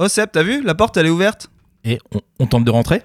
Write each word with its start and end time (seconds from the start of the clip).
Oh 0.00 0.06
Seb, 0.06 0.30
t'as 0.32 0.44
vu? 0.44 0.62
La 0.62 0.76
porte, 0.76 0.96
elle 0.96 1.06
est 1.06 1.10
ouverte. 1.10 1.50
Et 1.82 1.98
on, 2.14 2.20
on 2.38 2.46
tente 2.46 2.64
de 2.64 2.70
rentrer? 2.70 3.02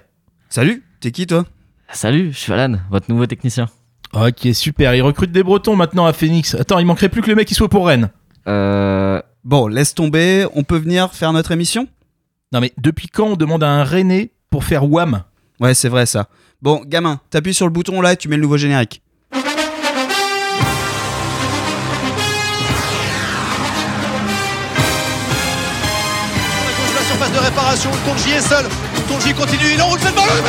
Salut, 0.48 0.84
t'es 1.00 1.10
qui 1.10 1.26
toi? 1.26 1.44
Salut, 1.92 2.32
je 2.32 2.38
suis 2.38 2.52
Alan, 2.52 2.78
votre 2.88 3.10
nouveau 3.10 3.26
technicien. 3.26 3.68
Ok, 4.12 4.46
super. 4.52 4.94
Ils 4.94 5.02
recrutent 5.02 5.32
des 5.32 5.42
Bretons 5.42 5.74
maintenant 5.74 6.06
à 6.06 6.12
Phoenix. 6.12 6.54
Attends, 6.54 6.78
il 6.78 6.86
manquerait 6.86 7.08
plus 7.08 7.20
que 7.20 7.28
le 7.28 7.34
mec 7.34 7.48
qui 7.48 7.54
soit 7.54 7.68
pour 7.68 7.88
Rennes. 7.88 8.10
Euh. 8.46 9.20
Bon, 9.42 9.66
laisse 9.66 9.92
tomber, 9.92 10.46
on 10.54 10.62
peut 10.62 10.76
venir 10.76 11.12
faire 11.12 11.32
notre 11.32 11.50
émission? 11.50 11.88
Non 12.52 12.60
mais 12.60 12.72
depuis 12.78 13.08
quand 13.08 13.26
on 13.26 13.36
demande 13.36 13.64
à 13.64 13.70
un 13.70 13.82
Rennais 13.82 14.30
pour 14.48 14.62
faire 14.62 14.88
Wham? 14.88 15.24
Ouais, 15.58 15.74
c'est 15.74 15.88
vrai 15.88 16.06
ça. 16.06 16.28
Bon, 16.62 16.80
gamin, 16.86 17.20
t'appuies 17.28 17.54
sur 17.54 17.66
le 17.66 17.72
bouton 17.72 18.00
là 18.02 18.12
et 18.12 18.16
tu 18.16 18.28
mets 18.28 18.36
le 18.36 18.42
nouveau 18.42 18.56
générique. 18.56 19.02
Réparation, 27.54 27.90
Tonji 28.06 28.32
est 28.32 28.40
seul. 28.40 28.66
Tonji 29.08 29.32
continue, 29.34 29.74
il 29.74 29.82
enroule 29.82 30.00
cette 30.00 30.14
balle. 30.14 30.24
Oh 30.28 30.42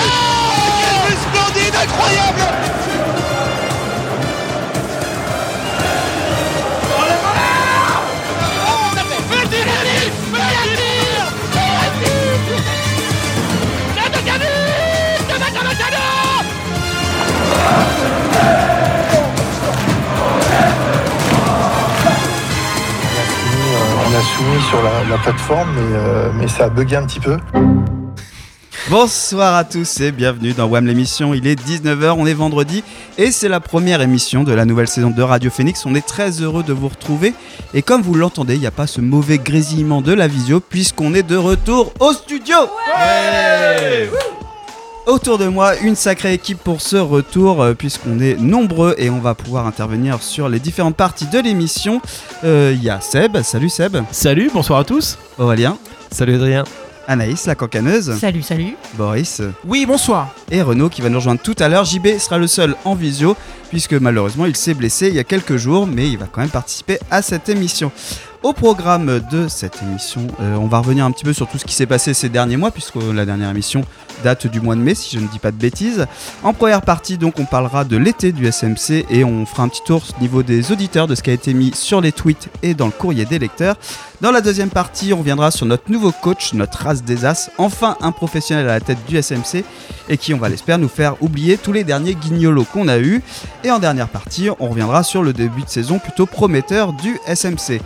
Quel 0.81 1.11
but 1.11 1.17
splendide, 1.21 1.75
incroyable. 1.75 2.41
Euh, 18.37 18.74
soumis 24.25 24.61
sur 24.69 24.81
la, 24.83 25.03
la 25.09 25.17
plateforme, 25.17 25.69
mais, 25.75 25.95
euh, 25.97 26.31
mais 26.33 26.47
ça 26.47 26.65
a 26.65 26.69
bugué 26.69 26.95
un 26.95 27.05
petit 27.05 27.19
peu. 27.19 27.37
Bonsoir 28.89 29.55
à 29.55 29.63
tous 29.63 29.99
et 30.01 30.11
bienvenue 30.11 30.53
dans 30.53 30.67
WAM 30.67 30.85
l'émission. 30.85 31.33
Il 31.33 31.47
est 31.47 31.59
19h, 31.59 32.13
on 32.17 32.27
est 32.27 32.35
vendredi 32.35 32.83
et 33.17 33.31
c'est 33.31 33.49
la 33.49 33.59
première 33.59 34.01
émission 34.01 34.43
de 34.43 34.53
la 34.53 34.65
nouvelle 34.65 34.87
saison 34.87 35.09
de 35.09 35.21
Radio 35.23 35.49
Phoenix. 35.49 35.85
On 35.87 35.95
est 35.95 36.05
très 36.05 36.41
heureux 36.41 36.61
de 36.61 36.71
vous 36.71 36.89
retrouver 36.89 37.33
et 37.73 37.81
comme 37.81 38.03
vous 38.03 38.13
l'entendez, 38.13 38.53
il 38.55 38.59
n'y 38.61 38.67
a 38.67 38.71
pas 38.71 38.85
ce 38.85 39.01
mauvais 39.01 39.39
grésillement 39.39 40.01
de 40.01 40.13
la 40.13 40.27
visio 40.27 40.59
puisqu'on 40.59 41.15
est 41.15 41.23
de 41.23 41.35
retour 41.35 41.93
au 41.99 42.13
studio. 42.13 42.57
Autour 45.05 45.37
de 45.37 45.47
moi, 45.47 45.77
une 45.77 45.95
sacrée 45.95 46.33
équipe 46.33 46.57
pour 46.57 46.81
ce 46.81 46.95
retour, 46.95 47.61
euh, 47.61 47.73
puisqu'on 47.75 48.19
est 48.19 48.39
nombreux 48.39 48.95
et 48.97 49.11
on 49.11 49.19
va 49.19 49.35
pouvoir 49.35 49.67
intervenir 49.67 50.21
sur 50.23 50.49
les 50.49 50.59
différentes 50.59 50.95
parties 50.95 51.27
de 51.27 51.37
l'émission. 51.39 52.01
Euh, 52.43 52.73
Il 52.75 52.83
y 52.83 52.89
a 52.89 52.99
Seb, 53.01 53.39
salut 53.43 53.69
Seb, 53.69 53.97
Salut, 54.11 54.49
bonsoir 54.51 54.79
à 54.79 54.83
tous. 54.83 55.19
Aurélien, 55.37 55.77
Salut 56.11 56.35
Adrien. 56.35 56.63
Anaïs, 57.07 57.45
la 57.45 57.53
cancaneuse, 57.53 58.17
Salut, 58.17 58.41
salut. 58.41 58.75
Boris 58.95 59.39
Oui, 59.63 59.85
bonsoir. 59.85 60.29
et 60.49 60.63
Renaud 60.63 60.89
qui 60.89 61.03
va 61.03 61.09
nous 61.09 61.19
rejoindre 61.19 61.39
tout 61.39 61.53
à 61.59 61.69
l'heure. 61.69 61.85
JB 61.85 62.17
sera 62.17 62.39
le 62.39 62.47
seul 62.47 62.75
en 62.83 62.95
visio, 62.95 63.37
puisque 63.69 63.93
malheureusement 63.93 64.47
il 64.47 64.55
s'est 64.55 64.73
blessé 64.73 65.09
il 65.09 65.13
y 65.13 65.19
a 65.19 65.23
quelques 65.23 65.57
jours, 65.57 65.85
mais 65.85 66.09
il 66.09 66.17
va 66.17 66.25
quand 66.31 66.41
même 66.41 66.49
participer 66.49 66.97
à 67.11 67.21
cette 67.21 67.47
émission. 67.47 67.91
Au 68.45 68.53
programme 68.53 69.21
de 69.31 69.47
cette 69.47 69.81
émission, 69.81 70.27
euh, 70.39 70.53
on 70.57 70.67
va 70.67 70.77
revenir 70.77 71.03
un 71.03 71.09
petit 71.09 71.23
peu 71.23 71.33
sur 71.33 71.47
tout 71.47 71.57
ce 71.57 71.65
qui 71.65 71.73
s'est 71.73 71.87
passé 71.87 72.13
ces 72.13 72.29
derniers 72.29 72.57
mois, 72.57 72.69
puisque 72.69 72.97
la 72.97 73.25
dernière 73.25 73.49
émission 73.49 73.83
date 74.23 74.45
du 74.45 74.61
mois 74.61 74.75
de 74.75 74.81
mai, 74.81 74.93
si 74.93 75.15
je 75.15 75.19
ne 75.19 75.27
dis 75.27 75.39
pas 75.39 75.49
de 75.49 75.57
bêtises. 75.57 76.05
En 76.43 76.53
première 76.53 76.83
partie, 76.83 77.17
donc, 77.17 77.39
on 77.39 77.45
parlera 77.45 77.85
de 77.85 77.97
l'été 77.97 78.31
du 78.31 78.45
SMC 78.45 79.07
et 79.09 79.23
on 79.23 79.47
fera 79.47 79.63
un 79.63 79.67
petit 79.67 79.81
tour 79.83 80.03
au 80.15 80.21
niveau 80.21 80.43
des 80.43 80.71
auditeurs 80.71 81.07
de 81.07 81.15
ce 81.15 81.23
qui 81.23 81.31
a 81.31 81.33
été 81.33 81.55
mis 81.55 81.73
sur 81.73 82.01
les 82.01 82.11
tweets 82.11 82.49
et 82.61 82.75
dans 82.75 82.85
le 82.85 82.91
courrier 82.91 83.25
des 83.25 83.39
lecteurs. 83.39 83.77
Dans 84.21 84.31
la 84.31 84.41
deuxième 84.41 84.69
partie, 84.69 85.11
on 85.11 85.17
reviendra 85.17 85.49
sur 85.49 85.65
notre 85.65 85.91
nouveau 85.91 86.11
coach, 86.11 86.53
notre 86.53 86.83
race 86.83 87.03
des 87.03 87.25
As, 87.25 87.49
enfin 87.57 87.97
un 87.99 88.11
professionnel 88.11 88.69
à 88.69 88.73
la 88.73 88.79
tête 88.79 89.03
du 89.07 89.17
SMC 89.19 89.63
et 90.07 90.17
qui, 90.17 90.35
on 90.35 90.37
va 90.37 90.49
l'espérer, 90.49 90.77
nous 90.77 90.87
faire 90.87 91.21
oublier 91.21 91.57
tous 91.57 91.73
les 91.73 91.83
derniers 91.83 92.13
guignolos 92.13 92.65
qu'on 92.65 92.87
a 92.89 92.99
eus. 92.99 93.23
Et 93.63 93.71
en 93.71 93.79
dernière 93.79 94.07
partie, 94.07 94.49
on 94.59 94.69
reviendra 94.69 95.01
sur 95.01 95.23
le 95.23 95.33
début 95.33 95.63
de 95.63 95.69
saison 95.69 95.97
plutôt 95.97 96.27
prometteur 96.27 96.93
du 96.93 97.19
SMC. 97.25 97.81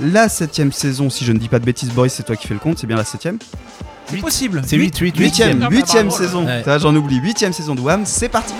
La 0.00 0.28
septième 0.28 0.72
saison, 0.72 1.10
si 1.10 1.24
je 1.24 1.32
ne 1.32 1.38
dis 1.38 1.48
pas 1.48 1.58
de 1.58 1.64
bêtises, 1.64 1.90
Boris, 1.90 2.12
c'est 2.14 2.22
toi 2.22 2.36
qui 2.36 2.46
fais 2.46 2.54
le 2.54 2.60
compte, 2.60 2.78
c'est 2.78 2.86
bien 2.86 2.96
la 2.96 3.04
septième 3.04 3.38
C'est 4.06 4.16
possible. 4.18 4.62
C'est 4.64 4.76
8, 4.76 4.96
8, 4.98 5.16
8. 5.16 5.22
Huitième, 5.24 5.62
Ah, 5.62 5.68
bah, 5.68 5.76
huitième 5.76 6.08
bravo. 6.08 6.22
saison. 6.22 6.46
Ouais. 6.46 6.58
Putain, 6.58 6.78
J'en 6.78 6.94
oublie. 6.96 7.16
Huitième 7.18 7.52
saison 7.52 7.74
de 7.74 7.80
WAM. 7.80 8.06
C'est 8.06 8.28
parti. 8.30 8.54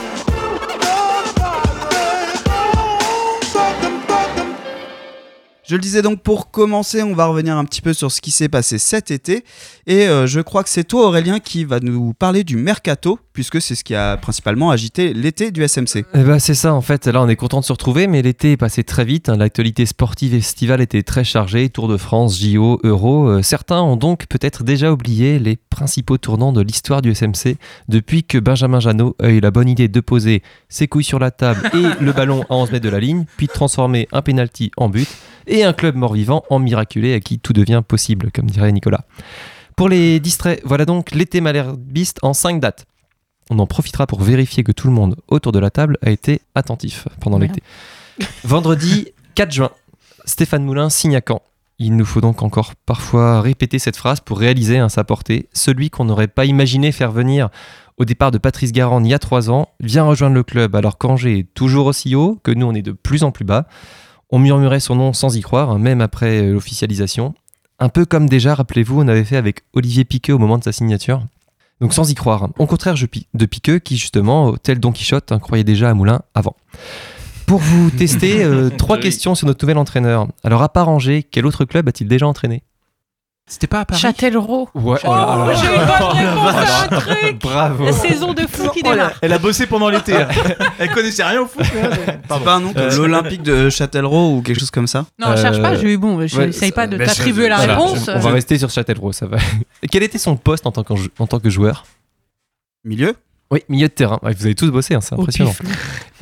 Je 5.65 5.77
le 5.77 5.81
disais 5.81 6.03
donc 6.03 6.21
pour 6.23 6.51
commencer, 6.51 7.01
on 7.05 7.15
va 7.15 7.27
revenir 7.27 7.57
un 7.57 7.65
petit 7.65 7.81
peu 7.81 7.93
sur 7.93 8.11
ce 8.11 8.21
qui 8.21 8.33
s'est 8.33 8.49
passé 8.49 8.77
cet 8.79 9.13
été. 9.13 9.45
Et 9.87 10.09
euh, 10.09 10.27
je 10.27 10.41
crois 10.41 10.65
que 10.65 10.69
c'est 10.69 10.83
toi 10.83 11.07
Aurélien 11.07 11.39
qui 11.39 11.65
va 11.65 11.79
nous 11.79 12.13
parler 12.13 12.43
du 12.43 12.57
mercato, 12.57 13.21
puisque 13.41 13.63
c'est 13.63 13.75
ce 13.75 13.85
qui 13.85 13.95
a 13.95 14.19
principalement 14.19 14.71
agité 14.71 15.15
l'été 15.15 15.51
du 15.51 15.67
SMC. 15.67 16.05
Eh 16.13 16.19
ben, 16.25 16.39
c'est 16.39 16.53
ça 16.53 16.75
en 16.75 16.83
fait, 16.83 17.07
là 17.07 17.23
on 17.23 17.29
est 17.31 17.37
content 17.37 17.61
de 17.61 17.65
se 17.65 17.73
retrouver, 17.73 18.07
mais 18.07 18.21
l'été 18.21 18.53
est 18.53 18.57
passé 18.59 18.85
très 18.85 19.07
vite, 19.07 19.31
hein. 19.31 19.37
l'actualité 19.39 19.87
sportive 19.87 20.35
estivale 20.35 20.83
était 20.83 21.03
très 21.03 21.25
chargée, 21.25 21.71
Tour 21.71 21.89
de 21.89 21.97
France, 21.97 22.39
JO, 22.39 22.81
Euro, 22.85 23.31
Euh, 23.31 23.41
certains 23.41 23.81
ont 23.81 23.97
donc 23.97 24.27
peut-être 24.27 24.63
déjà 24.63 24.93
oublié 24.93 25.39
les 25.39 25.57
principaux 25.57 26.19
tournants 26.19 26.53
de 26.53 26.61
l'histoire 26.61 27.01
du 27.01 27.15
SMC 27.15 27.57
depuis 27.89 28.25
que 28.25 28.37
Benjamin 28.37 28.79
Janot 28.79 29.17
a 29.23 29.31
eu 29.31 29.41
la 29.41 29.51
bonne 29.51 29.71
idée 29.71 29.89
de 29.89 30.01
poser 30.01 30.43
ses 30.69 30.87
couilles 30.87 31.03
sur 31.03 31.19
la 31.19 31.31
table 31.31 31.63
et 31.73 32.05
le 32.05 32.13
ballon 32.13 32.43
à 32.51 32.57
11 32.57 32.73
mètres 32.73 32.85
de 32.85 32.91
la 32.91 33.01
ligne, 33.01 33.25
puis 33.39 33.47
de 33.47 33.53
transformer 33.53 34.07
un 34.13 34.21
penalty 34.21 34.71
en 34.77 34.91
but 34.91 35.09
et 35.47 35.65
un 35.65 35.73
club 35.73 35.97
mort-vivant 35.97 36.45
en 36.51 36.59
miraculé 36.59 37.15
à 37.15 37.21
qui 37.21 37.39
tout 37.39 37.55
devient 37.55 37.81
possible, 37.89 38.31
comme 38.35 38.51
dirait 38.51 38.71
Nicolas. 38.71 39.07
Pour 39.77 39.89
les 39.89 40.21
distraits, 40.21 40.61
voilà 40.63 40.85
donc 40.85 41.13
l'été 41.13 41.41
malherbiste 41.41 42.19
en 42.21 42.35
5 42.35 42.61
dates. 42.61 42.85
On 43.51 43.59
en 43.59 43.67
profitera 43.67 44.07
pour 44.07 44.23
vérifier 44.23 44.63
que 44.65 44.73
tout 44.73 44.87
le 44.87 44.93
monde 44.95 45.17
autour 45.29 45.53
de 45.53 45.59
la 45.59 45.71
table 45.71 45.99
a 46.03 46.11
été 46.11 46.41
attentif 46.55 47.07
pendant 47.21 47.37
Voilà. 47.39 47.53
l'été. 47.53 47.63
Vendredi 48.45 49.09
4 49.35 49.53
juin, 49.53 49.71
Stéphane 50.25 50.65
Moulin 50.65 50.89
signe 50.91 51.17
à 51.17 51.21
Caen. 51.27 51.43
Il 51.79 51.97
nous 51.97 52.05
faut 52.05 52.21
donc 52.21 52.43
encore 52.43 52.75
parfois 52.87 53.41
répéter 53.41 53.79
cette 53.79 53.97
phrase 53.97 54.21
pour 54.21 54.39
réaliser 54.39 54.85
sa 54.89 55.03
portée. 55.03 55.49
Celui 55.53 55.89
qu'on 55.91 56.05
n'aurait 56.05 56.29
pas 56.29 56.45
imaginé 56.45 56.93
faire 56.93 57.11
venir 57.11 57.49
au 57.97 58.05
départ 58.05 58.31
de 58.31 58.39
Patrice 58.39 58.73
Garand 58.73 59.03
il 59.03 59.09
y 59.11 59.15
a 59.15 59.19
3 59.19 59.51
ans 59.51 59.69
vient 59.81 60.05
rejoindre 60.05 60.35
le 60.35 60.43
club 60.43 60.77
alors 60.77 60.99
qu'Angers 60.99 61.39
est 61.39 61.55
toujours 61.55 61.87
aussi 61.87 62.15
haut, 62.15 62.39
que 62.43 62.51
nous 62.51 62.67
on 62.67 62.75
est 62.75 62.83
de 62.83 62.93
plus 62.93 63.25
en 63.25 63.31
plus 63.31 63.45
bas. 63.45 63.67
On 64.31 64.39
murmurait 64.39 64.81
son 64.81 64.95
nom 64.95 65.13
sans 65.13 65.37
y 65.37 65.41
croire, 65.41 65.71
hein, 65.71 65.79
même 65.79 66.01
après 66.01 66.41
euh, 66.43 66.53
l'officialisation. 66.53 67.35
Un 67.79 67.89
peu 67.89 68.05
comme 68.05 68.29
déjà, 68.29 68.55
rappelez-vous, 68.55 69.01
on 69.01 69.09
avait 69.09 69.25
fait 69.25 69.37
avec 69.39 69.63
Olivier 69.73 70.05
Piqueux 70.05 70.35
au 70.35 70.39
moment 70.39 70.59
de 70.59 70.65
sa 70.65 70.73
signature. 70.73 71.23
Donc 71.81 71.95
sans 71.95 72.11
y 72.11 72.15
croire. 72.15 72.49
Au 72.59 72.67
contraire 72.67 72.97
je 72.97 73.07
de 73.35 73.47
Piqueux 73.47 73.79
qui 73.79 73.97
justement, 73.97 74.55
tel 74.57 74.81
Don 74.81 74.93
Quichotte, 74.93 75.33
hein, 75.33 75.39
croyait 75.39 75.65
déjà 75.65 75.91
à 75.91 75.95
Moulin 75.95 76.23
avant. 76.35 76.57
Pour 77.47 77.59
vous 77.59 77.91
tester, 77.91 78.45
euh, 78.45 78.71
trois 78.79 78.99
questions 78.99 79.35
sur 79.35 79.47
notre 79.47 79.65
nouvel 79.65 79.79
entraîneur. 79.79 80.29
Alors 80.45 80.63
à 80.63 80.69
part 80.69 80.89
Angers, 80.89 81.23
quel 81.23 81.47
autre 81.47 81.65
club 81.65 81.89
a-t-il 81.89 82.07
déjà 82.07 82.27
entraîné? 82.27 82.63
C'était 83.53 83.67
pas 83.67 83.81
à 83.81 83.85
Paris 83.85 84.01
Châtellerault. 84.01 84.69
Ouais. 84.77 84.99
Oh, 85.05 85.11
j'ai 85.61 85.75
une 85.75 85.85
bonne 85.85 86.17
réponse 86.17 86.55
à 86.55 86.85
un 86.85 87.01
truc. 87.01 87.43
Bravo. 87.43 87.85
La 87.87 87.93
saison 87.93 88.33
de 88.33 88.43
fou 88.43 88.69
qui 88.71 88.81
démarre. 88.83 89.13
Elle 89.23 89.33
a 89.33 89.39
bossé 89.39 89.67
pendant 89.67 89.89
l'été. 89.91 90.15
Elle 90.79 90.91
connaissait 90.93 91.25
rien 91.25 91.41
au 91.43 91.47
foot. 91.47 91.65
elle- 91.75 92.21
C'est 92.31 92.45
pas 92.45 92.55
un 92.55 92.61
nom 92.61 92.73
Euh, 92.77 92.97
l'Olympique 92.97 93.43
de 93.43 93.69
Châtellerault 93.69 94.37
ou 94.37 94.43
quelque 94.43 94.61
chose 94.61 94.71
comme 94.71 94.87
ça 94.87 95.05
Non, 95.19 95.37
cherche 95.37 95.61
pas, 95.61 95.73
Euh, 95.73 95.79
j'ai 95.81 95.95
eu 95.95 95.99
bon, 95.99 96.25
je 96.29 96.37
ouais, 96.39 96.47
n'essaye 96.47 96.71
pas 96.71 96.87
de 96.87 96.97
t'attribuer 96.97 97.49
la 97.49 97.57
Voilà, 97.57 97.75
réponse. 97.77 98.09
On 98.15 98.21
va 98.21 98.31
rester 98.31 98.57
sur 98.57 98.71
Châtellerault, 98.71 99.13
ça 99.13 99.27
va. 99.27 99.39
Quel 99.91 100.05
était 100.05 100.19
son 100.19 100.37
poste 100.37 100.67
en 100.69 100.71
tant, 100.71 100.85
qu'en- 100.85 100.95
en 101.19 101.27
tant 101.27 101.41
que 101.41 101.51
joueur? 101.51 101.85
Milieu? 102.85 103.15
Oui, 103.51 103.65
milieu 103.69 103.89
de 103.89 103.93
terrain. 103.93 104.21
Ouais, 104.23 104.33
vous 104.33 104.45
avez 104.47 104.55
tous 104.55 104.71
bossé, 104.71 104.95
hein, 104.95 105.01
c'est 105.01 105.15
impressionnant. 105.15 105.55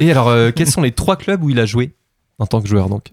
Et 0.00 0.10
alors, 0.10 0.28
euh, 0.28 0.50
quels 0.50 0.70
sont 0.70 0.80
les 0.80 0.92
trois 0.92 1.16
clubs 1.16 1.44
où 1.44 1.50
il 1.50 1.60
a 1.60 1.66
joué 1.66 1.92
en 2.38 2.46
tant 2.46 2.62
que 2.62 2.68
joueur 2.68 2.88
donc? 2.88 3.12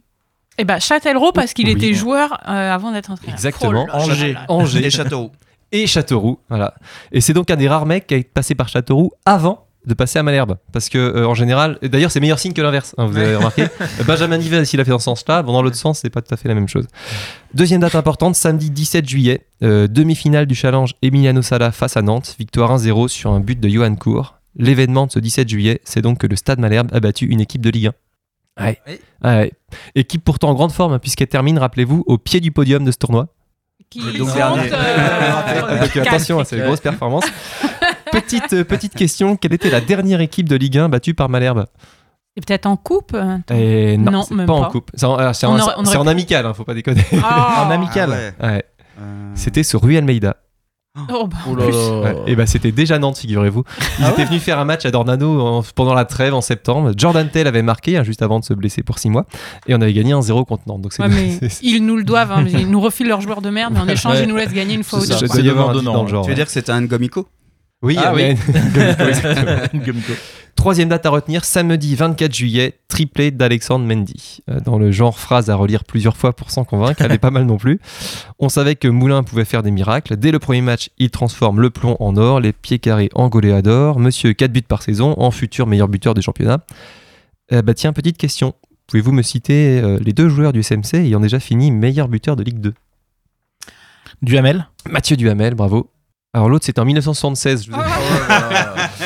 Eh 0.58 0.64
ben 0.64 0.80
Châtellerault 0.80 1.32
parce 1.34 1.54
qu'il 1.54 1.66
Oui. 1.68 1.74
était 1.74 1.94
joueur 1.94 2.34
euh, 2.48 2.72
avant 2.74 2.92
d'être 2.92 3.12
entraîneur. 3.12 3.36
Exactement. 3.36 3.86
Oh 3.94 3.96
Angers. 3.98 4.36
Angers 4.48 4.86
et 4.86 4.90
Châteauroux. 4.90 5.32
et 5.72 5.88
Châteauroux. 5.88 6.40
Voilà. 6.50 6.74
Et 7.12 7.22
c'est 7.22 7.34
donc 7.34 7.50
un 7.52 7.56
des 7.58 7.68
rares 7.68 7.86
mecs 7.86 8.08
qui 8.08 8.14
est 8.16 8.24
passé 8.24 8.56
par 8.56 8.68
Châteauroux 8.70 9.12
avant 9.26 9.62
de 9.86 9.94
passer 9.94 10.18
à 10.18 10.24
Malherbe. 10.24 10.58
Parce 10.74 10.90
que, 10.90 10.98
euh, 10.98 11.28
en 11.28 11.36
général, 11.36 11.78
et 11.84 11.90
d'ailleurs, 11.90 12.10
c'est 12.10 12.20
meilleur 12.20 12.40
signe 12.40 12.54
que 12.54 12.62
l'inverse. 12.64 12.96
hein, 12.98 13.06
vous 13.06 13.18
avez 13.18 13.36
remarqué 13.36 13.66
Benjamin 14.08 14.38
Nivel, 14.40 14.66
s'il 14.66 14.80
a 14.80 14.84
fait 14.84 14.90
dans 14.90 14.98
ce 14.98 15.04
sens-là, 15.06 15.44
bon, 15.44 15.54
dans 15.54 15.62
l'autre 15.62 15.76
sens, 15.76 16.00
c'est 16.00 16.10
pas 16.10 16.24
tout 16.24 16.34
à 16.34 16.38
fait 16.38 16.48
la 16.48 16.56
même 16.56 16.68
chose. 16.68 16.88
Deuxième 17.54 17.82
date 17.82 17.94
importante, 17.94 18.34
samedi 18.36 18.72
17 18.72 19.08
juillet, 19.08 19.46
euh, 19.62 19.88
demi-finale 19.88 20.48
du 20.48 20.56
challenge 20.56 20.96
Emiliano 21.04 21.44
Sala 21.44 21.72
face 21.72 21.98
à 21.98 22.02
Nantes, 22.02 22.36
victoire 22.40 22.72
1-0 22.76 23.08
sur 23.10 23.32
un 23.32 23.40
but 23.40 23.60
de 23.60 23.70
Johan 23.70 23.94
Cour. 23.96 24.36
L'événement 24.58 25.06
de 25.06 25.12
ce 25.12 25.20
17 25.20 25.50
juillet, 25.50 25.82
c'est 25.84 26.02
donc 26.02 26.18
que 26.18 26.26
le 26.28 26.36
Stade 26.36 26.60
Malherbe 26.60 26.90
a 26.92 27.00
battu 27.00 27.26
une 27.28 27.42
équipe 27.42 27.62
de 27.62 27.70
Ligue 27.70 27.88
1. 27.88 27.92
Ouais. 28.60 28.80
Oui. 28.88 29.00
Ouais. 29.24 29.52
Équipe 29.96 30.24
pourtant 30.24 30.50
en 30.50 30.54
grande 30.54 30.72
forme, 30.72 30.94
hein, 30.94 31.00
puisqu'elle 31.00 31.28
termine, 31.28 31.58
rappelez-vous, 31.58 32.04
au 32.08 32.18
pied 32.18 32.40
du 32.40 32.52
podium 32.52 32.84
de 32.86 32.92
ce 32.92 32.98
tournoi. 32.98 33.28
Qui 33.90 34.00
donc 34.18 34.30
euh, 34.36 35.80
Donc 35.82 35.92
quatre 35.92 36.08
attention, 36.08 36.44
c'est 36.44 36.58
une 36.58 36.66
grosse 36.66 36.80
performance. 36.80 37.26
petite, 38.12 38.54
euh, 38.54 38.64
petite 38.64 38.96
question, 38.96 39.36
quelle 39.36 39.54
était 39.54 39.70
la 39.70 39.82
dernière 39.82 40.22
équipe 40.22 40.50
de 40.50 40.56
Ligue 40.56 40.78
1 40.78 40.90
battue 40.90 41.14
par 41.14 41.30
Malherbe? 41.30 41.66
Et 42.38 42.42
peut-être 42.42 42.66
en 42.66 42.76
coupe 42.78 43.12
euh, 43.14 43.38
Et 43.54 43.98
non, 43.98 44.12
Non, 44.12 44.22
c'est 44.24 44.34
même 44.36 44.48
pas, 44.48 44.54
en 44.54 44.70
coupe. 44.70 44.92
C'est 44.96 45.06
en, 45.06 45.16
alors, 45.16 45.36
c'est 45.36 45.46
On 45.46 45.54
en- 45.54 45.60
aurait- 45.86 46.10
amical, 46.10 46.46
hein, 46.46 46.54
faut 46.54 46.64
pas 46.66 46.74
déconner. 46.74 47.04
Ah. 47.24 47.66
En 47.68 47.72
amical. 47.72 48.34
Ah 48.40 48.48
ouais. 48.48 48.54
Ouais. 48.54 48.66
Euh, 49.00 49.32
C'était 49.36 49.64
sur 49.64 49.82
Rui 49.82 49.98
Almeida. 49.98 50.38
Oh, 51.14 51.28
bah, 51.28 51.38
Oh 51.50 51.56
là 51.56 51.66
plus. 51.66 51.74
là. 51.74 52.00
Ouais, 52.00 52.16
et 52.28 52.36
bah 52.38 52.46
c'était 52.46 52.72
déjà 52.72 52.98
Nantes, 53.00 53.18
figurez-vous. 53.18 53.64
Ils 54.00 54.08
étaient 54.08 54.24
venus 54.26 54.42
faire 54.42 54.60
un 54.60 54.66
match 54.66 54.86
à 54.86 54.92
Dornano 54.92 55.42
en- 55.42 55.64
pendant 55.76 55.94
la 55.94 56.06
trêve 56.06 56.34
en 56.34 56.40
septembre. 56.42 56.94
Jordan 56.96 57.28
Tell 57.30 57.48
avait 57.48 57.62
marqué 57.64 57.98
hein, 57.98 58.04
juste 58.04 58.22
avant 58.22 58.40
de 58.40 58.46
se 58.46 58.54
blesser 58.54 58.82
pour 58.82 58.98
6 58.98 59.10
mois. 59.10 59.26
Et 59.68 59.76
on 59.76 59.82
avait 59.82 59.92
gagné 59.94 60.14
un 60.14 60.22
0 60.22 60.46
contre 60.46 60.64
Nantes. 60.68 60.82
Donc 60.82 60.94
Ouais, 60.98 61.08
mais 61.10 61.38
ils 61.62 61.86
nous 61.86 61.98
le 61.98 62.04
doivent. 62.04 62.32
hein, 62.32 62.46
ils 62.50 62.70
nous 62.70 62.80
refilent 62.80 63.08
leurs 63.10 63.22
joueurs 63.22 63.42
de 63.42 63.50
merde, 63.50 63.74
mais 63.74 63.82
en 63.82 63.88
échange, 63.90 64.16
Ouais. 64.16 64.24
ils 64.24 64.30
nous 64.30 64.38
laissent 64.38 64.54
gagner 64.54 64.76
une 64.76 64.84
fois 64.84 65.00
ou 65.00 65.06
deux. 65.06 65.16
Tu 65.16 65.26
veux 65.26 66.36
dire 66.36 66.46
que 66.46 66.52
c'était 66.52 66.72
un 66.72 66.84
Gomico 66.84 67.28
Oui, 67.82 67.98
Ah 68.02 68.14
Gumiko. 69.74 70.14
Troisième 70.56 70.90
date 70.90 71.06
à 71.06 71.10
retenir, 71.10 71.44
samedi 71.46 71.96
24 71.96 72.34
juillet, 72.34 72.80
triplé 72.88 73.30
d'Alexandre 73.30 73.86
Mendy. 73.86 74.40
Euh, 74.50 74.60
Dans 74.62 74.80
le 74.80 74.92
genre 74.92 75.20
phrase 75.20 75.50
à 75.50 75.56
relire 75.56 75.84
plusieurs 75.84 76.16
fois 76.18 76.34
pour 76.34 76.50
s'en 76.50 76.64
convaincre, 76.64 77.02
elle 77.02 77.12
est 77.12 77.18
pas 77.20 77.30
mal 77.30 77.44
non 77.46 77.58
plus. 77.58 77.80
On 78.40 78.50
savait 78.50 78.76
que 78.76 78.88
Moulin 78.88 79.22
pouvait 79.24 79.46
faire 79.46 79.62
des 79.64 79.70
miracles. 79.72 80.16
Dès 80.16 80.32
le 80.32 80.40
premier 80.40 80.62
match, 80.62 80.90
il 80.98 81.12
transforme 81.12 81.60
le 81.62 81.70
plomb 81.70 81.98
en 82.00 82.16
or, 82.18 82.40
les 82.40 82.54
pieds 82.54 82.80
carrés 82.80 83.10
en 83.14 83.28
goléador. 83.28 84.00
Monsieur 84.00 84.34
4 84.34 84.52
buts 84.52 84.62
par 84.62 84.82
saison, 84.82 85.14
en 85.18 85.30
futur 85.30 85.68
meilleur 85.68 85.88
buteur 85.90 86.14
du 86.14 86.22
championnat. 86.22 86.60
Euh, 87.52 87.62
bah 87.62 87.74
tiens, 87.74 87.94
petite 87.94 88.18
question. 88.18 88.54
Pouvez-vous 88.88 89.12
me 89.12 89.22
citer 89.24 89.82
euh, 89.84 90.00
les 90.02 90.14
deux 90.14 90.30
joueurs 90.30 90.54
du 90.54 90.64
SMC 90.64 90.96
ayant 90.96 91.20
déjà 91.20 91.40
fini 91.40 91.70
meilleur 91.70 92.08
buteur 92.08 92.36
de 92.36 92.44
Ligue 92.44 92.60
2 92.60 92.74
Duhamel. 94.22 94.68
Mathieu 94.90 95.18
Duhamel, 95.18 95.54
bravo. 95.54 95.92
Alors 96.34 96.50
l'autre, 96.50 96.66
c'était 96.66 96.80
en 96.82 96.86
1976. 96.86 97.66
je 97.66 97.72
vous 97.72 97.78
ai- 97.78 97.82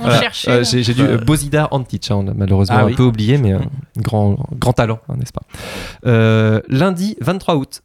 On 0.00 0.04
Voilà. 0.04 0.20
cherchait. 0.20 0.50
Euh, 0.50 0.64
j'ai 0.64 0.82
j'ai 0.82 0.94
dû 0.94 1.02
euh, 1.02 1.18
Bozidar 1.18 1.68
Antic, 1.72 2.10
hein, 2.10 2.16
on 2.16 2.34
malheureusement 2.34 2.76
Ah 2.78 2.82
un 2.82 2.86
oui. 2.86 2.94
peu 2.94 3.04
oublié, 3.04 3.38
mais 3.38 3.52
euh, 3.52 3.58
grand, 3.98 4.36
grand 4.58 4.72
talent, 4.72 4.98
hein, 5.08 5.14
n'est-ce 5.18 5.32
pas? 5.32 5.42
Euh, 6.06 6.60
Lundi 6.68 7.16
23 7.20 7.56
août, 7.56 7.82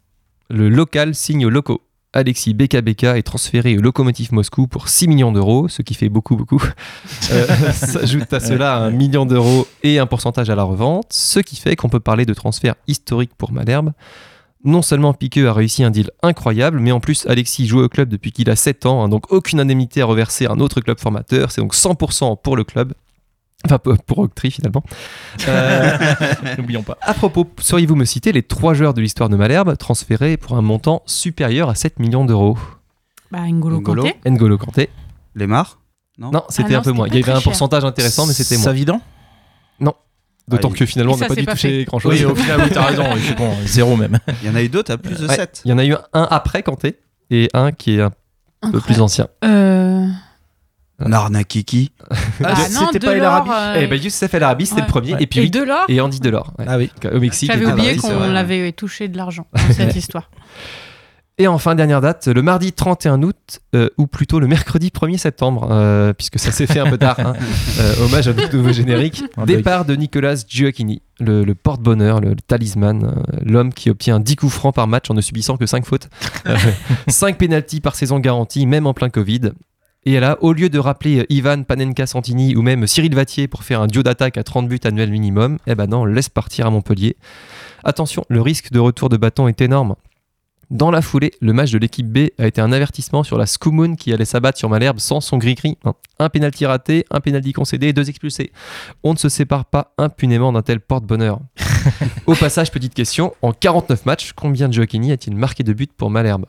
le 0.48 0.68
local 0.68 1.14
signe 1.14 1.46
au 1.46 1.50
loco. 1.50 1.82
Alexis 2.12 2.54
Beka 2.54 2.78
est 3.16 3.22
transféré 3.22 3.78
au 3.78 3.80
Lokomotiv 3.80 4.32
Moscou 4.32 4.66
pour 4.66 4.88
6 4.88 5.06
millions 5.06 5.30
d'euros, 5.30 5.68
ce 5.68 5.82
qui 5.82 5.94
fait 5.94 6.08
beaucoup, 6.08 6.34
beaucoup. 6.34 6.60
Euh, 7.30 7.46
S'ajoute 7.72 8.32
à 8.32 8.40
cela 8.40 8.78
un 8.78 8.90
million 8.90 9.26
d'euros 9.26 9.68
et 9.84 10.00
un 10.00 10.06
pourcentage 10.06 10.50
à 10.50 10.56
la 10.56 10.64
revente, 10.64 11.06
ce 11.10 11.38
qui 11.38 11.54
fait 11.54 11.76
qu'on 11.76 11.88
peut 11.88 12.00
parler 12.00 12.26
de 12.26 12.34
transfert 12.34 12.74
historique 12.88 13.30
pour 13.38 13.52
Malherbe. 13.52 13.92
Non 14.64 14.82
seulement 14.82 15.14
Piqueux 15.14 15.48
a 15.48 15.52
réussi 15.54 15.82
un 15.84 15.90
deal 15.90 16.10
incroyable, 16.22 16.80
mais 16.80 16.92
en 16.92 17.00
plus 17.00 17.26
Alexis 17.26 17.66
joue 17.66 17.80
au 17.82 17.88
club 17.88 18.08
depuis 18.10 18.30
qu'il 18.30 18.50
a 18.50 18.56
7 18.56 18.84
ans, 18.86 19.02
hein, 19.02 19.08
donc 19.08 19.32
aucune 19.32 19.58
indemnité 19.60 20.02
à 20.02 20.04
reverser 20.04 20.46
à 20.46 20.52
un 20.52 20.60
autre 20.60 20.80
club 20.82 20.98
formateur, 21.00 21.50
c'est 21.50 21.60
donc 21.62 21.74
100% 21.74 22.36
pour 22.42 22.56
le 22.56 22.64
club. 22.64 22.92
Enfin, 23.64 23.78
pour 23.78 24.18
Octree 24.18 24.50
finalement. 24.50 24.82
Euh, 25.48 25.96
N'oublions 26.58 26.82
pas. 26.82 26.96
à 27.02 27.12
propos, 27.14 27.46
sauriez-vous 27.60 27.94
me 27.96 28.06
citer 28.06 28.32
les 28.32 28.42
trois 28.42 28.72
joueurs 28.74 28.94
de 28.94 29.00
l'histoire 29.02 29.28
de 29.28 29.36
Malherbe 29.36 29.76
transférés 29.76 30.36
pour 30.38 30.56
un 30.56 30.62
montant 30.62 31.02
supérieur 31.06 31.68
à 31.68 31.74
7 31.74 31.98
millions 31.98 32.24
d'euros? 32.24 32.56
Bah, 33.30 33.40
N'Golo 33.46 33.78
N'Golo. 33.80 34.02
Kanté. 34.02 34.30
N'Golo 34.30 34.58
Kanté 34.58 34.88
Lemar? 35.34 35.78
Non. 36.18 36.30
Non, 36.32 36.42
c'était 36.48 36.68
Ah 36.68 36.72
non, 36.72 36.78
un 36.78 36.82
peu 36.82 36.84
c'était 36.90 36.96
moins. 36.96 37.06
Il 37.08 37.14
y 37.14 37.22
avait 37.22 37.32
un 37.32 37.34
cher. 37.36 37.42
pourcentage 37.44 37.84
intéressant, 37.84 38.26
mais 38.26 38.32
c'était 38.34 38.56
moins. 38.56 38.64
Savidan? 38.64 39.00
D'autant 40.50 40.70
Ah, 40.74 40.76
que 40.78 40.86
finalement, 40.86 41.14
on 41.14 41.16
n'a 41.16 41.26
pas 41.28 41.34
dû 41.34 41.44
pas 41.44 41.52
toucher 41.52 41.80
fait. 41.80 41.84
grand-chose. 41.84 42.12
Oui, 42.14 42.24
au 42.24 42.34
final, 42.34 42.60
oui, 42.62 42.70
t'as 42.72 42.84
raison. 42.84 43.04
oui, 43.14 43.20
c'est 43.26 43.36
bon, 43.36 43.52
zéro 43.64 43.96
même. 43.96 44.18
Il 44.42 44.48
y 44.48 44.50
en 44.50 44.54
a 44.54 44.62
eu 44.62 44.68
d'autres 44.68 44.92
à 44.92 44.98
plus 44.98 45.18
de 45.18 45.26
Ouais, 45.26 45.34
7. 45.36 45.62
Il 45.64 45.70
y 45.70 45.72
en 45.74 45.78
a 45.78 45.84
eu 45.84 45.94
un 46.12 46.28
après 46.30 46.62
Kanté 46.62 46.98
et 47.30 47.48
un 47.54 47.72
qui 47.72 47.98
est 47.98 48.02
un 48.02 48.10
peu 48.70 48.80
plus 48.80 49.00
ancien. 49.00 49.28
Euh... 49.44 50.06
Narnakiki. 51.00 51.92
Bah, 52.40 52.54
non, 52.72 52.88
C'était 52.92 53.06
pas 53.06 53.16
El 53.16 53.24
Arabi 53.24 53.50
euh, 53.50 53.80
Eh 53.80 53.86
ben 53.86 53.98
Youssef 54.02 54.34
El 54.34 54.42
Arabi, 54.42 54.66
c'était 54.66 54.82
ouais. 54.82 54.86
le 54.86 54.90
premier. 54.92 55.12
Ouais. 55.14 55.22
Et 55.22 55.26
puis 55.26 55.40
Et 55.40 55.48
Delors 55.48 55.84
et 55.88 56.00
Andy 56.00 56.20
Delors. 56.20 56.52
ouais. 56.58 56.66
Ah 56.68 56.76
oui. 56.76 56.90
Au 57.10 57.18
Mexique. 57.20 57.50
J'avais 57.50 57.64
oublié 57.66 57.96
qu'on 57.96 58.28
l'avait 58.30 58.72
touché 58.72 59.08
de 59.08 59.16
l'argent 59.16 59.46
dans 59.54 59.72
cette 59.74 59.96
histoire. 59.96 60.30
Et 61.40 61.46
enfin, 61.46 61.74
dernière 61.74 62.02
date, 62.02 62.28
le 62.28 62.42
mardi 62.42 62.70
31 62.70 63.22
août, 63.22 63.60
euh, 63.74 63.88
ou 63.96 64.06
plutôt 64.06 64.40
le 64.40 64.46
mercredi 64.46 64.88
1er 64.90 65.16
septembre, 65.16 65.68
euh, 65.70 66.12
puisque 66.12 66.38
ça 66.38 66.52
s'est 66.52 66.66
fait 66.66 66.80
un 66.80 66.90
peu 66.90 66.98
tard. 66.98 67.18
hein. 67.18 67.32
Euh, 67.80 68.04
hommage 68.04 68.28
à 68.28 68.34
notre 68.34 68.54
nouveau 68.54 68.72
générique. 68.72 69.24
Départ 69.46 69.86
de 69.86 69.96
Nicolas 69.96 70.34
Gioacchini, 70.46 71.00
le, 71.18 71.44
le 71.44 71.54
porte-bonheur, 71.54 72.20
le, 72.20 72.30
le 72.30 72.36
talisman, 72.46 73.24
l'homme 73.42 73.72
qui 73.72 73.88
obtient 73.88 74.20
10 74.20 74.36
coups 74.36 74.52
francs 74.52 74.74
par 74.74 74.86
match 74.86 75.08
en 75.08 75.14
ne 75.14 75.22
subissant 75.22 75.56
que 75.56 75.64
5 75.64 75.86
fautes. 75.86 76.10
5 77.08 77.38
pénalties 77.38 77.80
par 77.80 77.94
saison 77.94 78.18
garantie, 78.18 78.66
même 78.66 78.86
en 78.86 78.92
plein 78.92 79.08
Covid. 79.08 79.52
Et 80.04 80.20
là, 80.20 80.36
au 80.42 80.52
lieu 80.52 80.68
de 80.68 80.78
rappeler 80.78 81.24
Ivan 81.30 81.62
Panenka 81.62 82.06
Santini 82.06 82.54
ou 82.54 82.60
même 82.60 82.86
Cyril 82.86 83.14
Vatier 83.14 83.48
pour 83.48 83.64
faire 83.64 83.80
un 83.80 83.86
duo 83.86 84.02
d'attaque 84.02 84.36
à 84.36 84.42
30 84.44 84.68
buts 84.68 84.80
annuels 84.84 85.10
minimum, 85.10 85.56
eh 85.66 85.74
ben 85.74 85.86
non, 85.86 86.04
laisse 86.04 86.28
partir 86.28 86.66
à 86.66 86.70
Montpellier. 86.70 87.16
Attention, 87.82 88.24
le 88.28 88.42
risque 88.42 88.72
de 88.72 88.78
retour 88.78 89.08
de 89.08 89.16
bâton 89.16 89.48
est 89.48 89.62
énorme. 89.62 89.94
Dans 90.70 90.90
la 90.92 91.02
foulée, 91.02 91.32
le 91.40 91.52
match 91.52 91.72
de 91.72 91.78
l'équipe 91.78 92.06
B 92.06 92.28
a 92.38 92.46
été 92.46 92.60
un 92.60 92.70
avertissement 92.70 93.24
sur 93.24 93.36
la 93.38 93.46
Scoumoun 93.46 93.96
qui 93.96 94.12
allait 94.12 94.24
s'abattre 94.24 94.56
sur 94.56 94.68
Malherbe 94.68 95.00
sans 95.00 95.20
son 95.20 95.36
gris-gris. 95.36 95.76
hein. 95.84 95.94
Un 96.20 96.28
pénalty 96.28 96.64
raté, 96.64 97.04
un 97.10 97.18
pénalty 97.20 97.52
concédé 97.52 97.88
et 97.88 97.92
deux 97.92 98.08
expulsés. 98.08 98.52
On 99.02 99.12
ne 99.14 99.18
se 99.18 99.28
sépare 99.28 99.64
pas 99.64 99.92
impunément 99.98 100.52
d'un 100.52 100.62
tel 100.62 100.78
porte-bonheur. 100.80 101.40
Au 102.26 102.34
passage, 102.34 102.70
petite 102.70 102.94
question, 102.94 103.34
en 103.42 103.52
49 103.52 104.06
matchs, 104.06 104.32
combien 104.36 104.68
de 104.68 104.74
Joaquini 104.74 105.10
a-t-il 105.10 105.34
marqué 105.36 105.64
de 105.64 105.72
buts 105.72 105.88
pour 105.96 106.08
Malherbe 106.10 106.46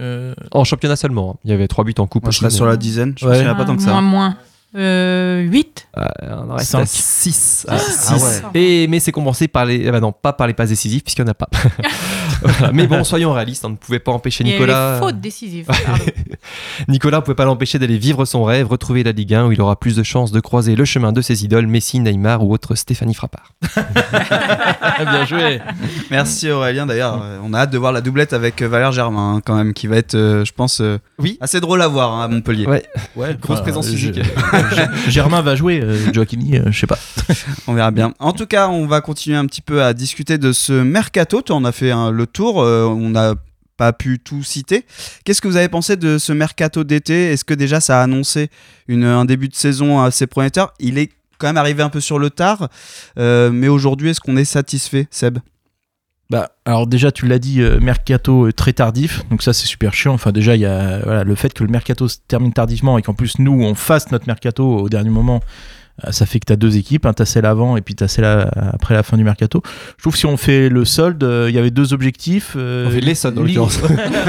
Euh, 0.00 0.34
En 0.50 0.64
championnat 0.64 0.96
seulement, 0.96 1.32
hein. 1.34 1.38
il 1.44 1.50
y 1.50 1.54
avait 1.54 1.68
3 1.68 1.84
buts 1.84 1.94
en 1.98 2.06
coupe. 2.08 2.24
Moi, 2.24 2.32
je 2.32 2.38
serais 2.38 2.50
sur 2.50 2.66
la 2.66 2.76
dizaine. 2.76 3.14
Je 3.18 3.24
Ouais. 3.24 3.32
me 3.34 3.36
souviens 3.38 3.54
pas 3.54 3.64
tant 3.64 3.76
que 3.76 3.82
ça. 3.82 3.92
Moins, 3.92 4.02
moins. 4.02 4.36
Euh, 4.76 5.40
8 5.42 5.88
Euh, 5.96 6.04
on 6.44 6.50
en 6.50 6.54
reste 6.56 6.70
Cinq. 6.72 6.80
à 6.82 6.86
6. 6.86 7.66
Ah 7.70 7.76
ouais. 7.76 8.60
Et, 8.60 8.86
mais 8.88 9.00
c'est 9.00 9.12
compensé 9.12 9.48
par 9.48 9.64
les. 9.64 9.76
eh 9.86 9.90
ben 9.90 10.00
non, 10.00 10.12
pas 10.12 10.34
par 10.34 10.46
les 10.46 10.52
passes 10.52 10.68
décisives, 10.68 11.02
puisqu'il 11.02 11.22
n'y 11.24 11.28
en 11.28 11.32
a 11.32 11.34
pas. 11.34 11.48
Voilà. 12.42 12.72
Mais 12.72 12.86
bon, 12.86 13.04
soyons 13.04 13.32
réalistes, 13.32 13.64
on 13.64 13.70
ne 13.70 13.76
pouvait 13.76 13.98
pas 13.98 14.12
empêcher 14.12 14.44
Il 14.44 14.50
y 14.50 14.50
a 14.50 14.54
Nicolas. 14.54 15.00
décisives. 15.12 15.66
pardon. 15.66 16.04
Nicolas 16.88 17.18
ne 17.18 17.22
pouvait 17.22 17.34
pas 17.34 17.44
l'empêcher 17.44 17.78
d'aller 17.78 17.98
vivre 17.98 18.24
son 18.24 18.44
rêve, 18.44 18.66
retrouver 18.68 19.02
la 19.02 19.12
Ligue 19.12 19.34
1 19.34 19.46
où 19.46 19.52
il 19.52 19.60
aura 19.60 19.78
plus 19.78 19.96
de 19.96 20.02
chances 20.02 20.32
de 20.32 20.40
croiser 20.40 20.76
le 20.76 20.84
chemin 20.84 21.12
de 21.12 21.20
ses 21.20 21.44
idoles, 21.44 21.66
Messi, 21.66 22.00
Neymar 22.00 22.44
ou 22.44 22.52
autre 22.52 22.74
Stéphanie 22.74 23.14
Frappard. 23.14 23.52
Bien 25.00 25.24
joué. 25.26 25.60
Merci 26.10 26.50
Aurélien. 26.50 26.86
D'ailleurs, 26.86 27.20
euh, 27.22 27.38
on 27.42 27.52
a 27.54 27.60
hâte 27.60 27.70
de 27.70 27.78
voir 27.78 27.92
la 27.92 28.00
doublette 28.00 28.32
avec 28.32 28.62
euh, 28.62 28.68
Valère 28.68 28.92
Germain, 28.92 29.36
hein, 29.36 29.40
quand 29.44 29.54
même, 29.56 29.72
qui 29.74 29.86
va 29.86 29.96
être, 29.96 30.14
euh, 30.14 30.44
je 30.44 30.52
pense, 30.52 30.80
euh, 30.80 30.98
Oui. 31.18 31.38
assez 31.40 31.60
drôle 31.60 31.82
à 31.82 31.88
voir 31.88 32.12
hein, 32.12 32.24
à 32.24 32.28
Montpellier. 32.28 32.66
Ouais. 32.66 32.84
Ouais, 33.16 33.36
Grosse 33.40 33.60
présence 33.60 33.88
physique. 33.88 34.20
je- 34.22 35.10
Germain 35.10 35.42
va 35.42 35.56
jouer, 35.56 35.80
euh, 35.82 36.12
Joaquini, 36.12 36.58
euh, 36.58 36.70
je 36.70 36.78
sais 36.78 36.86
pas. 36.86 36.98
On 37.66 37.74
verra 37.74 37.90
bien. 37.90 38.12
En 38.18 38.32
tout 38.32 38.46
cas, 38.46 38.68
on 38.68 38.86
va 38.86 39.00
continuer 39.00 39.36
un 39.36 39.46
petit 39.46 39.60
peu 39.60 39.82
à 39.82 39.92
discuter 39.94 40.38
de 40.38 40.52
ce 40.52 40.72
mercato. 40.72 41.42
Toi, 41.42 41.56
on 41.56 41.64
a 41.64 41.72
fait 41.72 41.90
hein, 41.90 42.10
le 42.10 42.26
tour. 42.32 42.62
euh, 42.62 42.84
on 42.84 43.10
n'a 43.10 43.34
pas 43.76 43.92
pu 43.92 44.18
tout 44.18 44.42
citer. 44.42 44.84
Qu'est-ce 45.24 45.40
que 45.40 45.46
vous 45.48 45.56
avez 45.56 45.68
pensé 45.68 45.96
de 45.96 46.18
ce 46.18 46.32
mercato 46.32 46.82
d'été? 46.84 47.32
Est-ce 47.32 47.44
que 47.44 47.54
déjà 47.54 47.80
ça 47.80 48.00
a 48.00 48.02
annoncé 48.02 48.50
une, 48.88 49.04
un 49.04 49.24
début 49.24 49.48
de 49.48 49.54
saison 49.54 50.00
assez 50.02 50.26
prometteur 50.26 50.74
Il 50.80 50.98
est 50.98 51.10
quand 51.38 51.46
même 51.46 51.56
arrivé 51.56 51.82
un 51.84 51.88
peu 51.88 52.00
sur 52.00 52.18
le 52.18 52.30
tard. 52.30 52.68
euh, 53.18 53.50
mais 53.52 53.68
aujourd'hui, 53.68 54.08
est-ce 54.10 54.20
qu'on 54.20 54.36
est 54.36 54.44
satisfait, 54.44 55.06
Seb? 55.12 55.38
Bah, 56.30 56.50
alors 56.66 56.86
déjà, 56.86 57.10
tu 57.10 57.26
l'as 57.26 57.38
dit, 57.38 57.62
euh, 57.62 57.78
mercato 57.80 58.52
très 58.52 58.72
tardif, 58.74 59.22
donc 59.30 59.42
ça 59.42 59.52
c'est 59.54 59.66
super 59.66 59.94
chiant. 59.94 60.12
Enfin, 60.12 60.30
déjà, 60.32 60.56
il 60.56 60.60
y 60.60 60.66
a 60.66 61.24
le 61.24 61.34
fait 61.36 61.54
que 61.54 61.64
le 61.64 61.70
mercato 61.70 62.06
se 62.08 62.18
termine 62.26 62.52
tardivement 62.52 62.98
et 62.98 63.02
qu'en 63.02 63.14
plus 63.14 63.38
nous 63.38 63.62
on 63.62 63.74
fasse 63.74 64.10
notre 64.10 64.26
mercato 64.26 64.78
au 64.78 64.88
dernier 64.90 65.08
moment, 65.10 65.40
ça 66.10 66.26
fait 66.26 66.38
que 66.40 66.46
tu 66.46 66.52
as 66.52 66.56
deux 66.56 66.76
équipes, 66.76 67.06
hein, 67.06 67.12
tu 67.14 67.22
as 67.22 67.26
celle 67.26 67.44
avant 67.46 67.76
et 67.76 67.80
puis 67.80 67.94
tu 67.94 68.04
as 68.04 68.08
celle 68.08 68.24
à- 68.24 68.48
après 68.72 68.94
la 68.94 69.02
fin 69.02 69.16
du 69.16 69.24
mercato. 69.24 69.62
Je 69.96 70.02
trouve 70.02 70.12
que 70.12 70.18
si 70.18 70.26
on 70.26 70.36
fait 70.36 70.68
le 70.68 70.84
solde, 70.84 71.22
euh, 71.24 71.46
il 71.48 71.54
y 71.54 71.58
avait 71.58 71.70
deux 71.70 71.92
objectifs. 71.92 72.54
euh, 72.56 72.86
On 72.86 72.90
fait 72.90 73.00
les 73.00 73.14
soldes, 73.14 73.36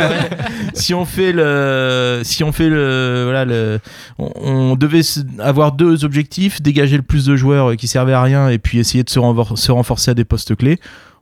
si 0.74 0.94
on 0.94 1.06
fait 1.06 1.32
le, 1.32 2.22
si 2.24 2.44
on 2.44 2.52
fait 2.52 2.70
le, 2.70 3.22
voilà, 3.26 3.46
le, 3.46 3.80
on, 4.18 4.32
on 4.42 4.76
devait 4.76 5.02
avoir 5.40 5.72
deux 5.74 6.06
objectifs 6.06 6.62
dégager 6.62 6.98
le 6.98 7.04
plus 7.04 7.26
de 7.26 7.36
joueurs 7.36 7.72
euh, 7.72 7.76
qui 7.76 7.88
servaient 7.88 8.14
à 8.14 8.22
rien 8.24 8.50
et 8.50 8.58
puis 8.58 8.80
essayer 8.80 9.04
de 9.04 9.10
se, 9.10 9.20
renfor- 9.20 9.58
se 9.58 9.72
renforcer 9.72 10.12
à 10.12 10.14
des 10.14 10.26
postes 10.26 10.56
clés 10.56 10.80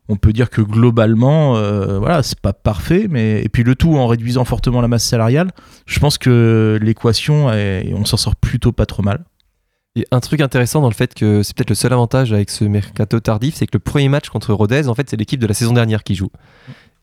on 0.10 0.16
peut 0.16 0.32
dire 0.32 0.50
que 0.50 0.62
globalement, 0.62 1.58
euh, 1.58 2.00
voilà, 2.00 2.24
c'est 2.24 2.40
pas 2.40 2.54
parfait, 2.54 3.08
mais 3.10 3.42
et 3.44 3.50
puis 3.50 3.64
le 3.64 3.76
tout 3.76 3.98
en 3.98 4.08
réduisant 4.08 4.46
fortement 4.46 4.80
la 4.80 4.88
masse 4.88 5.04
salariale, 5.04 5.50
je 5.86 6.00
pense 6.00 6.18
que 6.18 6.80
l'équation, 6.82 7.52
est- 7.52 7.94
on 7.94 8.06
s'en 8.06 8.16
sort 8.16 8.38
plutôt 8.38 8.72
pas 8.72 8.86
trop 8.86 9.04
mal. 9.04 9.26
Et 9.98 10.06
un 10.12 10.20
truc 10.20 10.42
intéressant 10.42 10.82
dans 10.82 10.90
le 10.90 10.94
fait 10.94 11.16
que 11.16 11.42
c'est 11.42 11.56
peut-être 11.56 11.72
le 11.72 11.76
seul 11.76 11.92
avantage 11.92 12.32
avec 12.32 12.52
ce 12.52 12.64
mercato 12.64 13.20
tardif, 13.20 13.56
c'est 13.56 13.66
que 13.66 13.72
le 13.74 13.80
premier 13.80 14.10
match 14.10 14.30
contre 14.30 14.54
Rodez, 14.54 14.88
en 14.88 14.94
fait, 14.94 15.10
c'est 15.10 15.18
l'équipe 15.18 15.40
de 15.40 15.48
la 15.48 15.56
saison 15.56 15.74
dernière 15.74 16.04
qui 16.04 16.14
joue. 16.14 16.30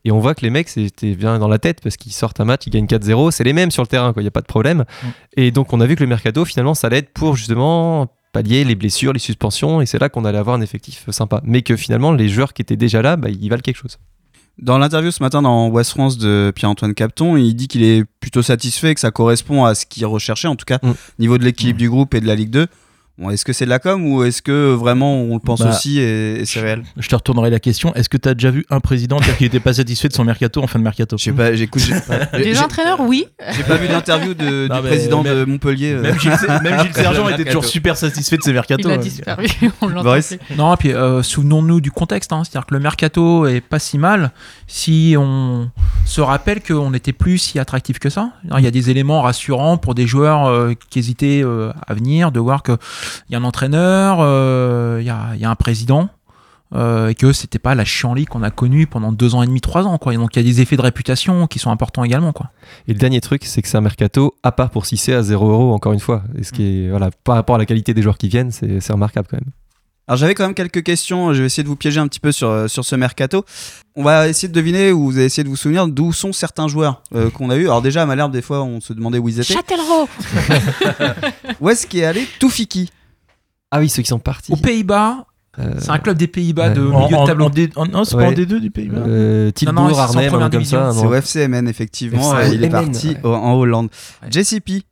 Et 0.05 0.11
on 0.11 0.19
voit 0.19 0.33
que 0.33 0.41
les 0.43 0.49
mecs, 0.49 0.69
c'était 0.69 1.13
bien 1.13 1.37
dans 1.37 1.49
la 1.49 1.59
tête 1.59 1.81
parce 1.81 1.97
qu'ils 1.97 2.13
sortent 2.13 2.39
un 2.39 2.45
match, 2.45 2.61
ils 2.67 2.69
gagnent 2.69 2.85
4-0, 2.85 3.31
c'est 3.31 3.43
les 3.43 3.51
mêmes 3.51 3.69
sur 3.69 3.83
le 3.83 3.87
terrain, 3.87 4.13
quoi, 4.13 4.21
il 4.21 4.25
n'y 4.25 4.29
a 4.29 4.31
pas 4.31 4.39
de 4.39 4.45
problème. 4.45 4.85
Mm. 5.03 5.07
Et 5.35 5.51
donc, 5.51 5.73
on 5.73 5.81
a 5.81 5.85
vu 5.85 5.95
que 5.95 6.03
le 6.03 6.07
mercato, 6.07 6.45
finalement, 6.45 6.73
ça 6.73 6.87
l'aide 6.87 7.09
pour 7.09 7.35
justement 7.35 8.07
pallier 8.31 8.63
les 8.63 8.75
blessures, 8.75 9.11
les 9.11 9.19
suspensions, 9.19 9.81
et 9.81 9.85
c'est 9.85 9.99
là 9.99 10.07
qu'on 10.07 10.23
allait 10.23 10.37
avoir 10.37 10.55
un 10.55 10.61
effectif 10.61 11.09
sympa. 11.09 11.41
Mais 11.43 11.63
que 11.63 11.75
finalement, 11.75 12.13
les 12.13 12.29
joueurs 12.29 12.53
qui 12.53 12.61
étaient 12.61 12.77
déjà 12.77 13.01
là, 13.01 13.17
bah, 13.17 13.27
ils 13.29 13.49
valent 13.49 13.61
quelque 13.61 13.77
chose. 13.77 13.97
Dans 14.57 14.77
l'interview 14.77 15.11
ce 15.11 15.21
matin 15.21 15.41
dans 15.41 15.67
West 15.67 15.91
France 15.91 16.17
de 16.17 16.53
Pierre-Antoine 16.55 16.93
Capton, 16.93 17.35
il 17.35 17.53
dit 17.55 17.67
qu'il 17.67 17.83
est 17.83 18.05
plutôt 18.21 18.41
satisfait, 18.41 18.93
que 18.93 19.01
ça 19.01 19.11
correspond 19.11 19.65
à 19.65 19.75
ce 19.75 19.85
qu'il 19.85 20.05
recherchait, 20.05 20.47
en 20.47 20.55
tout 20.55 20.65
cas 20.65 20.79
Mm. 20.81 20.89
au 20.91 20.95
niveau 21.19 21.37
de 21.37 21.43
l'équilibre 21.43 21.79
du 21.79 21.89
groupe 21.89 22.13
et 22.13 22.21
de 22.21 22.27
la 22.27 22.35
Ligue 22.35 22.51
2. 22.51 22.67
Bon, 23.17 23.29
est-ce 23.29 23.45
que 23.45 23.53
c'est 23.53 23.63
de 23.63 23.69
la 23.69 23.79
com 23.79 24.05
ou 24.05 24.23
est-ce 24.25 24.41
que 24.41 24.73
vraiment 24.73 25.21
on 25.21 25.35
le 25.35 25.39
pense 25.39 25.61
Bah, 25.61 25.69
aussi 25.69 25.99
et, 25.99 26.41
et 26.41 26.45
c'est 26.45 26.59
réel 26.59 26.83
Je 26.97 27.07
te 27.07 27.15
retournerai 27.15 27.49
la 27.49 27.61
question. 27.61 27.93
Est-ce 27.95 28.09
que 28.09 28.17
tu 28.17 28.27
as 28.27 28.33
déjà 28.33 28.51
vu 28.51 28.65
un 28.69 28.81
président 28.81 29.21
dire 29.21 29.37
qu'il 29.37 29.45
n'était 29.45 29.61
pas 29.61 29.73
satisfait 29.73 30.09
de 30.09 30.13
son 30.13 30.25
mercato 30.25 30.61
en 30.61 30.67
fin 30.67 30.79
de 30.79 30.83
mercato 30.83 31.17
Je 31.17 31.23
sais 31.23 31.31
pas, 31.31 31.55
j'écoute. 31.55 31.81
Des 32.33 32.59
entraîneurs, 32.59 32.99
oui. 32.99 33.25
J'ai 33.55 33.63
pas 33.63 33.77
vu 33.77 33.87
d'interview 33.87 34.33
du 34.33 34.43
mais 34.69 34.81
président 34.81 35.23
même- 35.23 35.33
de 35.33 35.45
Montpellier. 35.45 35.93
euh. 35.93 36.01
Même 36.01 36.19
Gilles, 36.19 36.31
même 36.61 36.79
Gilles 36.81 36.93
Sergent 36.93 37.29
était 37.29 37.45
toujours 37.45 37.63
super 37.63 37.95
satisfait 37.95 38.35
de 38.35 38.43
ses 38.43 38.51
mercato. 38.51 38.81
Il 38.89 38.91
a 38.91 38.95
hein. 38.95 38.97
disparu. 38.97 39.47
On 39.81 39.87
l'entend. 39.87 40.15
Non, 40.57 40.73
et 40.73 40.77
puis 40.77 40.93
euh, 40.93 41.23
souvenons-nous 41.23 41.79
du 41.79 41.91
contexte, 41.91 42.33
hein. 42.33 42.43
c'est-à-dire 42.43 42.65
que 42.65 42.73
le 42.73 42.81
mercato 42.81 43.47
est 43.47 43.61
pas 43.61 43.79
si 43.79 43.97
mal 43.97 44.31
si 44.67 45.15
on 45.17 45.69
se 46.05 46.21
rappelle 46.21 46.61
qu'on 46.61 46.91
n'était 46.91 47.13
plus 47.13 47.37
si 47.37 47.59
attractif 47.59 47.99
que 47.99 48.09
ça. 48.09 48.31
Il 48.57 48.63
y 48.63 48.67
a 48.67 48.71
des 48.71 48.89
éléments 48.89 49.21
rassurants 49.21 49.77
pour 49.77 49.95
des 49.95 50.07
joueurs 50.07 50.45
euh, 50.45 50.73
qui 50.89 50.99
hésitaient 50.99 51.41
euh, 51.43 51.71
à 51.87 51.93
venir, 51.93 52.31
de 52.31 52.39
voir 52.39 52.63
qu'il 52.63 52.77
y 53.29 53.35
a 53.35 53.37
un 53.37 53.43
entraîneur, 53.43 54.17
euh, 54.21 54.97
il 55.01 55.05
y, 55.05 55.09
a, 55.09 55.49
un 55.49 55.55
président. 55.55 56.09
et 56.73 57.15
que 57.15 57.31
c'était 57.31 57.59
pas 57.59 57.75
la 57.75 57.85
chienlit 57.85 58.25
qu'on 58.25 58.43
a 58.43 58.51
connue 58.51 58.87
pendant 58.87 59.11
deux 59.11 59.35
ans 59.35 59.43
et 59.43 59.47
demi, 59.47 59.61
trois 59.61 59.85
ans. 59.85 59.99
Donc 60.03 60.35
il 60.35 60.39
y 60.39 60.39
a 60.39 60.43
des 60.43 60.61
effets 60.61 60.77
de 60.77 60.81
réputation 60.81 61.47
qui 61.47 61.59
sont 61.59 61.71
importants 61.71 62.03
également. 62.03 62.33
Et 62.87 62.93
le 62.93 62.99
dernier 62.99 63.21
truc, 63.21 63.45
c'est 63.45 63.61
que 63.61 63.67
c'est 63.67 63.77
un 63.77 63.81
mercato 63.81 64.35
à 64.43 64.51
part 64.51 64.71
pour 64.71 64.85
Cissé 64.85 65.13
à 65.13 65.21
0 65.21 65.49
euros, 65.49 65.73
encore 65.73 65.93
une 65.93 65.99
fois. 65.99 66.23
Ce 66.41 66.89
voilà, 66.89 67.11
par 67.23 67.35
rapport 67.35 67.55
à 67.55 67.59
la 67.59 67.65
qualité 67.65 67.93
des 67.93 68.01
joueurs 68.01 68.17
qui 68.17 68.27
viennent, 68.27 68.51
c'est 68.51 68.91
remarquable 68.91 69.27
quand 69.29 69.37
même. 69.37 69.51
Alors 70.07 70.17
j'avais 70.19 70.35
quand 70.35 70.43
même 70.45 70.53
quelques 70.53 70.83
questions, 70.83 71.33
je 71.33 71.39
vais 71.39 71.47
essayer 71.47 71.63
de 71.63 71.67
vous 71.67 71.75
piéger 71.75 71.99
un 71.99 72.07
petit 72.07 72.19
peu 72.19 72.31
sur, 72.31 72.47
euh, 72.47 72.67
sur 72.67 72.85
ce 72.85 72.95
mercato. 72.95 73.43
On 73.95 74.03
va 74.03 74.27
essayer 74.27 74.47
de 74.47 74.53
deviner 74.53 74.91
ou 74.91 75.05
vous 75.05 75.17
allez 75.17 75.25
essayer 75.25 75.43
de 75.43 75.49
vous 75.49 75.55
souvenir 75.55 75.87
d'où 75.87 76.13
sont 76.13 76.31
certains 76.31 76.67
joueurs 76.67 77.01
euh, 77.15 77.31
qu'on 77.31 77.49
a 77.49 77.55
eu. 77.55 77.63
Alors 77.65 77.81
déjà 77.81 78.03
à 78.03 78.05
Malherbe 78.05 78.31
des 78.31 78.43
fois 78.43 78.61
on 78.63 78.79
se 78.81 78.93
demandait 78.93 79.17
où 79.17 79.27
ils 79.29 79.39
étaient. 79.39 79.53
Châtellerault. 79.53 80.07
Où 81.61 81.69
est-ce 81.69 81.87
qu'est 81.87 82.05
allé 82.05 82.27
Toufiki 82.39 82.91
Ah 83.71 83.79
oui, 83.79 83.89
ceux 83.89 84.01
qui 84.03 84.09
sont 84.09 84.19
partis. 84.19 84.51
Aux 84.51 84.57
Pays-Bas, 84.57 85.25
Euh, 85.57 85.73
c'est 85.79 85.89
un 85.89 85.99
club 85.99 86.17
des 86.17 86.27
Pays-Bas 86.27 86.67
ouais. 86.67 86.73
de 86.75 86.81
En, 86.85 87.05
milieu 87.05 87.15
en- 87.17 87.23
de 87.23 87.27
tableau. 87.27 87.45
en 87.45 87.49
D- 87.49 87.69
en- 87.77 87.85
non, 87.87 88.03
c'est 88.03 88.15
Ouais. 88.15 88.25
pas 88.25 88.29
en 88.29 88.33
D2 88.33 88.59
du 88.59 88.71
Pays-Bas? 88.71 88.97
euh, 89.07 89.45
Non, 89.45 89.51
Tilbourg, 89.53 89.99
Arnhem, 89.99 90.31
comme 90.51 90.65
ça. 90.65 90.91
C'est 90.91 91.01
non 91.03 91.07
au 91.09 91.13
FCMN 91.15 91.67
effectivement, 91.69 92.33
FCMN, 92.35 92.51
euh, 92.51 92.55
il 92.55 92.63
est 92.63 92.69
parti 92.69 93.07
ouais. 93.09 93.19
au- 93.23 93.33
en 93.33 93.53
Hollande. 93.53 93.87
JCP, 94.29 94.83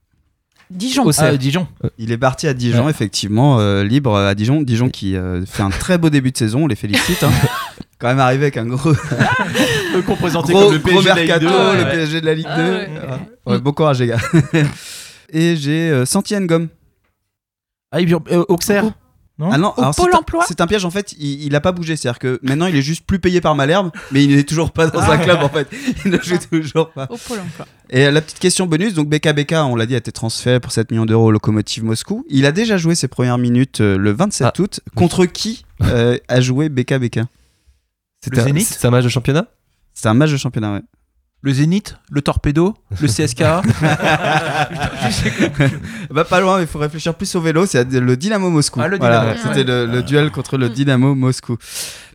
Dijon. 0.74 1.06
Au 1.06 1.12
Ah. 1.18 1.38
Dijon. 1.38 1.68
il 1.98 2.12
est 2.12 2.18
parti 2.18 2.48
à 2.48 2.54
Dijon 2.54 2.86
Ouais. 2.86 2.92
effectivement, 2.92 3.60
euh, 3.60 3.84
libre 3.84 4.16
à 4.18 4.36
Dijon. 4.36 4.62
Dijon 4.62 4.90
qui 4.90 5.16
euh, 5.16 5.46
fait 5.46 5.64
un 5.64 5.70
très 5.70 5.98
beau 5.98 6.10
début 6.10 6.32
de 6.32 6.38
saison, 6.38 6.64
on 6.64 6.68
les 6.68 6.76
félicite. 6.76 7.24
hein. 7.24 7.32
Quand 8.00 8.08
même 8.10 8.20
arrivé 8.20 8.44
avec 8.44 8.58
un 8.58 8.66
gros, 8.66 8.92
qu'on 10.06 10.16
présentait 10.18 10.52
gros, 10.52 10.64
comme 10.66 10.74
le 10.74 10.80
gros 10.80 10.90
PSG 11.02 11.04
de 11.04 11.08
la 11.08 11.16
Ligue 11.22 11.28
mercato, 11.30 11.46
2. 11.48 11.78
le 11.78 11.84
ouais. 11.84 11.92
PSG 11.92 12.22
de 12.22 12.26
la 12.26 12.34
Ligue 12.36 12.46
2. 12.46 12.52
Ah 12.52 12.58
ouais. 13.46 13.54
Ouais, 13.54 13.60
bon 13.60 13.72
courage 13.72 14.00
les 14.02 14.08
gars. 14.08 14.18
Et 15.32 15.56
j'ai 15.56 15.90
euh, 15.90 16.06
Santi 16.06 16.36
Ngom. 16.36 16.68
Ah, 17.92 18.00
euh, 18.00 18.44
Auxerre. 18.50 18.86
Non 19.40 19.50
Ah 19.52 19.58
non, 19.58 19.74
Au 19.76 19.82
alors 19.82 19.96
Pôle 19.96 20.10
c'est 20.12 20.16
un- 20.16 20.20
emploi 20.20 20.46
C'est 20.48 20.62
un 20.62 20.68
piège 20.68 20.86
en 20.86 20.92
fait, 20.92 21.14
il, 21.18 21.44
il 21.46 21.56
a 21.56 21.60
pas 21.62 21.72
bougé, 21.72 21.96
c'est-à-dire 21.96 22.20
que 22.20 22.40
maintenant 22.44 22.68
il 22.68 22.76
est 22.76 22.82
juste 22.84 23.04
plus 23.06 23.18
payé 23.20 23.42
par 23.42 23.56
Malherbe, 23.56 23.90
mais 24.12 24.24
il 24.24 24.36
n'est 24.36 24.44
toujours 24.44 24.72
pas 24.72 24.88
dans 24.88 25.00
un 25.02 25.18
club 25.18 25.40
en 25.42 25.50
fait. 25.50 25.68
Il 26.06 26.12
ne 26.12 26.20
joue 26.22 26.38
toujours 26.52 26.92
pas. 26.92 27.08
Au 27.10 27.18
Pôle 27.18 27.40
emploi. 27.40 27.66
Et 27.90 28.06
euh, 28.06 28.12
la 28.12 28.22
petite 28.22 28.38
question 28.40 28.68
bonus, 28.68 28.94
donc 28.94 29.10
BKBK, 29.10 29.54
on 29.54 29.76
l'a 29.76 29.86
dit, 29.88 29.96
a 29.96 29.98
été 29.98 30.12
transféré 30.12 30.60
pour 30.60 30.72
7 30.72 30.92
millions 30.92 31.06
d'euros 31.08 31.26
au 31.28 31.32
Lokomotiv 31.32 31.84
Moscou. 31.84 32.24
Il 32.30 32.46
a 32.46 32.52
déjà 32.52 32.78
joué 32.78 32.94
ses 32.96 33.08
premières 33.08 33.38
minutes 33.40 33.82
euh, 33.82 33.98
le 33.98 34.12
27 34.12 34.48
Ah. 34.56 34.62
août. 34.62 34.80
Contre 34.96 35.26
qui 35.26 35.66
euh, 35.82 36.18
a 36.28 36.40
joué 36.40 36.70
BKBK 36.70 37.22
C'était 38.24 38.40
un- 38.40 38.44
Zénith? 38.44 38.68
C'est 38.68 38.86
un 38.88 38.92
match 38.92 39.04
de 39.04 39.10
championnat? 39.10 39.48
C'était 39.96 40.10
un 40.10 40.14
match 40.14 40.32
de 40.32 40.38
championnat, 40.38 40.74
ouais. 40.74 40.82
Le 41.46 41.52
Zénith, 41.52 41.98
le 42.10 42.22
Torpedo, 42.22 42.74
le 43.02 43.08
CSKA. 43.08 43.62
Bah 46.10 46.24
pas 46.24 46.40
loin, 46.40 46.58
mais 46.58 46.64
il 46.64 46.68
faut 46.68 46.80
réfléchir 46.80 47.14
plus 47.16 47.36
au 47.36 47.42
vélo, 47.42 47.66
c'est 47.66 47.84
le 47.92 48.16
Dynamo 48.18 48.50
Moscou. 48.50 48.80
Ah, 48.82 48.88
le 48.88 48.98
Voilà, 48.98 49.34
Dynamo, 49.36 49.40
C'était 49.44 49.64
le, 49.64 49.86
le 49.86 50.04
duel 50.04 50.32
contre 50.32 50.58
le 50.58 50.70
Dynamo 50.70 51.16
Moscou. 51.16 51.58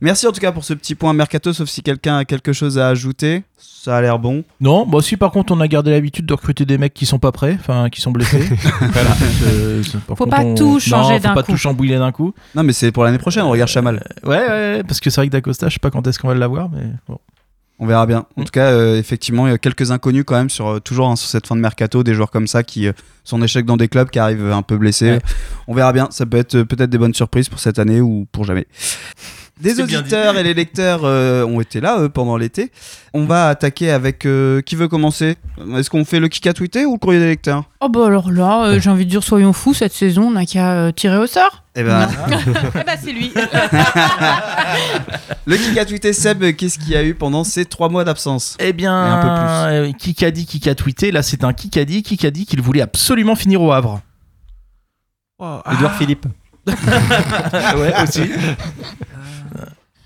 Merci 0.00 0.26
en 0.26 0.32
tout 0.32 0.40
cas 0.40 0.52
pour 0.52 0.64
ce 0.64 0.72
petit 0.74 0.94
point 0.94 1.12
mercato, 1.12 1.52
sauf 1.52 1.68
si 1.68 1.82
quelqu'un 1.82 2.18
a 2.18 2.24
quelque 2.24 2.52
chose 2.52 2.78
à 2.78 2.88
ajouter. 2.88 3.42
Ça 3.58 3.96
a 3.96 4.00
l'air 4.00 4.18
bon. 4.18 4.44
Non, 4.60 4.86
bah 4.86 4.98
si 5.02 5.16
par 5.16 5.30
contre 5.30 5.52
on 5.52 5.60
a 5.60 5.68
gardé 5.68 5.90
l'habitude 5.90 6.26
de 6.26 6.32
recruter 6.34 6.64
des 6.64 6.78
mecs 6.78 6.94
qui 6.94 7.04
sont 7.06 7.18
pas 7.18 7.32
prêts, 7.32 7.56
enfin 7.60 7.88
qui 7.90 8.00
sont 8.00 8.10
blessés. 8.10 8.40
voilà. 8.80 9.10
Euh, 9.46 9.82
Faut 10.06 10.14
contre, 10.14 10.30
pas 10.36 10.42
on- 10.42 10.54
tout 10.54 10.80
changer 10.80 11.14
Non, 11.14 11.20
d'un 11.20 11.28
Faut 11.30 11.34
pas 11.34 11.42
coup. 11.42 11.52
tout 11.52 11.58
chambouiller 11.58 11.98
d'un 11.98 12.12
coup. 12.12 12.32
Non 12.54 12.62
mais 12.62 12.72
c'est 12.72 12.92
pour 12.92 13.04
l'année 13.04 13.18
prochaine, 13.18 13.44
on 13.44 13.50
regarde 13.50 13.68
Chamal. 13.70 14.02
Ouais, 14.24 14.36
ouais, 14.38 14.46
ouais, 14.48 14.82
parce 14.86 15.00
que 15.00 15.10
c'est 15.10 15.20
vrai 15.20 15.26
que 15.28 15.32
Dacosta, 15.32 15.68
je 15.68 15.74
sais 15.74 15.78
pas 15.80 15.90
quand 15.90 16.06
est-ce 16.06 16.18
qu'on 16.18 16.28
va 16.28 16.34
l'avoir, 16.34 16.68
mais 16.70 16.84
bon. 17.08 17.18
On 17.80 17.86
verra 17.86 18.06
bien. 18.06 18.26
En 18.36 18.42
Mm. 18.42 18.44
tout 18.44 18.50
cas, 18.50 18.70
euh, 18.72 18.98
effectivement, 18.98 19.46
il 19.46 19.50
y 19.50 19.54
a 19.54 19.58
quelques 19.58 19.90
inconnus 19.92 20.24
quand 20.26 20.34
même 20.36 20.50
sur 20.50 20.66
euh, 20.68 20.80
toujours 20.80 21.08
hein, 21.08 21.16
sur 21.16 21.28
cette 21.28 21.46
fin 21.46 21.54
de 21.54 21.60
mercato, 21.60 22.02
des 22.02 22.14
joueurs 22.14 22.30
comme 22.30 22.46
ça 22.48 22.62
qui 22.64 22.88
euh, 22.88 22.92
sont 23.24 23.36
en 23.38 23.42
échec 23.42 23.64
dans 23.66 23.76
des 23.76 23.86
clubs, 23.88 24.10
qui 24.10 24.18
arrivent 24.18 24.50
un 24.50 24.62
peu 24.62 24.76
blessés. 24.76 25.12
Ouais. 25.12 25.20
On 25.68 25.74
verra 25.74 25.92
bien. 25.92 26.08
Ça 26.10 26.26
peut 26.26 26.38
être 26.38 26.56
euh, 26.56 26.64
peut-être 26.64 26.90
des 26.90 26.98
bonnes 26.98 27.14
surprises 27.14 27.48
pour 27.48 27.60
cette 27.60 27.78
année 27.78 28.00
ou 28.00 28.26
pour 28.32 28.44
jamais. 28.44 28.66
Bien 29.60 29.78
auditeurs 29.78 30.36
et 30.38 30.42
les 30.42 30.54
lecteurs 30.54 31.00
euh, 31.04 31.44
ont 31.44 31.60
été 31.60 31.80
là 31.80 31.98
eux, 32.00 32.08
pendant 32.08 32.36
l'été. 32.36 32.70
On 33.12 33.24
va 33.24 33.48
attaquer 33.48 33.90
avec 33.90 34.24
euh, 34.24 34.60
qui 34.60 34.76
veut 34.76 34.86
commencer? 34.86 35.36
Est-ce 35.76 35.90
qu'on 35.90 36.04
fait 36.04 36.20
le 36.20 36.28
kick 36.28 36.46
à 36.46 36.52
tweeter 36.52 36.86
ou 36.86 36.92
le 36.92 36.98
courrier 36.98 37.18
des 37.18 37.26
lecteurs? 37.26 37.64
Oh 37.80 37.88
bah 37.88 38.06
alors 38.06 38.30
là, 38.30 38.66
euh, 38.66 38.80
j'ai 38.80 38.90
envie 38.90 39.04
de 39.04 39.10
dire 39.10 39.24
soyons 39.24 39.52
fous 39.52 39.74
cette 39.74 39.92
saison, 39.92 40.28
on 40.28 40.30
n'a 40.32 40.46
qu'à 40.46 40.74
euh, 40.74 40.92
tirer 40.92 41.16
au 41.18 41.26
sort. 41.26 41.64
Eh 41.74 41.82
ben, 41.82 42.08
Eh 42.80 42.84
bah 42.84 42.92
c'est 43.02 43.12
lui. 43.12 43.32
le 45.46 45.56
kick 45.56 45.78
à 45.78 45.84
tweeter, 45.84 46.12
Seb, 46.12 46.44
qu'est-ce 46.56 46.78
qu'il 46.78 46.90
y 46.90 46.96
a 46.96 47.02
eu 47.02 47.14
pendant 47.14 47.42
ces 47.42 47.64
trois 47.64 47.88
mois 47.88 48.04
d'absence? 48.04 48.56
Eh 48.60 48.72
bien, 48.72 49.06
Et 49.06 49.10
un 49.10 49.82
peu 49.82 49.92
plus. 49.92 50.14
qui 50.14 50.24
a 50.24 50.30
dit, 50.30 50.46
qui 50.46 50.68
a 50.68 50.74
tweeté 50.74 51.10
Là, 51.10 51.22
c'est 51.22 51.42
un 51.42 51.52
qui 51.52 51.78
a 51.78 51.84
dit, 51.84 52.02
qui 52.02 52.26
a 52.26 52.30
dit 52.30 52.46
qu'il 52.46 52.60
voulait 52.62 52.82
absolument 52.82 53.34
finir 53.34 53.60
au 53.62 53.72
Havre. 53.72 54.00
Oh, 55.40 55.60
Edouard 55.72 55.92
ah, 55.94 55.98
Philippe. 55.98 56.26
ouais, 56.68 57.94
aussi. 58.02 58.22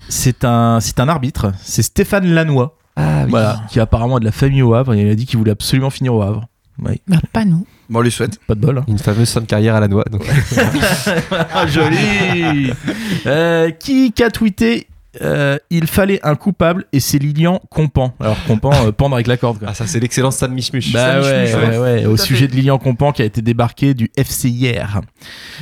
C'est 0.09 0.43
un, 0.43 0.79
c'est 0.79 0.99
un 0.99 1.07
arbitre, 1.09 1.51
c'est 1.61 1.81
Stéphane 1.81 2.25
Lannoy, 2.27 2.67
Ah 2.95 3.21
oui. 3.23 3.29
voilà, 3.31 3.61
qui 3.69 3.79
apparemment 3.79 4.17
a 4.17 4.19
de 4.19 4.25
la 4.25 4.31
famille 4.31 4.61
au 4.61 4.73
Havre, 4.73 4.93
et 4.93 5.01
il 5.01 5.09
a 5.09 5.15
dit 5.15 5.25
qu'il 5.25 5.37
voulait 5.39 5.51
absolument 5.51 5.89
finir 5.89 6.13
au 6.13 6.21
Havre. 6.21 6.45
Bah 6.79 6.91
pas 7.31 7.45
nous. 7.45 7.65
Bon, 7.89 7.99
on 7.99 8.01
lui 8.01 8.09
souhaite. 8.11 8.39
pas 8.47 8.55
de 8.55 8.59
bol. 8.59 8.79
hein. 8.79 8.83
Une 8.87 8.97
fameuse 8.97 9.29
fin 9.31 9.41
de 9.41 9.45
carrière 9.45 9.75
à 9.75 9.79
la 9.79 9.87
noix. 9.87 10.03
Donc. 10.11 10.27
Ah, 11.53 11.67
joli 11.67 12.71
Euh, 13.27 13.69
Qui 13.71 14.11
a 14.23 14.29
tweeté 14.31 14.87
euh, 15.21 15.57
Il 15.69 15.87
fallait 15.87 16.19
un 16.23 16.35
coupable 16.35 16.85
et 16.91 16.99
c'est 16.99 17.19
Lilian 17.19 17.61
Compan. 17.69 18.13
Alors 18.19 18.37
Compan, 18.45 18.71
euh, 18.85 18.91
pendre 18.91 19.15
avec 19.15 19.27
la 19.27 19.37
corde. 19.37 19.59
Quoi. 19.59 19.69
Ah, 19.71 19.73
ça, 19.73 19.87
c'est 19.87 19.99
l'excellent 19.99 20.31
Sam 20.31 20.53
Michmuch. 20.53 20.91
Bah 20.91 21.21
Sam 21.21 21.31
ouais, 21.31 21.43
Michmuch, 21.43 21.63
ouais, 21.63 21.77
ouais. 21.77 21.77
ouais, 21.77 22.05
au 22.05 22.17
sujet 22.17 22.47
fait. 22.47 22.51
de 22.51 22.55
Lilian 22.55 22.77
Compan 22.77 23.11
qui 23.11 23.21
a 23.21 23.25
été 23.25 23.41
débarqué 23.41 23.93
du 23.93 24.11
FC 24.17 24.49
hier. 24.49 25.01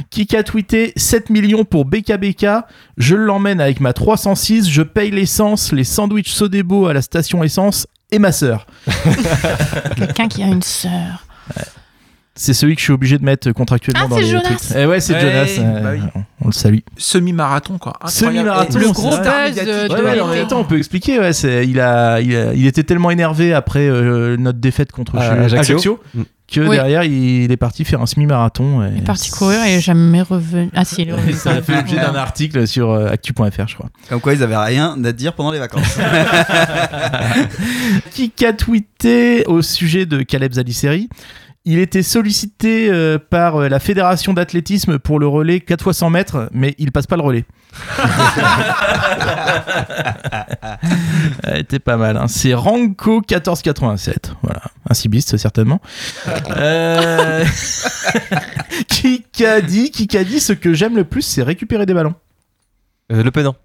Qui 0.10 0.28
a 0.36 0.44
tweeté 0.44 0.94
7 0.96 1.30
millions 1.30 1.66
pour 1.66 1.86
BKBK, 1.86 2.46
je 2.98 3.16
l'emmène 3.16 3.62
avec 3.62 3.80
ma 3.80 3.94
306, 3.94 4.70
je 4.70 4.82
paye 4.82 5.12
l'essence, 5.12 5.72
les 5.72 5.84
sandwichs 5.84 6.30
Sodebo 6.32 6.88
à 6.88 6.94
la 6.94 7.02
station 7.02 7.44
essence 7.44 7.88
et 8.12 8.20
ma 8.20 8.32
sœur. 8.32 8.66
Quelqu'un 9.96 10.28
qui 10.28 10.44
a 10.44 10.48
une 10.48 10.62
sœur. 10.62 11.26
C'est 12.44 12.56
celui 12.56 12.74
que 12.74 12.80
je 12.80 12.86
suis 12.86 12.94
obligé 12.94 13.20
de 13.20 13.24
mettre 13.24 13.52
contractuellement 13.52 14.06
Ah, 14.06 14.10
dans 14.10 14.18
les 14.18 14.26
Jonas. 14.26 14.42
tweets. 14.48 14.74
Eh 14.76 14.88
ouais, 14.88 15.00
c'est 15.00 15.14
Ouais, 15.14 15.22
Jonas. 15.22 15.56
euh, 15.60 15.80
bah 15.80 15.90
oui. 15.94 16.00
on, 16.16 16.24
on 16.42 16.48
le 16.48 16.54
salue. 16.54 16.80
Semi-marathon, 16.98 17.78
quoi. 17.78 17.94
Semi-marathon, 18.08 18.80
le 18.80 18.92
gros 18.92 19.12
star 19.12 19.52
de- 19.52 20.34
Ouais, 20.34 20.48
on 20.54 20.64
peut 20.64 20.78
expliquer. 20.80 21.20
Ouais, 21.20 21.34
c'est, 21.34 21.68
il, 21.68 21.80
a, 21.80 22.20
il, 22.20 22.36
a- 22.36 22.54
il 22.56 22.66
était 22.66 22.82
tellement 22.84 23.12
énervé 23.12 23.54
après 23.54 23.88
euh, 23.88 24.38
notre 24.38 24.58
défaite 24.58 24.92
contre 24.92 25.14
Ah, 25.20 25.48
chez- 25.48 25.56
Ajaccio. 25.58 26.00
Mm. 26.16 26.22
que 26.52 26.62
Oui. 26.62 26.76
derrière, 26.76 27.04
il 27.04 27.52
est 27.52 27.58
parti 27.58 27.86
faire 27.86 28.02
un 28.02 28.08
semi-marathon. 28.08 28.82
et 28.84 28.90
Il 28.96 29.04
est 29.04 29.06
parti 29.06 29.30
courir 29.30 29.64
et 29.64 29.80
jamais 29.80 30.24
revenu. 30.24 30.72
Ah 30.76 30.84
si, 30.84 31.04
il 31.04 31.10
est 31.10 31.12
revenu. 31.14 31.34
ça 31.34 31.52
a 31.52 31.62
fait 31.62 31.76
l'objet 31.76 31.98
d'un 31.98 32.16
article 32.16 32.68
sur 32.68 32.90
euh, 32.90 33.10
actu.fr, 33.12 33.68
je 33.68 33.76
crois. 33.76 33.90
Comme 34.10 34.20
quoi, 34.20 34.34
ils 34.34 34.42
avaient 34.42 34.58
rien 34.58 34.98
à 35.06 35.12
dire 35.12 35.34
pendant 35.34 35.52
les 35.52 35.60
vacances. 35.60 36.00
Qui 38.12 38.32
a 38.46 38.54
tweeté 38.54 39.44
au 39.48 39.62
sujet 39.62 40.06
de 40.06 40.22
Caleb 40.24 40.54
Zaliseri? 40.54 41.10
Il 41.64 41.78
était 41.80 42.04
sollicité 42.04 42.90
euh, 42.90 43.20
par 43.20 43.58
euh, 43.58 43.70
la 43.70 43.80
fédération 43.80 44.34
d'athlétisme 44.34 44.98
pour 44.98 45.20
le 45.20 45.28
relais 45.28 45.60
4 45.60 45.84
fois 45.84 45.94
100 45.94 46.10
mètres, 46.10 46.50
mais 46.52 46.74
il 46.80 46.92
passe 46.92 47.06
pas 47.08 47.18
le 47.18 47.22
relais. 47.22 47.46
Était 51.54 51.80
pas 51.80 51.98
mal. 51.98 52.18
hein. 52.18 52.28
C'est 52.28 52.54
Ranko 52.54 53.22
1487. 53.22 54.34
Voilà, 54.42 54.62
un 54.90 54.94
cibiste 54.94 55.38
certainement. 55.38 55.82
Euh, 56.58 57.46
qui 58.88 59.24
a 59.46 59.62
dit, 59.62 59.92
qui 59.92 60.18
a 60.18 60.24
dit 60.24 60.40
ce 60.40 60.54
que 60.54 60.74
j'aime 60.74 60.96
le 60.96 61.04
plus, 61.04 61.22
c'est 61.22 61.44
récupérer 61.44 61.86
des 61.86 61.94
ballons. 61.94 62.16
Euh, 63.12 63.24
le 63.24 63.32
Penant. 63.32 63.56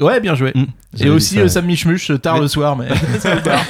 Ouais, 0.00 0.20
bien 0.20 0.34
joué. 0.34 0.52
Mm. 0.54 0.64
Et 1.04 1.08
aussi 1.08 1.34
ça. 1.36 1.40
euh, 1.42 1.48
Sam 1.48 1.66
Michmuch 1.66 2.10
euh, 2.10 2.18
tard 2.18 2.40
le 2.40 2.48
soir, 2.48 2.76
mais 2.76 2.88
ça 3.20 3.36
va 3.36 3.40
tard. 3.40 3.64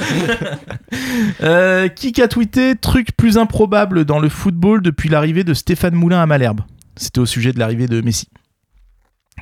Euh, 1.43 1.89
qui 1.89 2.21
a 2.23 2.29
tweeté 2.29 2.77
truc 2.77 3.17
plus 3.17 3.37
improbable 3.39 4.05
dans 4.05 4.19
le 4.19 4.29
football 4.29 4.81
depuis 4.83 5.09
l'arrivée 5.09 5.45
de 5.45 5.53
Stéphane 5.55 5.95
Moulin 5.95 6.21
à 6.23 6.27
Malherbe? 6.27 6.61
C'était 6.97 7.21
au 7.21 7.27
sujet 7.27 7.53
de 7.53 7.59
l'arrivée 7.59 7.87
de 7.89 8.01
Messi. 8.01 8.29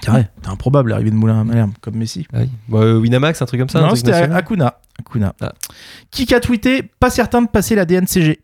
Carré, 0.00 0.26
c'est 0.42 0.48
improbable 0.48 0.90
l'arrivée 0.90 1.10
de 1.10 1.16
Moulin 1.16 1.40
à 1.40 1.44
Malherbe, 1.44 1.72
comme 1.80 1.96
Messi. 1.96 2.26
Ah 2.32 2.38
oui. 2.40 2.48
Bon, 2.68 2.80
euh, 2.82 2.98
Winamax, 2.98 3.40
un 3.42 3.46
truc 3.46 3.60
comme 3.60 3.68
ça 3.68 3.80
non, 3.80 3.94
c'était 3.94 4.12
Akuna. 4.12 4.78
Akuna. 4.98 5.34
Ah. 5.40 5.52
Qui 6.10 6.34
a 6.34 6.40
tweeté 6.40 6.82
pas 6.98 7.10
certain 7.10 7.42
de 7.42 7.48
passer 7.48 7.74
la 7.76 7.84
DNCG 7.84 8.40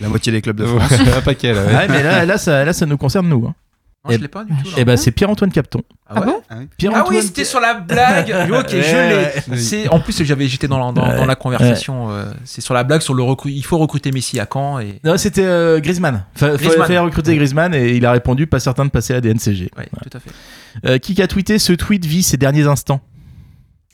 La 0.00 0.08
moitié 0.08 0.32
des 0.32 0.40
clubs 0.40 0.56
de 0.56 0.64
France. 0.66 0.92
un 0.92 1.20
paquet 1.20 1.52
là. 1.52 1.64
ouais. 1.64 1.74
Ouais, 1.74 1.88
mais 1.88 2.02
là, 2.02 2.24
là, 2.24 2.38
ça, 2.38 2.64
là, 2.64 2.72
ça 2.72 2.86
nous 2.86 2.96
concerne 2.96 3.28
nous. 3.28 3.46
Hein. 3.46 3.54
Non, 4.06 4.12
Eh 4.12 4.16
je 4.16 4.22
l'ai 4.22 4.28
pas 4.28 4.44
du 4.44 4.52
tout. 4.62 4.70
Et 4.78 4.84
ben, 4.84 4.96
c'est 4.96 5.10
Pierre-Antoine 5.10 5.50
Capton. 5.50 5.82
Ah 6.08 6.20
ouais 6.20 6.26
bon 6.26 6.40
Ah 6.48 6.54
oui. 6.60 6.88
Ah 6.94 7.04
oui, 7.08 7.16
c'était 7.22 7.44
sur 7.44 7.58
la 7.60 7.74
blague. 7.74 8.28
ok, 8.50 8.66
je 8.70 8.76
Ouais, 8.76 9.32
l'ai. 9.50 9.56
C'est 9.58 9.88
en 9.88 9.98
plus 10.00 10.22
j'avais 10.22 10.46
j'étais 10.46 10.68
dans, 10.68 10.78
la- 10.78 10.92
dans, 10.92 11.08
Ouais. 11.08 11.16
dans 11.16 11.26
la 11.26 11.34
conversation. 11.34 12.10
euh, 12.10 12.26
c'est 12.44 12.60
sur 12.60 12.74
la 12.74 12.84
blague 12.84 13.00
sur 13.02 13.14
le 13.14 13.22
recru- 13.22 13.50
Il 13.50 13.64
faut 13.64 13.78
recruter 13.78 14.12
Messi 14.12 14.38
à 14.40 14.46
Caen 14.50 14.78
et. 14.78 15.00
Non, 15.04 15.16
c'était 15.16 15.44
euh, 15.44 15.80
Griezmann. 15.80 16.24
Fa- 16.34 16.56
Griezmann. 16.56 16.86
fallait 16.86 16.98
recruter 16.98 17.34
Griezmann 17.36 17.74
et 17.74 17.96
il 17.96 18.06
a 18.06 18.12
répondu 18.12 18.46
pas 18.46 18.60
certain 18.60 18.84
de 18.84 18.90
passer 18.90 19.12
à 19.12 19.16
la 19.16 19.20
DNCG. 19.20 19.70
Ouais, 19.76 19.88
tout 20.02 20.16
à 20.16 20.20
fait. 20.20 20.30
Euh, 20.86 20.98
qui 20.98 21.20
a 21.20 21.26
tweeté 21.26 21.58
ce 21.58 21.72
tweet 21.72 22.04
vit 22.04 22.22
ses 22.22 22.36
derniers 22.36 22.66
instants 22.66 23.00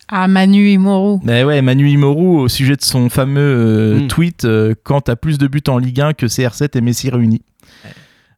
Ah, 0.09 0.28
Manu 0.28 0.69
Imoru. 0.69 1.21
Mais 1.23 1.45
ouais, 1.45 1.62
Manu 1.62 1.88
Imoru 1.88 2.40
au 2.42 2.49
sujet 2.49 2.76
de 2.76 2.83
son 2.83 3.09
fameux 3.09 3.40
euh, 3.40 4.00
Mm. 4.00 4.09
tweet 4.09 4.45
euh, 4.45 4.75
quand 4.85 5.02
t'as 5.02 5.16
plus 5.16 5.38
de 5.38 5.47
buts 5.47 5.62
en 5.69 5.78
Ligue 5.78 6.00
1 6.00 6.12
que 6.12 6.26
CR7 6.26 6.76
et 6.76 6.81
Messi 6.83 7.09
réunis. 7.09 7.40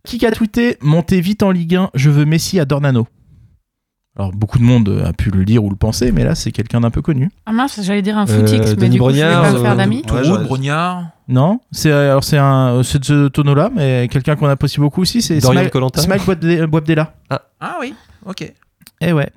Qui 0.05 0.25
a 0.27 0.31
tweeté 0.31 0.77
Montez 0.83 1.21
vite 1.21 1.43
en 1.43 1.51
Ligue 1.51 1.77
1, 1.77 1.91
je 1.95 2.11
veux 2.11 2.25
Messi 2.25 2.61
à 2.61 2.65
Dornano. 2.65 3.07
Alors 4.17 4.31
beaucoup 4.31 4.59
de 4.59 4.63
monde 4.63 4.89
euh, 4.91 5.07
a 5.09 5.13
pu 5.13 5.31
le 5.31 5.43
lire 5.43 5.65
ou 5.65 5.71
le 5.71 5.75
penser, 5.77 6.13
mais 6.13 6.23
là 6.23 6.37
c'est 6.37 6.53
quelqu'un 6.53 6.81
d'un 6.83 6.91
peu 6.91 7.03
connu. 7.03 7.31
Ah 7.47 7.53
mince, 7.53 7.81
j'allais 7.83 8.03
dire 8.03 8.17
un 8.17 8.27
Euh, 8.29 8.39
footix, 8.47 8.59
mais 8.61 8.75
Denis 8.77 8.91
du 8.91 9.01
coup, 9.01 9.11
je 9.11 9.15
vais 9.17 9.23
Brognard, 9.23 9.43
pas 9.43 9.53
me 9.53 9.59
faire 9.59 9.73
euh, 9.73 9.77
d'amis. 9.77 10.03
Ouais, 10.13 10.45
Brognard. 10.45 11.03
Non, 11.27 11.59
c'est 11.73 11.91
euh, 11.91 12.11
alors 12.13 12.23
c'est 12.23 12.39
un 12.39 12.83
c'est 12.85 13.01
de 13.01 13.05
ce 13.05 13.29
tonneau-là, 13.29 13.71
mais 13.75 14.07
quelqu'un 14.09 14.37
qu'on 14.37 14.47
apprécie 14.47 14.79
beaucoup 14.79 15.01
aussi, 15.03 15.21
c'est 15.21 15.39
Dorian 15.41 15.63
Smile- 16.01 16.67
Boabdella. 16.69 17.15
Ah 17.61 17.79
oui, 17.81 17.95
ok. 18.25 18.53
Eh 19.01 19.13
ouais. 19.13 19.29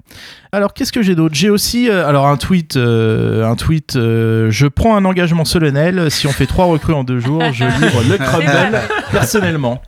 Alors 0.52 0.74
qu'est-ce 0.76 0.92
que 0.94 1.02
j'ai 1.02 1.16
d'autre? 1.16 1.34
J'ai 1.34 1.50
aussi 1.50 1.90
euh, 1.90 2.08
alors 2.08 2.28
un 2.28 2.38
tweet, 2.38 2.78
euh, 2.78 3.44
un 3.50 3.56
tweet. 3.56 3.96
euh, 3.96 4.52
je 4.52 4.68
prends 4.68 4.96
un 4.96 5.04
engagement 5.06 5.44
solennel. 5.44 6.12
Si 6.12 6.28
on 6.28 6.32
fait 6.32 6.46
trois 6.46 6.66
recrues 6.66 6.94
en 6.94 7.04
deux 7.04 7.20
jours, 7.20 7.42
je 7.52 7.64
livre 7.82 8.04
le 8.08 8.18
crumble 8.20 8.80
personnellement. 9.12 9.82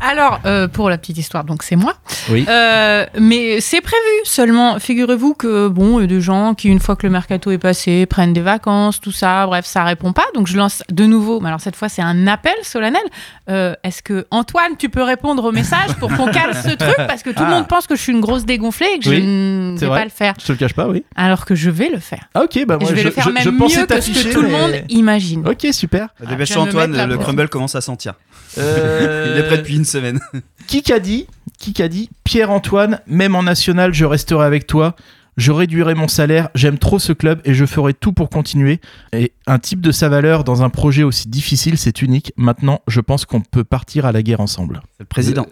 Alors, 0.00 0.40
euh, 0.46 0.68
pour 0.68 0.90
la 0.90 0.98
petite 0.98 1.18
histoire, 1.18 1.44
donc 1.44 1.62
c'est 1.62 1.76
moi. 1.76 1.94
Oui. 2.30 2.44
Euh, 2.48 3.06
mais 3.18 3.60
c'est 3.60 3.80
prévu 3.80 4.00
seulement. 4.24 4.78
Figurez-vous 4.78 5.34
que, 5.34 5.68
bon, 5.68 5.98
il 5.98 6.02
y 6.02 6.04
a 6.04 6.06
des 6.08 6.20
gens 6.20 6.54
qui, 6.54 6.68
une 6.68 6.80
fois 6.80 6.96
que 6.96 7.06
le 7.06 7.10
mercato 7.12 7.50
est 7.50 7.58
passé, 7.58 8.06
prennent 8.06 8.32
des 8.32 8.40
vacances, 8.40 9.00
tout 9.00 9.12
ça. 9.12 9.46
Bref, 9.46 9.64
ça 9.66 9.84
répond 9.84 10.12
pas. 10.12 10.24
Donc, 10.34 10.46
je 10.46 10.56
lance 10.56 10.82
de 10.90 11.04
nouveau. 11.06 11.40
Mais 11.40 11.48
alors, 11.48 11.60
cette 11.60 11.76
fois, 11.76 11.88
c'est 11.88 12.02
un 12.02 12.26
appel 12.26 12.54
solennel. 12.62 13.02
Euh, 13.50 13.74
Est-ce 13.84 14.02
que, 14.02 14.26
Antoine, 14.30 14.76
tu 14.78 14.88
peux 14.88 15.02
répondre 15.02 15.44
au 15.44 15.52
message 15.52 15.92
pour 16.00 16.10
qu'on 16.14 16.26
cale 16.30 16.54
ce 16.54 16.70
truc? 16.70 16.96
Parce 16.96 17.22
que 17.22 17.30
tout 17.30 17.42
le 17.42 17.48
Ah. 17.50 17.54
monde 17.56 17.68
pense 17.68 17.86
que 17.86 17.96
je 17.96 18.00
suis 18.00 18.12
une 18.12 18.20
grosse 18.20 18.44
dégonflée 18.44 18.86
et 18.96 18.98
que 18.98 19.08
Oui, 19.08 19.16
je 19.16 19.20
ne 19.22 19.78
vais 19.78 19.86
vrai. 19.86 19.98
pas 20.00 20.04
le 20.04 20.10
faire. 20.10 20.34
Je 20.40 20.46
te 20.46 20.52
le 20.52 20.58
cache 20.58 20.74
pas, 20.74 20.88
oui. 20.88 21.04
Alors 21.16 21.44
que 21.44 21.54
je 21.54 21.70
vais 21.70 21.88
le 21.90 21.98
faire. 21.98 22.24
Ah 22.34 22.42
ok, 22.44 22.64
bah 22.66 22.76
Et 22.80 22.84
moi 22.84 22.90
je 22.90 22.94
vais 22.94 23.02
le 23.02 23.10
faire 23.10 23.30
même 23.30 23.42
je 23.44 23.50
mieux 23.50 23.86
que 23.86 24.00
ce 24.00 24.10
que 24.10 24.32
tout 24.32 24.42
le 24.42 24.48
monde 24.48 24.72
imagine. 24.88 25.46
Ok, 25.48 25.66
super. 25.72 26.08
Ah, 26.26 26.58
Antoine, 26.58 27.06
le 27.08 27.18
crumble 27.18 27.48
commence 27.48 27.74
à 27.74 27.80
sentir. 27.80 28.14
Euh, 28.58 29.32
Il 29.34 29.40
est 29.44 29.48
depuis 29.56 29.76
une 29.76 29.84
semaine. 29.84 30.20
Qui 30.66 30.82
qu'a 30.82 31.00
dit 31.00 31.26
Qui 31.58 31.72
qu'a 31.72 31.88
dit 31.88 32.10
Pierre-Antoine, 32.24 33.00
même 33.06 33.34
en 33.34 33.42
national, 33.42 33.94
je 33.94 34.04
resterai 34.04 34.44
avec 34.44 34.66
toi. 34.66 34.96
Je 35.36 35.50
réduirai 35.50 35.94
mon 35.94 36.06
salaire, 36.06 36.48
j'aime 36.54 36.78
trop 36.78 37.00
ce 37.00 37.12
club 37.12 37.40
et 37.44 37.54
je 37.54 37.66
ferai 37.66 37.92
tout 37.92 38.12
pour 38.12 38.30
continuer. 38.30 38.80
Et 39.12 39.32
un 39.48 39.58
type 39.58 39.80
de 39.80 39.90
sa 39.90 40.08
valeur 40.08 40.44
dans 40.44 40.62
un 40.62 40.70
projet 40.70 41.02
aussi 41.02 41.28
difficile, 41.28 41.76
c'est 41.76 42.02
unique. 42.02 42.32
Maintenant, 42.36 42.82
je 42.86 43.00
pense 43.00 43.24
qu'on 43.24 43.40
peut 43.40 43.64
partir 43.64 44.06
à 44.06 44.12
la 44.12 44.22
guerre 44.22 44.40
ensemble. 44.40 44.80
C'est 44.92 45.02
le 45.02 45.06
président. 45.06 45.46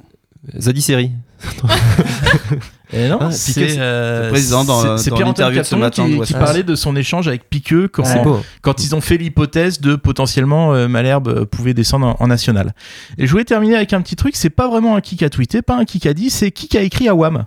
Zadi 0.57 0.83
Seri. 0.83 1.11
Et 2.95 3.09
non, 3.09 3.19
Ah, 3.23 3.31
c'est 3.31 3.79
euh, 3.79 4.25
c'est 4.25 4.29
président 4.31 4.65
dans- 4.65 4.99
c'est- 4.99 5.11
l'interview 5.19 5.59
de 5.61 5.65
ce 5.65 5.75
matin 5.77 6.07
qui, 6.25 6.33
parlait 6.35 6.63
de 6.63 6.75
son 6.75 6.95
échange 6.95 7.27
avec 7.27 7.49
Piqueux 7.49 7.89
quand, 7.89 8.05
C'est 8.05 8.23
beau. 8.23 8.43
quand 8.61 8.85
ils 8.85 8.95
ont 8.95 9.01
fait 9.01 9.17
l'hypothèse 9.17 9.81
de 9.81 9.97
potentiellement 9.97 10.75
euh, 10.75 10.89
Malherbe 10.89 11.29
euh, 11.29 11.45
pouvait 11.47 11.73
descendre 11.73 12.07
en, 12.09 12.17
en 12.21 12.27
national. 12.27 12.75
Et 13.17 13.27
je 13.27 13.31
voulais 13.33 13.45
terminer 13.47 13.77
avec 13.77 13.95
un 13.95 14.03
petit 14.03 14.15
truc, 14.17 14.37
c'est 14.37 14.51
pas 14.51 14.69
vraiment 14.69 14.95
un 14.97 15.01
qui 15.01 15.25
a 15.25 15.31
tweeté, 15.31 15.63
pas 15.63 15.77
un 15.77 15.85
qui 15.87 16.07
a 16.07 16.13
dit, 16.13 16.29
c'est 16.29 16.51
qui 16.51 16.77
a 16.77 16.83
écrit 16.83 17.09
à 17.09 17.15
WAM. 17.15 17.47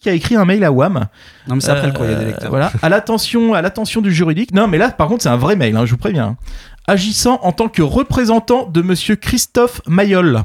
Qui 0.00 0.08
a 0.08 0.12
écrit 0.12 0.36
un 0.36 0.44
mail 0.44 0.62
à 0.64 0.70
WAM 0.70 1.08
Non, 1.48 1.56
mais 1.56 1.60
c'est 1.60 1.70
après 1.72 1.88
le 1.88 1.92
courrier 1.92 2.14
des 2.14 2.26
lecteurs. 2.26 2.48
Voilà, 2.50 2.70
à 2.80 2.88
l'attention, 2.88 3.54
à 3.54 3.60
l'attention 3.62 4.00
du 4.00 4.14
juridique. 4.14 4.54
Non, 4.54 4.68
mais 4.68 4.78
là, 4.78 4.90
par 4.90 5.08
contre, 5.08 5.24
c'est 5.24 5.28
un 5.28 5.36
vrai 5.36 5.56
mail, 5.56 5.76
hein, 5.76 5.84
je 5.84 5.90
vous 5.90 5.96
préviens. 5.98 6.24
hein. 6.26 6.36
Agissant 6.86 7.40
en 7.42 7.50
tant 7.52 7.68
que 7.68 7.82
représentant 7.82 8.66
de 8.66 8.82
Monsieur 8.82 9.16
Christophe 9.16 9.82
Mayol. 9.88 10.42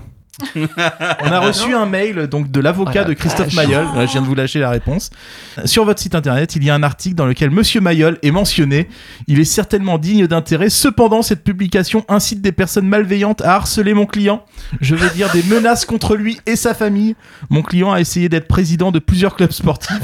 On 1.21 1.31
a 1.31 1.39
reçu 1.39 1.73
un 1.73 1.85
mail 1.85 2.27
donc 2.27 2.51
de 2.51 2.59
l'avocat 2.59 3.03
Oh 3.05 3.09
de 3.09 3.13
Christophe. 3.13 3.53
Mayol. 3.53 3.85
Je 3.95 4.11
viens 4.11 4.21
de 4.21 4.27
vous 4.27 4.35
lâcher 4.35 4.59
la 4.59 4.69
réponse. 4.69 5.09
Sur 5.65 5.85
votre 5.85 5.99
site 6.01 6.15
internet, 6.15 6.55
il 6.55 6.63
y 6.63 6.69
a 6.69 6.75
un 6.75 6.83
article 6.83 7.15
dans 7.15 7.25
lequel 7.25 7.51
Monsieur 7.51 7.81
Mayol 7.81 8.17
est 8.21 8.31
mentionné. 8.31 8.89
Il 9.27 9.39
est 9.39 9.45
certainement 9.45 9.97
digne 9.97 10.27
d'intérêt. 10.27 10.69
Cependant, 10.69 11.21
cette 11.21 11.43
publication 11.43 12.05
incite 12.09 12.41
des 12.41 12.51
personnes 12.51 12.87
malveillantes 12.87 13.41
à 13.41 13.55
harceler 13.55 13.93
mon 13.93 14.05
client. 14.05 14.43
Je 14.81 14.95
veux 14.95 15.09
dire 15.09 15.31
des 15.31 15.43
menaces 15.43 15.85
contre 15.85 16.15
lui 16.15 16.39
et 16.45 16.55
sa 16.55 16.73
famille. 16.73 17.15
Mon 17.49 17.61
client 17.61 17.91
a 17.91 17.99
essayé 17.99 18.29
d'être 18.29 18.47
président 18.47 18.91
de 18.91 18.99
plusieurs 18.99 19.35
clubs 19.35 19.51
sportifs. 19.51 19.91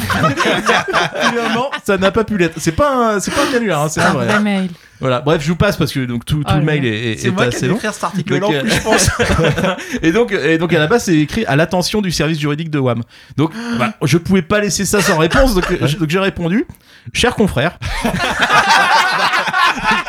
Finalement, 1.29 1.69
ça 1.83 1.97
n'a 1.97 2.11
pas 2.11 2.23
pu 2.23 2.37
l'être. 2.37 2.55
C'est 2.57 2.71
pas 2.71 3.15
un, 3.15 3.19
c'est 3.19 3.31
pas 3.31 3.43
un 3.43 3.51
canular, 3.51 3.83
hein, 3.83 3.89
c'est 3.89 4.01
un. 4.01 4.11
Vrai 4.11 4.39
mail. 4.39 4.69
Voilà. 5.01 5.19
Bref, 5.21 5.41
je 5.43 5.49
vous 5.49 5.55
passe 5.55 5.75
parce 5.75 5.91
que 5.91 5.99
donc 6.05 6.23
tout, 6.25 6.43
tout 6.43 6.49
Oh 6.53 6.57
le 6.57 6.61
mail 6.63 6.85
est, 6.85 7.11
est- 7.13 7.17
C'est 7.17 7.27
est 7.27 7.31
moi 7.31 7.47
qui 7.47 7.55
assez 7.57 7.67
long. 7.67 7.79
cet 7.81 8.03
article-là 8.03 8.39
Donc, 8.39 8.49
en 8.51 8.53
euh, 8.53 8.61
plus, 8.61 8.71
je 8.71 8.81
pense. 8.81 9.09
et 10.01 10.11
donc, 10.11 10.31
et 10.31 10.57
donc 10.57 10.71
à 10.73 10.79
la 10.79 10.87
base, 10.87 11.05
c'est 11.05 11.17
écrit 11.17 11.43
à 11.45 11.55
l'attention 11.55 12.01
du 12.01 12.11
service 12.11 12.39
juridique 12.39 12.69
de 12.69 12.79
WAM. 12.79 13.01
Donc, 13.35 13.51
bah, 13.77 13.93
je 14.03 14.17
pouvais 14.17 14.41
pas 14.43 14.59
laisser 14.61 14.85
ça 14.85 15.01
sans 15.01 15.17
réponse, 15.17 15.55
donc, 15.55 15.67
donc 15.99 16.09
j'ai 16.09 16.19
répondu, 16.19 16.65
cher 17.13 17.35
confrère. 17.35 17.77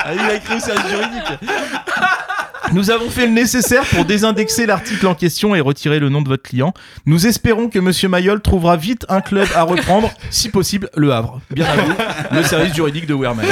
Ah, 0.05 0.13
il 0.15 0.21
a 0.21 0.35
écrit 0.35 0.57
au 0.57 0.59
service 0.61 0.89
juridique. 0.91 1.39
Nous 2.73 2.91
avons 2.91 3.11
fait 3.11 3.27
le 3.27 3.33
nécessaire 3.33 3.85
pour 3.85 4.05
désindexer 4.05 4.65
l'article 4.67 5.07
en 5.07 5.15
question 5.15 5.55
et 5.55 5.61
retirer 5.61 5.99
le 5.99 6.09
nom 6.09 6.23
de 6.23 6.29
votre 6.29 6.43
client. 6.43 6.73
Nous 7.07 7.27
espérons 7.27 7.69
que 7.69 7.79
Monsieur 7.79 8.09
Mayol 8.09 8.41
trouvera 8.41 8.77
vite 8.77 9.05
un 9.09 9.21
club 9.21 9.47
à 9.55 9.63
reprendre, 9.63 10.11
si 10.31 10.49
possible 10.49 10.89
Le 10.97 11.13
Havre. 11.13 11.41
Bien 11.51 11.67
à 11.67 11.77
vous, 11.77 11.93
le 12.37 12.43
service 12.45 12.75
juridique 12.75 13.07
de 13.07 13.15
Wehrmann. 13.15 13.45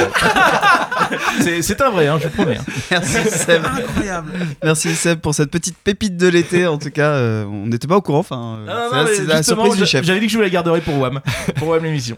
C'est 1.61 1.81
un 1.81 1.89
vrai, 1.91 2.07
hein, 2.07 2.17
je 2.21 2.27
vous 2.27 2.33
promets. 2.33 2.57
hein. 2.57 2.63
Merci 2.91 3.29
Seb. 3.29 3.61
Incroyable. 3.65 4.31
Merci 4.63 4.95
Seb 4.95 5.19
pour 5.19 5.35
cette 5.35 5.51
petite 5.51 5.77
pépite 5.83 6.17
de 6.17 6.27
l'été. 6.27 6.65
En 6.67 6.77
tout 6.77 6.89
cas, 6.91 7.09
euh, 7.11 7.45
on 7.45 7.67
n'était 7.67 7.87
pas 7.87 7.97
au 7.97 8.01
courant. 8.01 8.19
Enfin, 8.19 8.59
euh, 8.67 9.05
c'est 9.13 9.25
la- 9.27 9.35
la 9.35 9.43
surprise 9.43 9.75
du 9.75 9.85
chef. 9.85 10.05
J'avais 10.05 10.19
dit 10.19 10.25
que 10.27 10.31
je 10.31 10.37
vous 10.37 10.43
la 10.43 10.49
garderais 10.49 10.81
pour 10.81 10.97
WAM. 10.99 11.19
Pour 11.57 11.67
WAM 11.69 11.83
l'émission. 11.83 12.17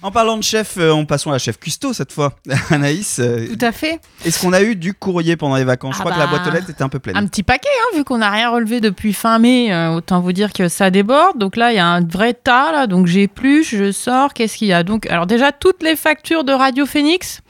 En 0.00 0.10
parlant 0.10 0.36
de 0.36 0.42
chef, 0.42 0.76
euh, 0.78 0.90
on 0.92 1.04
passons 1.04 1.30
à 1.30 1.34
la 1.34 1.38
chef 1.38 1.58
Custo 1.58 1.92
cette 1.92 2.12
fois. 2.12 2.34
Anaïs, 2.70 3.18
euh, 3.18 3.46
Tout 3.46 3.64
à 3.64 3.72
fait. 3.72 4.00
est-ce 4.24 4.40
qu'on 4.40 4.52
a 4.52 4.62
eu 4.62 4.74
du 4.76 4.94
courrier 4.94 5.36
pendant 5.36 5.56
les 5.56 5.64
vacances? 5.64 5.96
Je 5.96 6.00
Ah 6.00 6.04
crois 6.04 6.12
que 6.14 6.18
la 6.18 6.26
bah, 6.26 6.32
boîte 6.38 6.46
aux 6.48 6.50
lettres 6.50 6.70
était 6.70 6.82
un 6.82 6.88
peu 6.88 6.98
pleine. 6.98 7.16
Un 7.16 7.26
petit 7.26 7.42
paquet, 7.42 7.68
hein, 7.68 7.96
vu 7.96 8.04
qu'on 8.04 8.18
n'a 8.18 8.30
rien 8.30 8.50
relevé 8.50 8.80
depuis 8.80 9.12
fin 9.12 9.38
mai, 9.38 9.72
euh, 9.72 9.90
autant 9.96 10.20
vous 10.20 10.32
dire 10.32 10.52
que 10.52 10.68
ça 10.68 10.90
déborde. 10.90 11.38
Donc 11.38 11.56
là, 11.56 11.72
il 11.72 11.76
y 11.76 11.80
a 11.80 11.86
un 11.86 12.00
vrai 12.00 12.34
tas, 12.34 12.72
là, 12.72 12.86
donc 12.86 13.06
j'épluche, 13.06 13.74
je 13.74 13.92
sors, 13.92 14.32
qu'est-ce 14.32 14.56
qu'il 14.56 14.68
y 14.68 14.72
a? 14.72 14.82
Donc, 14.82 15.06
alors 15.06 15.26
déjà, 15.26 15.52
toutes 15.52 15.82
les 15.82 15.96
factures 15.96 16.44
de 16.44 16.52
Radio 16.52 16.86
Phoenix, 16.86 17.40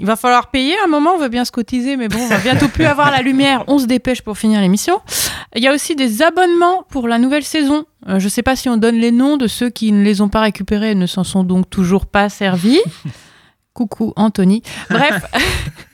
il 0.00 0.06
va 0.06 0.16
falloir 0.16 0.50
payer 0.50 0.76
à 0.80 0.84
un 0.84 0.88
moment, 0.88 1.12
on 1.14 1.18
veut 1.18 1.28
bien 1.28 1.44
se 1.44 1.52
cotiser, 1.52 1.96
mais 1.96 2.08
bon, 2.08 2.18
on 2.20 2.26
va 2.28 2.38
bientôt 2.38 2.68
plus 2.68 2.84
avoir 2.84 3.10
la 3.10 3.22
lumière, 3.22 3.64
on 3.68 3.78
se 3.78 3.86
dépêche 3.86 4.22
pour 4.22 4.36
finir 4.36 4.60
l'émission. 4.60 5.00
Il 5.54 5.62
y 5.62 5.68
a 5.68 5.72
aussi 5.72 5.94
des 5.94 6.20
abonnements 6.22 6.84
pour 6.90 7.06
la 7.06 7.18
nouvelle 7.18 7.44
saison. 7.44 7.84
Euh, 8.08 8.18
je 8.18 8.28
sais 8.28 8.42
pas 8.42 8.56
si 8.56 8.68
on 8.68 8.76
donne 8.76 8.96
les 8.96 9.12
noms 9.12 9.36
de 9.36 9.46
ceux 9.46 9.70
qui 9.70 9.92
ne 9.92 10.02
les 10.02 10.20
ont 10.20 10.28
pas 10.28 10.40
récupérés 10.40 10.92
et 10.92 10.94
ne 10.94 11.06
s'en 11.06 11.24
sont 11.24 11.44
donc 11.44 11.70
toujours 11.70 12.06
pas 12.06 12.28
servis. 12.28 12.80
Coucou 13.74 14.12
Anthony. 14.14 14.62
Bref. 14.88 15.24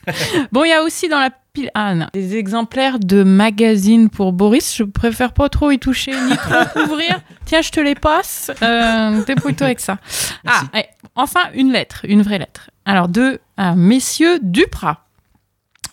bon, 0.52 0.64
il 0.64 0.68
y 0.68 0.72
a 0.72 0.82
aussi 0.82 1.08
dans 1.08 1.18
la 1.18 1.30
pile 1.52 1.70
ah, 1.74 1.94
non, 1.94 2.06
des 2.12 2.36
exemplaires 2.36 2.98
de 2.98 3.22
magazines 3.22 4.10
pour 4.10 4.32
Boris. 4.32 4.76
Je 4.76 4.84
préfère 4.84 5.32
pas 5.32 5.48
trop 5.48 5.70
y 5.70 5.78
toucher 5.78 6.12
ni 6.12 6.36
trop 6.36 6.80
ouvrir. 6.84 7.20
Tiens, 7.46 7.62
je 7.62 7.70
te 7.70 7.80
les 7.80 7.94
passe. 7.94 8.50
Euh, 8.62 9.24
Débrouille-toi 9.24 9.66
avec 9.66 9.80
ça. 9.80 9.98
Ah, 10.46 10.62
et 10.74 10.84
enfin, 11.14 11.40
une 11.54 11.72
lettre, 11.72 12.04
une 12.04 12.22
vraie 12.22 12.38
lettre. 12.38 12.70
Alors, 12.84 13.08
de 13.08 13.40
à 13.56 13.74
messieurs 13.74 14.38
Duprat. 14.42 15.06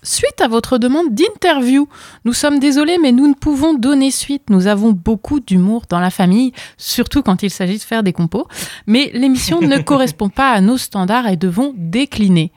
Suite 0.08 0.39
à 0.39 0.48
votre 0.48 0.78
demande 0.78 1.13
d'interview, 1.13 1.89
nous 2.24 2.32
sommes 2.32 2.60
désolés, 2.60 2.98
mais 3.02 3.12
nous 3.12 3.28
ne 3.28 3.34
pouvons 3.34 3.74
donner 3.74 4.10
suite. 4.10 4.50
Nous 4.50 4.67
avons 4.67 4.93
beaucoup 4.93 5.41
d'humour 5.41 5.84
dans 5.89 6.00
la 6.00 6.10
famille, 6.10 6.54
surtout 6.78 7.22
quand 7.24 7.43
il 7.43 7.50
s'agit 7.50 7.78
de 7.78 7.84
faire 7.84 8.04
des 8.04 8.13
compos. 8.13 8.48
Mais 8.86 9.12
l'émission 9.13 9.60
ne 9.60 9.78
correspond 9.82 10.30
pas 10.30 10.52
à 10.52 10.62
nos 10.62 10.78
standards 10.78 11.28
et 11.28 11.36
devons 11.36 11.74
décliner. 11.76 12.54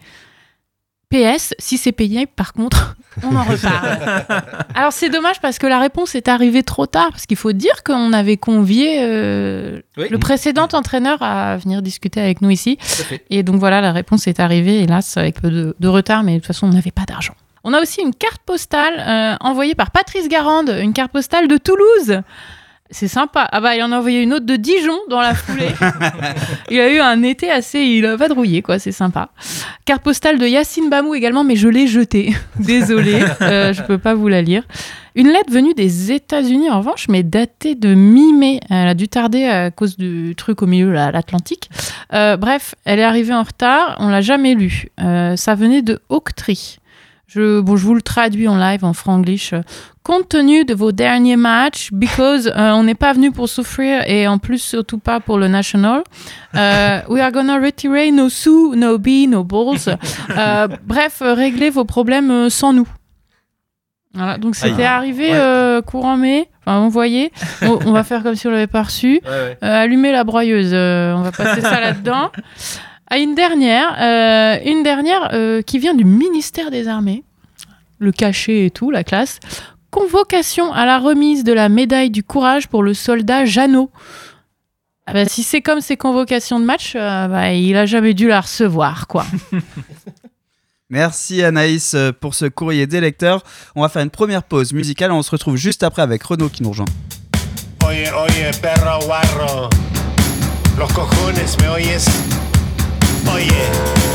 PS, 1.10 1.54
si 1.58 1.76
c'est 1.76 1.90
payé, 1.90 2.26
par 2.26 2.52
contre, 2.52 2.94
on 3.24 3.34
en 3.34 3.42
reparle. 3.42 4.24
Alors 4.76 4.92
c'est 4.92 5.10
dommage 5.10 5.40
parce 5.40 5.58
que 5.58 5.66
la 5.66 5.80
réponse 5.80 6.14
est 6.14 6.28
arrivée 6.28 6.62
trop 6.62 6.86
tard, 6.86 7.10
parce 7.10 7.26
qu'il 7.26 7.36
faut 7.36 7.50
dire 7.50 7.82
qu'on 7.82 8.12
avait 8.12 8.36
convié 8.36 8.98
euh, 9.02 9.80
Oui. 9.96 10.06
le 10.08 10.18
précédent 10.18 10.68
entraîneur 10.72 11.20
à 11.20 11.56
venir 11.56 11.82
discuter 11.82 12.20
avec 12.20 12.42
nous 12.42 12.50
ici. 12.50 12.78
Et 13.28 13.42
donc 13.42 13.56
voilà, 13.56 13.80
la 13.80 13.90
réponse 13.90 14.28
est 14.28 14.38
arrivée, 14.38 14.82
hélas, 14.84 15.16
avec 15.16 15.40
peu 15.40 15.50
de, 15.50 15.74
de 15.80 15.88
retard, 15.88 16.22
mais 16.22 16.34
de 16.34 16.38
toute 16.38 16.46
façon, 16.46 16.68
on 16.68 16.72
n'avait 16.72 16.92
pas 16.92 17.06
d'argent. 17.06 17.34
On 17.64 17.74
a 17.74 17.80
aussi 17.80 18.00
une 18.00 18.14
carte 18.14 18.42
postale 18.44 18.94
euh, 18.98 19.36
envoyée 19.40 19.74
par 19.74 19.90
Patrice 19.90 20.28
Garande, 20.28 20.74
une 20.80 20.92
carte 20.92 21.12
postale 21.12 21.48
de 21.48 21.56
Toulouse. 21.56 22.22
C'est 22.92 23.08
sympa. 23.08 23.46
Ah 23.52 23.60
bah, 23.60 23.76
il 23.76 23.82
en 23.84 23.92
a 23.92 23.98
envoyé 23.98 24.20
une 24.20 24.34
autre 24.34 24.46
de 24.46 24.56
Dijon 24.56 24.98
dans 25.08 25.20
la 25.20 25.32
foulée. 25.34 25.70
il 26.70 26.80
a 26.80 26.92
eu 26.92 26.98
un 26.98 27.22
été 27.22 27.48
assez. 27.48 27.78
Il 27.78 28.04
a 28.04 28.16
vadrouillé, 28.16 28.62
quoi. 28.62 28.80
C'est 28.80 28.90
sympa. 28.90 29.30
Carte 29.84 30.02
postale 30.02 30.38
de 30.38 30.46
Yacine 30.46 30.90
Bamou 30.90 31.14
également, 31.14 31.44
mais 31.44 31.54
je 31.54 31.68
l'ai 31.68 31.86
jetée. 31.86 32.34
Désolée, 32.58 33.22
euh, 33.42 33.72
je 33.72 33.82
peux 33.82 33.98
pas 33.98 34.14
vous 34.14 34.26
la 34.26 34.42
lire. 34.42 34.64
Une 35.14 35.28
lettre 35.28 35.52
venue 35.52 35.72
des 35.74 36.10
États-Unis, 36.10 36.68
en 36.68 36.78
revanche, 36.78 37.06
mais 37.08 37.22
datée 37.22 37.76
de 37.76 37.94
mi-mai. 37.94 38.58
Elle 38.70 38.88
a 38.88 38.94
dû 38.94 39.06
tarder 39.06 39.44
à 39.44 39.70
cause 39.70 39.96
du 39.96 40.34
truc 40.36 40.60
au 40.62 40.66
milieu, 40.66 40.90
l'Atlantique. 40.90 41.70
Euh, 42.12 42.36
bref, 42.36 42.74
elle 42.84 42.98
est 42.98 43.04
arrivée 43.04 43.34
en 43.34 43.44
retard. 43.44 43.96
On 44.00 44.08
l'a 44.08 44.20
jamais 44.20 44.54
lue. 44.54 44.86
Euh, 45.00 45.36
ça 45.36 45.54
venait 45.54 45.82
de 45.82 46.00
Octree. 46.08 46.79
Je, 47.32 47.60
bon, 47.60 47.76
je 47.76 47.84
vous 47.86 47.94
le 47.94 48.02
traduis 48.02 48.48
en 48.48 48.58
live 48.58 48.84
en 48.84 48.92
franglish. 48.92 49.54
Compte 50.02 50.28
tenu 50.30 50.64
de 50.64 50.74
vos 50.74 50.90
derniers 50.90 51.36
matchs, 51.36 51.90
because 51.92 52.48
euh, 52.56 52.70
on 52.72 52.82
n'est 52.82 52.96
pas 52.96 53.12
venu 53.12 53.30
pour 53.30 53.48
souffrir 53.48 54.02
et 54.08 54.26
en 54.26 54.38
plus 54.38 54.58
surtout 54.60 54.98
pas 54.98 55.20
pour 55.20 55.38
le 55.38 55.46
national, 55.46 56.02
euh, 56.56 57.00
we 57.08 57.20
are 57.20 57.30
gonna 57.30 57.60
retire 57.60 58.12
no 58.12 58.28
sous, 58.28 58.74
no 58.74 58.98
B, 58.98 59.28
no 59.28 59.44
balls. 59.44 59.96
Euh, 60.36 60.66
bref, 60.84 61.18
réglez 61.24 61.70
vos 61.70 61.84
problèmes 61.84 62.32
euh, 62.32 62.50
sans 62.50 62.72
nous. 62.72 62.88
Voilà, 64.12 64.36
donc 64.38 64.56
c'était 64.56 64.82
arrivé 64.84 65.30
Ouais. 65.30 65.36
euh, 65.38 65.82
courant 65.82 66.16
mai, 66.16 66.48
enfin. 66.66 66.88
On, 67.62 67.78
on 67.86 67.92
va 67.92 68.02
faire 68.02 68.24
comme 68.24 68.34
si 68.34 68.48
on 68.48 68.50
l'avait 68.50 68.66
pas 68.66 68.82
reçu. 68.82 69.20
Euh, 69.28 69.54
allumer 69.62 70.10
la 70.10 70.24
broyeuse, 70.24 70.72
euh, 70.72 71.14
on 71.14 71.22
va 71.22 71.30
passer 71.30 71.60
ça 71.60 71.80
là-dedans. 71.80 72.32
À 73.12 73.18
une 73.18 73.34
dernière, 73.34 73.96
euh, 74.00 74.60
une 74.64 74.84
dernière 74.84 75.30
euh, 75.32 75.62
qui 75.62 75.80
vient 75.80 75.94
du 75.94 76.04
ministère 76.04 76.70
des 76.70 76.86
Armées, 76.86 77.24
le 77.98 78.12
cachet 78.12 78.66
et 78.66 78.70
tout, 78.70 78.92
la 78.92 79.02
classe. 79.02 79.40
Convocation 79.90 80.72
à 80.72 80.86
la 80.86 81.00
remise 81.00 81.42
de 81.42 81.52
la 81.52 81.68
médaille 81.68 82.10
du 82.10 82.22
courage 82.22 82.68
pour 82.68 82.84
le 82.84 82.94
soldat 82.94 83.44
Jeannot. 83.44 83.90
Ah 85.06 85.12
bah, 85.12 85.24
si 85.24 85.42
c'est 85.42 85.60
comme 85.60 85.80
ces 85.80 85.96
convocations 85.96 86.60
de 86.60 86.64
match, 86.64 86.92
euh, 86.94 87.26
bah, 87.26 87.52
il 87.52 87.76
a 87.76 87.84
jamais 87.84 88.14
dû 88.14 88.28
la 88.28 88.42
recevoir, 88.42 89.08
quoi. 89.08 89.26
Merci 90.88 91.42
Anaïs 91.42 91.96
pour 92.20 92.34
ce 92.34 92.46
courrier 92.46 92.86
des 92.86 93.00
lecteurs. 93.00 93.42
On 93.74 93.82
va 93.82 93.88
faire 93.88 94.02
une 94.02 94.10
première 94.10 94.44
pause 94.44 94.72
musicale. 94.72 95.10
On 95.10 95.22
se 95.22 95.32
retrouve 95.32 95.56
juste 95.56 95.82
après 95.82 96.02
avec 96.02 96.22
Renaud 96.22 96.48
qui 96.48 96.62
nous 96.62 96.70
rejoint. 96.70 96.86
Oye, 97.84 98.08
oye, 98.08 98.50
perro 98.62 99.04
guarro, 99.04 99.68
los 100.78 100.92
cojones, 100.92 101.56
¿me 101.60 101.68
oyes? 101.70 102.49
Oye, 103.28 103.62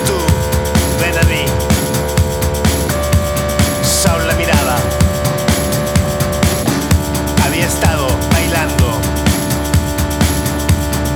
tú, 0.05 0.17
ven 0.99 1.17
a 1.17 1.23
mí. 1.23 1.45
Saul 3.83 4.27
la 4.27 4.35
miraba. 4.35 4.77
Había 7.45 7.65
estado 7.65 8.07
bailando 8.31 8.99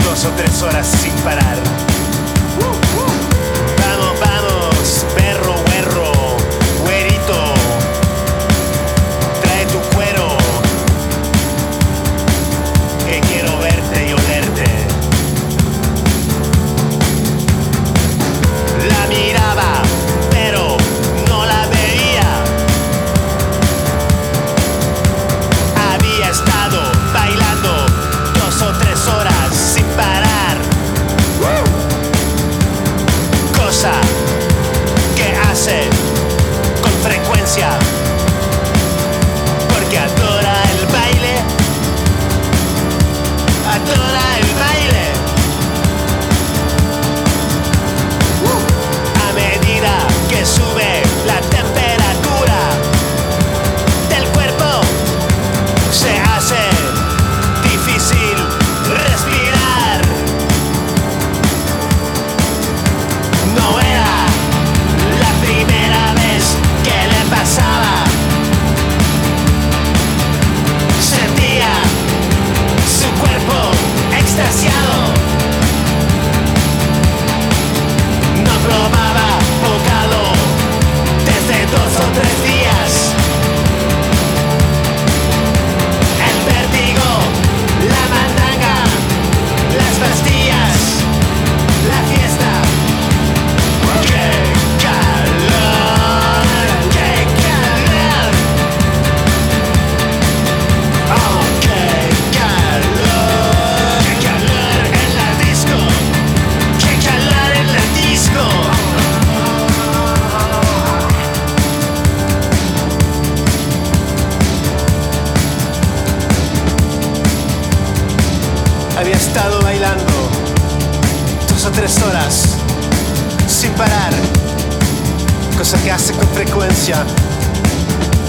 dos 0.04 0.26
o 0.26 0.30
tres 0.32 0.62
horas 0.62 0.88
sin 0.88 1.14
parar. 1.24 1.79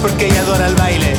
Porque 0.03 0.27
ella 0.27 0.40
adora 0.40 0.66
el 0.66 0.75
baile. 0.75 1.16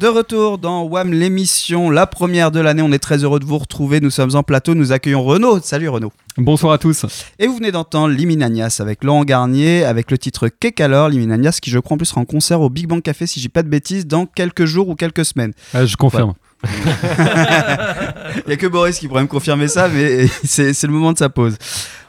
De 0.00 0.08
retour 0.08 0.58
dans 0.58 0.82
WAM 0.82 1.12
l'émission, 1.12 1.88
la 1.88 2.08
première 2.08 2.50
de 2.50 2.58
l'année. 2.58 2.82
On 2.82 2.90
est 2.90 2.98
très 2.98 3.22
heureux 3.22 3.38
de 3.38 3.44
vous 3.44 3.58
retrouver. 3.58 4.00
Nous 4.00 4.10
sommes 4.10 4.34
en 4.34 4.42
plateau. 4.42 4.74
Nous 4.74 4.90
accueillons 4.90 5.22
Renaud. 5.22 5.60
Salut 5.60 5.88
Renaud. 5.88 6.12
Bonsoir 6.36 6.72
à 6.72 6.78
tous. 6.78 7.06
Et 7.38 7.46
vous 7.46 7.54
venez 7.56 7.70
d'entendre 7.70 8.12
Liminanias 8.12 8.78
avec 8.80 9.04
Laurent 9.04 9.22
Garnier 9.22 9.84
avec 9.84 10.10
le 10.10 10.18
titre 10.18 10.48
Qu'est 10.48 10.80
alors 10.80 11.08
Liminanias 11.08 11.58
qui 11.62 11.70
je 11.70 11.78
crois 11.78 11.94
en 11.94 11.98
plus 11.98 12.06
sera 12.06 12.20
en 12.20 12.24
concert 12.24 12.60
au 12.60 12.70
Big 12.70 12.88
Bang 12.88 13.02
Café 13.02 13.28
si 13.28 13.38
j'ai 13.38 13.48
pas 13.48 13.62
de 13.62 13.68
bêtises 13.68 14.04
dans 14.04 14.26
quelques 14.26 14.64
jours 14.64 14.88
ou 14.88 14.96
quelques 14.96 15.24
semaines. 15.24 15.52
Ah, 15.72 15.86
je 15.86 15.96
confirme. 15.96 16.34
Il 16.64 18.48
n'y 18.48 18.52
a 18.54 18.56
que 18.56 18.66
Boris 18.66 18.98
qui 18.98 19.06
pourrait 19.06 19.22
me 19.22 19.28
confirmer 19.28 19.68
ça, 19.68 19.88
mais 19.88 20.26
c'est 20.44 20.82
le 20.82 20.92
moment 20.92 21.12
de 21.12 21.18
sa 21.18 21.28
pause. 21.28 21.56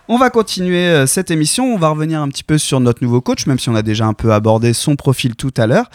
On 0.08 0.20
va 0.20 0.30
continuer 0.30 0.86
euh, 0.86 1.08
cette 1.08 1.32
émission, 1.32 1.74
on 1.74 1.80
va 1.80 1.89
revenir 1.89 2.22
un 2.22 2.28
petit 2.30 2.44
peu 2.44 2.60
sur 2.60 2.80
notre 2.80 3.04
nouveau 3.04 3.22
coach, 3.22 3.48
même 3.48 3.58
si 3.58 3.70
on 3.70 3.76
a 3.76 3.82
déjà 3.82 4.06
un 4.06 4.13
peu 4.13 4.34
abordé 4.34 4.72
son 4.74 4.96
profil 4.96 5.36
tout 5.36 5.54
à 5.58 5.65
l'heure. 5.65 5.89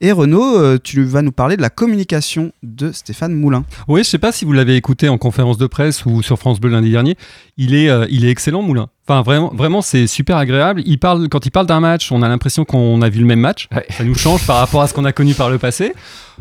Et 0.00 0.10
Renaud, 0.10 0.58
euh, 0.58 0.78
tu 0.82 1.04
vas 1.04 1.22
nous 1.22 1.30
parler 1.30 1.56
de 1.56 1.62
la 1.62 1.70
communication 1.70 2.50
de 2.64 2.90
Stéphane 2.90 3.32
Moulin. 3.34 3.64
Oui, 3.86 4.00
je 4.02 4.08
sais 4.08 4.18
pas 4.18 4.32
si 4.32 4.44
vous 4.44 4.52
l'avez 4.52 4.74
écouté 4.74 5.08
en 5.08 5.16
conférence 5.16 5.58
de 5.58 5.68
presse 5.68 6.04
ou 6.06 6.22
sur 6.22 6.40
France 6.40 6.58
Bleu 6.58 6.70
lundi 6.70 6.90
dernier. 6.90 7.16
Il 7.56 7.72
est, 7.76 7.88
euh, 7.88 8.04
il 8.10 8.24
est 8.24 8.30
excellent, 8.30 8.62
Moulin. 8.62 8.88
Enfin, 9.06 9.22
vraiment, 9.22 9.52
vraiment 9.54 9.80
c'est 9.80 10.08
super 10.08 10.38
agréable. 10.38 10.82
Il 10.84 10.98
parle, 10.98 11.28
quand 11.28 11.46
il 11.46 11.50
parle 11.52 11.66
d'un 11.66 11.78
match, 11.80 12.10
on 12.10 12.20
a 12.22 12.28
l'impression 12.28 12.64
qu'on 12.64 13.00
a 13.00 13.08
vu 13.08 13.20
le 13.20 13.26
même 13.26 13.40
match. 13.40 13.68
Ça 13.90 14.02
nous 14.02 14.16
change 14.16 14.44
par 14.44 14.56
rapport 14.56 14.82
à 14.82 14.88
ce 14.88 14.94
qu'on 14.94 15.04
a 15.04 15.12
connu 15.12 15.34
par 15.34 15.50
le 15.50 15.58
passé. 15.58 15.92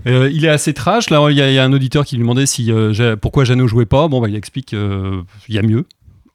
Euh, 0.08 0.28
il 0.34 0.44
est 0.44 0.50
assez 0.50 0.74
trash. 0.74 1.12
Là, 1.12 1.24
il 1.30 1.38
y, 1.38 1.42
a- 1.44 1.50
il 1.50 1.54
y 1.54 1.60
a 1.60 1.64
un 1.64 1.74
auditeur 1.74 2.04
qui 2.04 2.16
lui 2.16 2.24
demandait 2.24 2.48
si, 2.48 2.72
euh, 2.72 3.16
pourquoi 3.16 3.44
Jeannot 3.44 3.68
jouait 3.68 3.86
pas. 3.86 4.08
Bon, 4.08 4.22
bah, 4.22 4.28
il 4.28 4.36
explique 4.36 4.66
qu'il 4.68 5.24
y 5.50 5.60
a 5.60 5.62
mieux. 5.62 5.86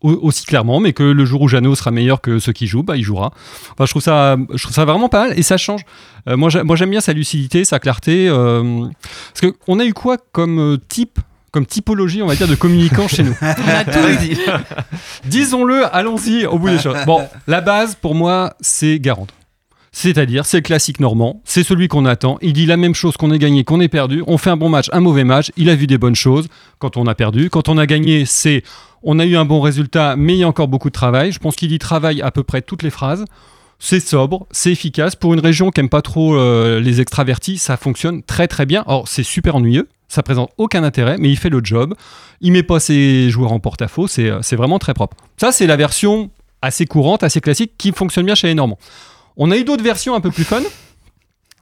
Au- 0.03 0.13
Aussi 0.13 0.45
clairement, 0.45 0.79
mais 0.79 0.93
que 0.93 1.03
le 1.03 1.25
jour 1.25 1.41
où 1.43 1.49
Jeannot 1.49 1.75
sera 1.75 1.91
meilleur 1.91 2.21
que 2.21 2.39
ceux 2.39 2.53
qui 2.53 2.67
jouent, 2.67 2.83
bah, 2.83 2.97
il 2.97 3.03
jouera. 3.03 3.33
Enfin, 3.73 3.87
je, 3.87 3.91
trouve 3.91 4.03
ça, 4.03 4.37
je 4.55 4.63
trouve 4.63 4.75
ça 4.75 4.85
vraiment 4.85 5.09
pas 5.09 5.29
mal 5.29 5.39
et 5.39 5.43
ça 5.43 5.57
change. 5.57 5.83
Euh, 6.29 6.37
moi, 6.37 6.51
j'aime 6.51 6.91
bien 6.91 7.01
sa 7.01 7.13
lucidité, 7.15 7.65
sa 7.65 7.79
clarté. 7.79 8.29
euh, 8.29 8.85
parce 9.33 9.53
qu'on 9.67 9.79
a 9.81 9.85
eu 9.85 9.95
quoi 9.95 10.17
comme 10.33 10.59
euh, 10.61 10.77
type 10.89 11.19
comme 11.53 11.65
typologie, 11.65 12.21
on 12.21 12.27
va 12.27 12.35
dire, 12.37 12.49
de 12.49 12.55
communicants 12.55 13.09
chez 13.09 13.23
nous? 13.23 13.35
On 13.41 13.47
a 13.47 13.85
tout 13.85 13.99
dit. 14.21 14.37
Disons-le, 15.25 15.85
allons-y 15.95 16.45
au 16.45 16.59
bout 16.59 16.69
des 16.69 16.79
choses. 16.79 16.99
Bon, 17.07 17.27
la 17.47 17.63
base, 17.63 17.95
pour 17.95 18.15
moi, 18.15 18.53
c'est 18.61 18.99
Garande. 19.01 19.31
C'est-à-dire, 19.99 20.45
c'est 20.45 20.59
le 20.59 20.63
classique 20.63 21.01
normand, 21.01 21.41
c'est 21.47 21.63
celui 21.63 21.89
qu'on 21.89 22.05
attend. 22.05 22.37
Il 22.43 22.53
dit 22.53 22.67
la 22.67 22.77
même 22.77 22.95
chose 22.95 23.17
qu'on 23.17 23.31
ait 23.31 23.39
gagné, 23.39 23.65
qu'on 23.65 23.81
ait 23.81 23.89
perdu. 23.89 24.23
On 24.27 24.37
fait 24.37 24.51
un 24.51 24.59
bon 24.59 24.69
match, 24.69 24.91
un 24.93 25.01
mauvais 25.01 25.25
match. 25.25 25.51
Il 25.57 25.71
a 25.71 25.75
vu 25.75 25.87
des 25.87 25.97
bonnes 25.97 26.15
choses 26.15 26.49
quand 26.79 26.99
on 26.99 27.07
a 27.07 27.15
perdu. 27.15 27.49
Quand 27.49 27.71
on 27.71 27.79
a 27.79 27.87
gagné, 27.87 28.27
c'est 28.27 28.63
on 29.03 29.19
a 29.19 29.25
eu 29.25 29.39
un 29.39 29.47
bon 29.47 29.63
résultat, 29.63 30.15
mais 30.15 30.35
il 30.35 30.41
y 30.41 30.45
a 30.45 30.49
encore 30.49 30.69
beaucoup 30.69 30.91
de 30.91 30.93
travail. 30.93 31.33
Je 31.33 31.39
pense 31.39 31.57
qu'il 31.57 31.73
y 31.73 31.79
travaille 31.79 32.21
à 32.21 32.31
peu 32.31 32.43
près 32.43 32.61
toutes 32.61 32.83
les 32.83 32.91
phrases. 32.91 33.25
C'est 33.79 34.01
sobre, 34.01 34.47
c'est 34.51 34.71
efficace. 34.71 35.17
Pour 35.17 35.33
une 35.33 35.41
région 35.41 35.71
qui 35.71 35.81
aime 35.81 35.89
pas 35.89 36.03
trop 36.03 36.37
euh, 36.37 36.79
les 36.79 37.01
extravertis, 37.01 37.57
ça 37.57 37.79
fonctionne 37.79 38.23
très 38.23 38.49
très 38.49 38.67
bien. 38.67 38.85
Alors, 38.87 39.09
c'est 39.09 39.23
super 39.23 39.57
ennuyeux, 39.57 39.89
ça 40.09 40.23
présente 40.23 40.51
aucun 40.59 40.85
intérêt, 40.85 41.17
mais 41.19 41.31
il 41.31 41.39
fait 41.39 41.49
le 41.49 41.63
job. 41.65 41.95
Il 42.43 42.53
met 42.53 42.63
pas 42.63 42.81
ses 42.81 43.31
joueurs 43.31 43.53
en 43.53 43.61
porte-à-faux, 43.61 44.09
c'est 44.09 44.29
euh, 44.29 44.41
c'est 44.43 44.57
vraiment 44.57 44.79
très 44.79 44.93
propre. 44.93 45.17
Ça, 45.39 45.53
c'est 45.53 45.67
la 45.67 45.77
version 45.77 46.29
assez 46.61 46.85
courante, 46.85 47.23
assez 47.23 47.41
classique, 47.41 47.73
qui 47.79 47.93
fonctionne 47.93 48.27
bien 48.27 48.35
chez 48.35 48.49
les 48.49 48.55
Normands. 48.55 48.79
On 49.37 49.51
a 49.51 49.57
eu 49.57 49.65
d'autres 49.65 49.85
versions 49.85 50.15
un 50.15 50.21
peu 50.21 50.31
plus 50.31 50.45
fun. 50.45 50.63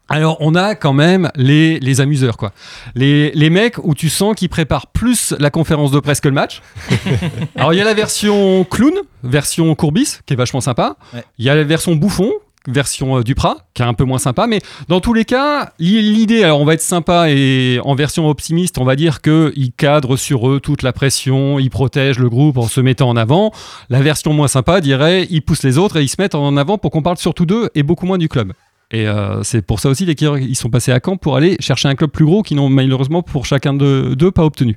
Alors, 0.09 0.37
on 0.41 0.55
a 0.55 0.75
quand 0.75 0.93
même 0.93 1.31
les, 1.35 1.81
les 1.81 2.01
amuseurs, 2.03 2.37
quoi. 2.37 2.53
Les, 2.95 3.31
les 3.33 3.49
mecs 3.49 3.79
où 3.79 3.95
tu 3.95 4.11
sens 4.11 4.35
qu'ils 4.35 4.51
préparent 4.51 4.89
plus 4.89 5.33
la 5.39 5.51
conférence 5.51 5.91
de 5.91 5.99
presse 5.99 6.21
que 6.21 6.29
le 6.29 6.35
match. 6.35 6.61
Alors, 7.57 7.73
il 7.73 7.79
y 7.79 7.81
a 7.81 7.85
la 7.85 7.95
version 7.95 8.65
clown, 8.65 8.93
version 9.23 9.75
courbis, 9.75 10.19
qui 10.27 10.35
est 10.35 10.37
vachement 10.37 10.61
sympa. 10.61 10.97
Ouais. 11.15 11.25
Il 11.39 11.45
y 11.47 11.51
a 11.51 11.55
la 11.55 11.65
version 11.65 11.97
bouffon, 11.97 12.31
version 12.66 13.18
euh, 13.18 13.22
Duprat, 13.22 13.59
qui 13.74 13.83
est 13.83 13.85
un 13.85 13.94
peu 13.94 14.05
moins 14.05 14.18
sympa. 14.18 14.46
Mais 14.46 14.61
dans 14.88 15.00
tous 15.00 15.12
les 15.12 15.24
cas, 15.24 15.72
l'i- 15.79 16.00
l'idée, 16.03 16.42
alors 16.44 16.61
on 16.61 16.64
va 16.64 16.74
être 16.74 16.81
sympa 16.81 17.31
et 17.31 17.79
en 17.85 17.94
version 17.94 18.29
optimiste, 18.29 18.79
on 18.79 18.85
va 18.85 18.96
dire 18.96 19.20
qu'il 19.20 19.72
cadre 19.77 20.16
sur 20.16 20.48
eux 20.48 20.61
toute 20.61 20.83
la 20.83 20.92
pression, 20.92 21.59
il 21.59 21.70
protège 21.70 22.18
le 22.18 22.29
groupe 22.29 22.57
en 22.59 22.66
se 22.68 22.81
mettant 22.81 23.09
en 23.09 23.16
avant. 23.16 23.53
La 23.90 24.00
version 24.00 24.33
moins 24.33 24.48
sympa 24.48 24.81
dirait, 24.81 25.27
il 25.31 25.42
pousse 25.42 25.62
les 25.62 25.79
autres 25.79 25.96
et 25.98 26.03
ils 26.03 26.09
se 26.09 26.16
mettent 26.18 26.35
en 26.35 26.57
avant 26.57 26.79
pour 26.79 26.90
qu'on 26.90 27.03
parle 27.03 27.18
surtout 27.18 27.46
d'eux 27.46 27.68
et 27.74 27.83
beaucoup 27.83 28.07
moins 28.07 28.18
du 28.18 28.29
club. 28.29 28.53
Et 28.90 29.09
euh, 29.09 29.42
c'est 29.42 29.62
pour 29.62 29.81
ça 29.81 29.88
aussi 29.88 30.05
les 30.05 30.14
ils 30.14 30.55
sont 30.57 30.70
passés 30.70 30.92
à 30.92 31.00
Caen 31.05 31.16
pour 31.16 31.37
aller 31.37 31.57
chercher 31.59 31.88
un 31.88 31.94
club 31.94 32.11
plus 32.11 32.24
gros 32.24 32.42
qui 32.42 32.55
n'ont 32.55 32.68
malheureusement 32.68 33.22
pour 33.22 33.44
chacun 33.46 33.74
de- 33.74 34.14
d'eux 34.14 34.31
pas 34.31 34.44
obtenu. 34.44 34.77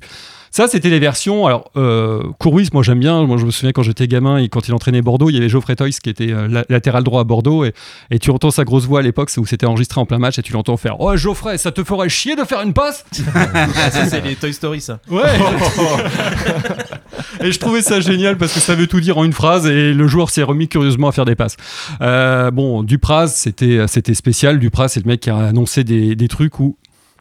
Ça, 0.58 0.66
c'était 0.66 0.90
les 0.90 0.98
versions. 0.98 1.46
Alors, 1.46 1.70
euh, 1.76 2.20
Courbis, 2.40 2.70
moi 2.72 2.82
j'aime 2.82 2.98
bien. 2.98 3.24
Moi, 3.24 3.36
je 3.36 3.46
me 3.46 3.52
souviens 3.52 3.70
quand 3.70 3.84
j'étais 3.84 4.08
gamin 4.08 4.38
et 4.38 4.48
quand 4.48 4.66
il 4.66 4.74
entraînait 4.74 5.02
Bordeaux, 5.02 5.30
il 5.30 5.34
y 5.34 5.36
avait 5.38 5.48
Geoffrey 5.48 5.76
Toys 5.76 5.90
qui 6.02 6.10
était 6.10 6.32
euh, 6.32 6.48
la- 6.48 6.64
latéral 6.68 7.04
droit 7.04 7.20
à 7.20 7.24
Bordeaux. 7.24 7.64
Et, 7.64 7.72
et 8.10 8.18
tu 8.18 8.32
entends 8.32 8.50
sa 8.50 8.64
grosse 8.64 8.84
voix 8.84 8.98
à 8.98 9.02
l'époque, 9.02 9.30
c'est 9.30 9.40
où 9.40 9.46
c'était 9.46 9.66
enregistré 9.66 10.00
en 10.00 10.04
plein 10.04 10.18
match, 10.18 10.36
et 10.40 10.42
tu 10.42 10.52
l'entends 10.52 10.76
faire 10.76 10.96
Oh, 10.98 11.16
Geoffrey, 11.16 11.58
ça 11.58 11.70
te 11.70 11.84
ferait 11.84 12.08
chier 12.08 12.34
de 12.34 12.42
faire 12.42 12.60
une 12.62 12.72
passe? 12.72 13.04
Ah, 13.54 13.90
ça, 13.92 14.06
c'est 14.06 14.20
les 14.20 14.34
Toy 14.34 14.52
Story, 14.52 14.80
ça. 14.80 14.98
Ouais 15.08 15.22
Et 17.40 17.52
je 17.52 17.58
trouvais 17.60 17.82
ça 17.82 18.00
génial 18.00 18.36
parce 18.36 18.52
que 18.52 18.58
ça 18.58 18.74
veut 18.74 18.88
tout 18.88 18.98
dire 19.00 19.16
en 19.16 19.22
une 19.24 19.32
phrase 19.32 19.64
et 19.66 19.94
le 19.94 20.08
joueur 20.08 20.28
s'est 20.30 20.42
remis 20.42 20.66
curieusement 20.66 21.06
à 21.06 21.12
faire 21.12 21.24
des 21.24 21.36
passes. 21.36 21.56
Euh, 22.00 22.50
bon, 22.50 22.82
Dupraz, 22.82 23.28
c'était 23.28 23.86
c'était 23.86 24.14
spécial. 24.14 24.58
Dupraz, 24.58 24.88
c'est 24.88 25.04
le 25.04 25.08
mec 25.08 25.20
qui 25.20 25.30
a 25.30 25.36
annoncé 25.36 25.84
des, 25.84 26.16
des 26.16 26.26
trucs 26.28 26.58
où 26.58 26.76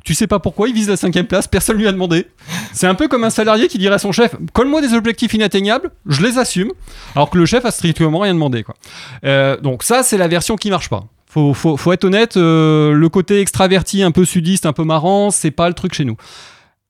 tu 0.07 0.13
sais 0.13 0.25
pas 0.25 0.39
pourquoi 0.39 0.69
il 0.69 0.73
vise 0.73 0.87
la 0.87 0.95
cinquième 0.95 1.27
place, 1.27 1.49
personne 1.49 1.75
lui 1.75 1.85
a 1.85 1.91
demandé. 1.91 2.27
C'est 2.71 2.87
un 2.87 2.95
peu 2.95 3.09
comme 3.09 3.25
un 3.25 3.29
salarié 3.29 3.67
qui 3.67 3.77
dirait 3.77 3.95
à 3.95 3.99
son 3.99 4.13
chef 4.13 4.37
Colle-moi 4.53 4.81
des 4.81 4.93
objectifs 4.93 5.33
inatteignables, 5.33 5.91
je 6.05 6.21
les 6.21 6.37
assume, 6.37 6.71
alors 7.13 7.29
que 7.29 7.37
le 7.37 7.45
chef 7.45 7.65
a 7.65 7.71
strictement 7.71 8.19
rien 8.19 8.33
demandé. 8.33 8.63
Euh, 9.25 9.59
donc, 9.59 9.83
ça, 9.83 10.03
c'est 10.03 10.17
la 10.17 10.29
version 10.29 10.55
qui 10.55 10.69
marche 10.69 10.87
pas. 10.87 11.03
Faut, 11.27 11.53
faut, 11.53 11.91
être 11.91 12.05
honnête, 12.05 12.37
euh, 12.37 12.93
le 12.93 13.09
côté 13.09 13.41
extraverti, 13.41 14.01
un 14.01 14.11
peu 14.11 14.23
sudiste, 14.23 14.65
un 14.65 14.71
peu 14.71 14.85
marrant, 14.85 15.29
c'est 15.29 15.51
pas 15.51 15.67
le 15.67 15.73
truc 15.73 15.93
chez 15.93 16.05
nous. 16.05 16.15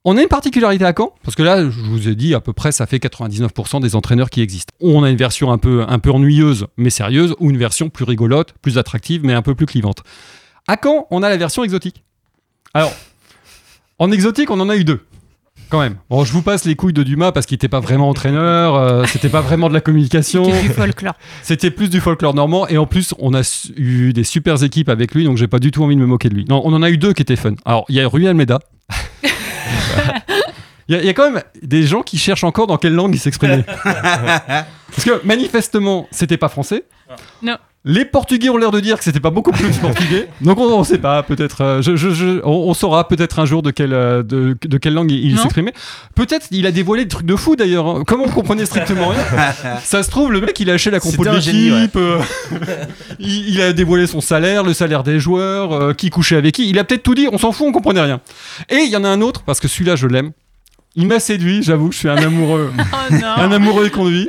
On 0.05 0.15
a 0.15 0.21
une 0.21 0.27
particularité 0.27 0.85
à 0.85 0.93
Caen, 0.95 1.11
parce 1.23 1.35
que 1.35 1.41
là, 1.41 1.63
je 1.63 1.81
vous 1.81 2.07
ai 2.07 2.13
dit, 2.13 2.35
à 2.35 2.39
peu 2.39 2.53
près, 2.53 2.71
ça 2.71 2.85
fait 2.85 2.99
99% 2.99 3.81
des 3.81 3.95
entraîneurs 3.95 4.29
qui 4.29 4.41
existent. 4.41 4.75
On 4.79 5.03
a 5.03 5.09
une 5.09 5.17
version 5.17 5.51
un 5.51 5.57
peu 5.57 5.83
ennuyeuse, 5.87 6.67
mais 6.77 6.91
sérieuse, 6.91 7.33
ou 7.39 7.49
une 7.49 7.57
version 7.57 7.89
plus 7.89 8.05
rigolote, 8.05 8.53
plus 8.61 8.77
attractive, 8.77 9.21
mais 9.23 9.33
un 9.33 9.41
peu 9.41 9.55
plus 9.55 9.65
clivante. 9.65 10.03
À 10.67 10.77
Caen, 10.81 11.07
on 11.09 11.23
a 11.23 11.29
la 11.29 11.37
version 11.37 11.63
exotique. 11.63 12.03
Alors, 12.73 12.93
en 13.99 14.11
exotique, 14.11 14.51
on 14.51 14.59
en 14.59 14.69
a 14.69 14.75
eu 14.75 14.83
deux. 14.83 15.05
Quand 15.69 15.81
même. 15.81 15.97
Bon, 16.09 16.23
je 16.23 16.31
vous 16.31 16.41
passe 16.41 16.63
les 16.63 16.75
couilles 16.75 16.93
de 16.93 17.03
Dumas 17.03 17.33
parce 17.33 17.45
qu'il 17.45 17.55
n'était 17.55 17.67
pas 17.67 17.81
vraiment 17.81 18.07
entraîneur, 18.07 18.75
euh, 18.75 19.03
c'était 19.05 19.27
pas 19.27 19.41
vraiment 19.41 19.67
de 19.67 19.73
la 19.73 19.81
communication. 19.81 20.45
C'était 20.45 20.61
du 20.61 20.69
folklore. 20.69 21.15
C'était 21.43 21.71
plus 21.71 21.89
du 21.89 21.99
folklore 21.99 22.33
normand 22.33 22.67
et 22.69 22.77
en 22.77 22.85
plus 22.85 23.13
on 23.19 23.33
a 23.33 23.41
eu 23.75 24.13
des 24.13 24.23
super 24.23 24.63
équipes 24.63 24.87
avec 24.87 25.13
lui 25.13 25.25
donc 25.25 25.35
j'ai 25.35 25.47
pas 25.47 25.59
du 25.59 25.71
tout 25.71 25.83
envie 25.83 25.95
de 25.95 25.99
me 25.99 26.05
moquer 26.05 26.29
de 26.29 26.35
lui. 26.35 26.45
Non, 26.47 26.61
on 26.63 26.71
en 26.71 26.81
a 26.83 26.89
eu 26.89 26.97
deux 26.97 27.11
qui 27.11 27.21
étaient 27.21 27.35
fun. 27.35 27.55
Alors 27.65 27.83
il 27.89 27.95
y 27.95 28.01
a 28.01 28.07
Rui 28.07 28.27
Almeida. 28.27 28.59
Il 30.89 30.95
y, 30.97 31.05
y 31.05 31.09
a 31.09 31.13
quand 31.13 31.29
même 31.29 31.43
des 31.61 31.83
gens 31.83 32.01
qui 32.01 32.17
cherchent 32.17 32.45
encore 32.45 32.65
dans 32.65 32.77
quelle 32.77 32.93
langue 32.93 33.13
il 33.13 33.19
s'exprimait. 33.19 33.65
Parce 33.83 35.03
que 35.03 35.25
manifestement 35.25 36.07
c'était 36.11 36.37
pas 36.37 36.47
français. 36.47 36.85
Non. 37.41 37.57
Les 37.89 38.03
Portugais 38.05 38.49
ont 38.49 38.57
l'air 38.57 38.71
de 38.71 38.79
dire 38.81 38.97
que 38.97 39.03
c'était 39.05 39.21
pas 39.21 39.29
beaucoup 39.29 39.51
plus 39.51 39.69
portugais. 39.77 40.27
Donc 40.41 40.59
on, 40.59 40.65
on 40.65 40.83
sait 40.83 40.97
pas, 40.97 41.23
peut-être. 41.23 41.61
euh, 41.61 41.81
je, 41.81 41.95
je- 41.95 42.09
je- 42.09 42.41
on, 42.43 42.51
on 42.69 42.73
saura 42.73 43.07
peut-être 43.07 43.39
un 43.39 43.45
jour 43.45 43.61
de 43.63 43.71
quelle, 43.71 43.93
euh, 43.93 44.23
de, 44.23 44.57
de 44.61 44.77
quelle 44.77 44.93
langue 44.93 45.09
il, 45.11 45.39
s'exprimait. 45.39 45.73
Peut-être 46.13 46.47
il 46.51 46.65
a 46.65 46.71
dévoilé 46.71 47.05
des 47.05 47.09
trucs 47.09 47.25
de 47.25 47.35
fou 47.37 47.55
d'ailleurs. 47.55 47.87
hein. 47.87 48.03
Comme 48.05 48.21
on 48.21 48.27
comprenait 48.27 48.65
strictement 48.65 49.07
rien. 49.07 49.23
Ça 49.83 50.03
se 50.03 50.09
trouve, 50.09 50.31
le 50.33 50.41
mec 50.41 50.59
il 50.59 50.69
a 50.69 50.73
lâché 50.73 50.91
la 50.91 50.99
compo 50.99 51.23
de 51.23 51.29
l'équipe. 51.29 51.95
euh, 51.95 52.19
il, 53.19 53.49
il 53.49 53.61
a 53.61 53.71
dévoilé 53.73 54.05
son 54.07 54.21
salaire, 54.21 54.63
le 54.63 54.73
salaire 54.73 55.03
des 55.03 55.19
joueurs, 55.19 55.71
euh, 55.71 55.93
qui 55.93 56.09
couchait 56.09 56.35
avec 56.35 56.55
qui. 56.55 56.69
Il 56.69 56.77
a 56.79 56.83
peut-être 56.83 57.03
tout 57.03 57.15
dit, 57.15 57.27
on 57.31 57.37
s'en 57.37 57.51
fout, 57.51 57.67
on 57.67 57.71
comprenait 57.71 58.01
rien. 58.01 58.19
Et 58.69 58.79
il 58.83 58.89
y 58.91 58.95
en 58.97 59.03
a 59.03 59.09
un 59.09 59.21
autre, 59.21 59.43
parce 59.45 59.59
que 59.59 59.67
celui-là 59.67 59.95
je 59.95 60.07
l'aime. 60.07 60.31
Il 60.95 61.07
m'a 61.07 61.19
séduit, 61.19 61.61
j'avoue, 61.63 61.91
je 61.91 61.97
suis 61.99 62.09
un 62.09 62.17
amoureux. 62.17 62.71
Oh 63.09 63.13
non. 63.13 63.27
un 63.37 63.51
amoureux 63.51 63.89
conduit. 63.89 64.27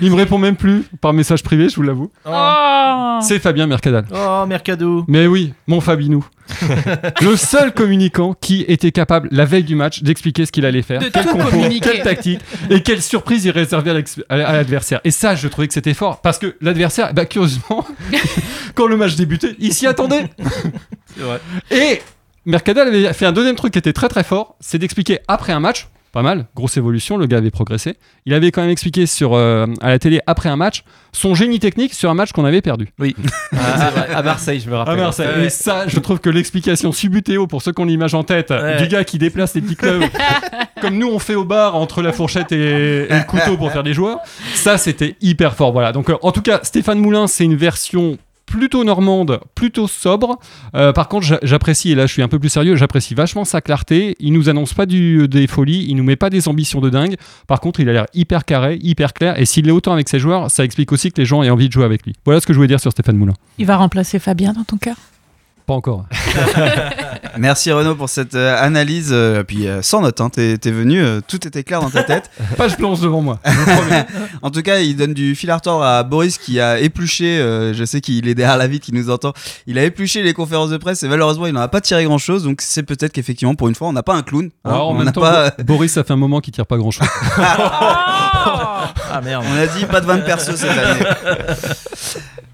Il 0.00 0.10
me 0.10 0.16
répond 0.16 0.38
même 0.38 0.56
plus 0.56 0.84
par 1.00 1.12
message 1.12 1.42
privé, 1.42 1.68
je 1.68 1.76
vous 1.76 1.82
l'avoue. 1.82 2.10
Oh. 2.24 3.18
C'est 3.22 3.38
Fabien 3.38 3.66
Mercadal. 3.66 4.06
Oh, 4.12 4.44
Mercado. 4.46 5.04
Mais 5.08 5.26
oui, 5.26 5.52
mon 5.66 5.80
Fabinou. 5.80 6.24
le 7.20 7.36
seul 7.36 7.72
communicant 7.72 8.34
qui 8.40 8.64
était 8.66 8.92
capable, 8.92 9.28
la 9.30 9.44
veille 9.44 9.64
du 9.64 9.74
match, 9.74 10.02
d'expliquer 10.02 10.46
ce 10.46 10.52
qu'il 10.52 10.64
allait 10.66 10.82
faire, 10.82 11.00
De 11.00 11.08
quel 11.08 11.80
quelle 11.80 12.02
tactique 12.02 12.40
et 12.70 12.82
quelle 12.82 13.02
surprise 13.02 13.44
il 13.44 13.50
réservait 13.50 14.04
à 14.28 14.36
l'adversaire. 14.52 15.00
Et 15.04 15.10
ça, 15.10 15.34
je 15.34 15.48
trouvais 15.48 15.68
que 15.68 15.74
c'était 15.74 15.94
fort 15.94 16.20
parce 16.20 16.38
que 16.38 16.56
l'adversaire, 16.60 17.12
bah, 17.14 17.26
curieusement, 17.26 17.86
quand 18.74 18.86
le 18.86 18.96
match 18.96 19.16
débutait, 19.16 19.54
il 19.58 19.72
s'y 19.72 19.86
attendait. 19.86 20.30
C'est 21.14 21.22
vrai. 21.22 21.40
Et 21.70 22.00
Mercadal 22.46 22.88
avait 22.88 23.12
fait 23.12 23.26
un 23.26 23.32
deuxième 23.32 23.56
truc 23.56 23.72
qui 23.72 23.78
était 23.78 23.92
très 23.92 24.08
très 24.08 24.24
fort, 24.24 24.56
c'est 24.60 24.78
d'expliquer 24.78 25.20
après 25.28 25.52
un 25.52 25.60
match, 25.60 25.88
pas 26.12 26.22
mal, 26.22 26.46
grosse 26.56 26.76
évolution, 26.76 27.16
le 27.16 27.26
gars 27.26 27.38
avait 27.38 27.50
progressé. 27.50 27.96
Il 28.26 28.34
avait 28.34 28.50
quand 28.50 28.62
même 28.62 28.70
expliqué 28.70 29.06
sur, 29.06 29.34
euh, 29.34 29.66
à 29.80 29.88
la 29.90 29.98
télé 29.98 30.20
après 30.26 30.48
un 30.48 30.56
match 30.56 30.82
son 31.12 31.34
génie 31.34 31.58
technique 31.58 31.92
sur 31.94 32.08
un 32.10 32.14
match 32.14 32.30
qu'on 32.32 32.44
avait 32.44 32.62
perdu. 32.62 32.88
Oui. 32.98 33.14
Ah. 33.52 33.90
À 34.16 34.22
Marseille, 34.22 34.60
je 34.60 34.70
me 34.70 34.76
rappelle. 34.76 34.94
À 34.94 34.96
Marseille. 35.02 35.28
Ouais. 35.36 35.46
Et 35.46 35.50
ça, 35.50 35.86
je 35.88 35.98
trouve 35.98 36.20
que 36.20 36.30
l'explication 36.30 36.92
subutéo 36.92 37.46
pour 37.46 37.62
ceux 37.62 37.72
qui 37.72 37.80
ont 37.80 37.84
l'image 37.84 38.14
en 38.14 38.22
tête 38.22 38.50
Ouais. 38.50 38.80
du 38.80 38.88
gars 38.88 39.04
qui 39.04 39.18
déplace 39.18 39.54
les 39.54 39.60
petits 39.60 39.76
clubs, 39.76 40.02
comme 40.80 40.96
nous 40.96 41.08
on 41.08 41.18
fait 41.18 41.34
au 41.34 41.44
bar 41.44 41.74
entre 41.76 42.00
la 42.02 42.12
fourchette 42.12 42.52
et, 42.52 43.02
et 43.04 43.08
le 43.18 43.24
couteau 43.26 43.56
pour 43.56 43.70
faire 43.72 43.82
des 43.82 43.92
joueurs, 43.92 44.18
ça 44.54 44.78
c'était 44.78 45.16
hyper 45.20 45.54
fort. 45.56 45.72
Voilà. 45.72 45.92
Donc 45.92 46.10
euh, 46.10 46.16
en 46.22 46.32
tout 46.32 46.42
cas, 46.42 46.60
Stéphane 46.62 46.98
Moulin, 47.00 47.26
c'est 47.26 47.44
une 47.44 47.56
version 47.56 48.18
plutôt 48.50 48.82
normande, 48.84 49.40
plutôt 49.54 49.86
sobre. 49.86 50.38
Euh, 50.74 50.92
par 50.92 51.08
contre, 51.08 51.24
j'a- 51.26 51.38
j'apprécie, 51.42 51.92
et 51.92 51.94
là 51.94 52.06
je 52.06 52.12
suis 52.12 52.22
un 52.22 52.28
peu 52.28 52.38
plus 52.40 52.48
sérieux, 52.48 52.74
j'apprécie 52.74 53.14
vachement 53.14 53.44
sa 53.44 53.60
clarté. 53.60 54.16
Il 54.18 54.32
nous 54.32 54.48
annonce 54.48 54.74
pas 54.74 54.86
des 54.86 55.46
folies, 55.46 55.86
il 55.88 55.94
nous 55.94 56.02
met 56.02 56.16
pas 56.16 56.30
des 56.30 56.48
ambitions 56.48 56.80
de 56.80 56.90
dingue. 56.90 57.14
Par 57.46 57.60
contre, 57.60 57.80
il 57.80 57.88
a 57.88 57.92
l'air 57.92 58.06
hyper 58.12 58.44
carré, 58.44 58.78
hyper 58.82 59.12
clair. 59.14 59.38
Et 59.40 59.46
s'il 59.46 59.68
est 59.68 59.72
autant 59.72 59.92
avec 59.92 60.08
ses 60.08 60.18
joueurs, 60.18 60.50
ça 60.50 60.64
explique 60.64 60.90
aussi 60.92 61.10
que 61.12 61.20
les 61.20 61.24
gens 61.26 61.42
aient 61.42 61.50
envie 61.50 61.68
de 61.68 61.72
jouer 61.72 61.84
avec 61.84 62.04
lui. 62.04 62.14
Voilà 62.24 62.40
ce 62.40 62.46
que 62.46 62.52
je 62.52 62.58
voulais 62.58 62.68
dire 62.68 62.80
sur 62.80 62.90
Stéphane 62.90 63.16
Moulin. 63.16 63.34
Il 63.58 63.66
va 63.66 63.76
remplacer 63.76 64.18
Fabien 64.18 64.52
dans 64.52 64.64
ton 64.64 64.76
cœur? 64.76 64.96
Pas 65.70 65.76
encore. 65.76 66.04
Merci 67.38 67.70
Renaud 67.70 67.94
pour 67.94 68.08
cette 68.08 68.34
euh, 68.34 68.60
analyse. 68.60 69.10
euh, 69.12 69.44
puis 69.44 69.68
euh, 69.68 69.82
sans 69.82 70.00
note, 70.02 70.20
hein, 70.20 70.28
t'es 70.28 70.58
t'es 70.58 70.72
venu, 70.72 71.00
euh, 71.00 71.20
tout 71.24 71.46
était 71.46 71.62
clair 71.62 71.80
dans 71.80 71.90
ta 71.90 72.02
tête. 72.02 72.28
Page 72.56 72.76
blanche 72.76 72.98
devant 72.98 73.20
moi. 73.20 73.38
En 74.42 74.50
tout 74.50 74.62
cas, 74.62 74.80
il 74.80 74.96
donne 74.96 75.14
du 75.14 75.36
fil 75.36 75.48
à 75.48 75.54
retordre 75.54 75.84
à 75.84 76.02
Boris 76.02 76.38
qui 76.38 76.58
a 76.58 76.80
épluché, 76.80 77.38
euh, 77.38 77.72
je 77.72 77.84
sais 77.84 78.00
qu'il 78.00 78.26
est 78.26 78.34
derrière 78.34 78.56
la 78.56 78.66
vitre, 78.66 78.84
qui 78.86 78.92
nous 78.92 79.10
entend, 79.10 79.32
il 79.68 79.78
a 79.78 79.84
épluché 79.84 80.22
les 80.24 80.34
conférences 80.34 80.70
de 80.70 80.76
presse 80.76 81.04
et 81.04 81.08
malheureusement 81.08 81.46
il 81.46 81.52
n'en 81.52 81.60
a 81.60 81.68
pas 81.68 81.80
tiré 81.80 82.02
grand 82.02 82.18
chose, 82.18 82.42
donc 82.42 82.62
c'est 82.62 82.82
peut-être 82.82 83.12
qu'effectivement 83.12 83.54
pour 83.54 83.68
une 83.68 83.76
fois 83.76 83.86
on 83.86 83.92
n'a 83.92 84.02
pas 84.02 84.14
un 84.14 84.22
clown. 84.22 84.46
hein, 84.64 84.70
Alors, 84.70 84.88
en 84.88 84.90
on 84.96 84.98
même 84.98 85.12
temps, 85.12 85.20
pas... 85.20 85.50
Boris, 85.64 85.92
ça 85.92 86.02
fait 86.02 86.14
un 86.14 86.16
moment 86.16 86.40
qu'il 86.40 86.52
tire 86.52 86.66
pas 86.66 86.78
grand 86.78 86.90
chose. 86.90 87.06
Ah 87.36 89.20
merde. 89.22 89.44
On 89.48 89.56
a 89.56 89.66
dit 89.68 89.84
pas 89.86 90.00
de 90.00 90.06
20 90.06 90.18
perso 90.24 90.56
cette 90.56 90.68
année. 90.70 91.00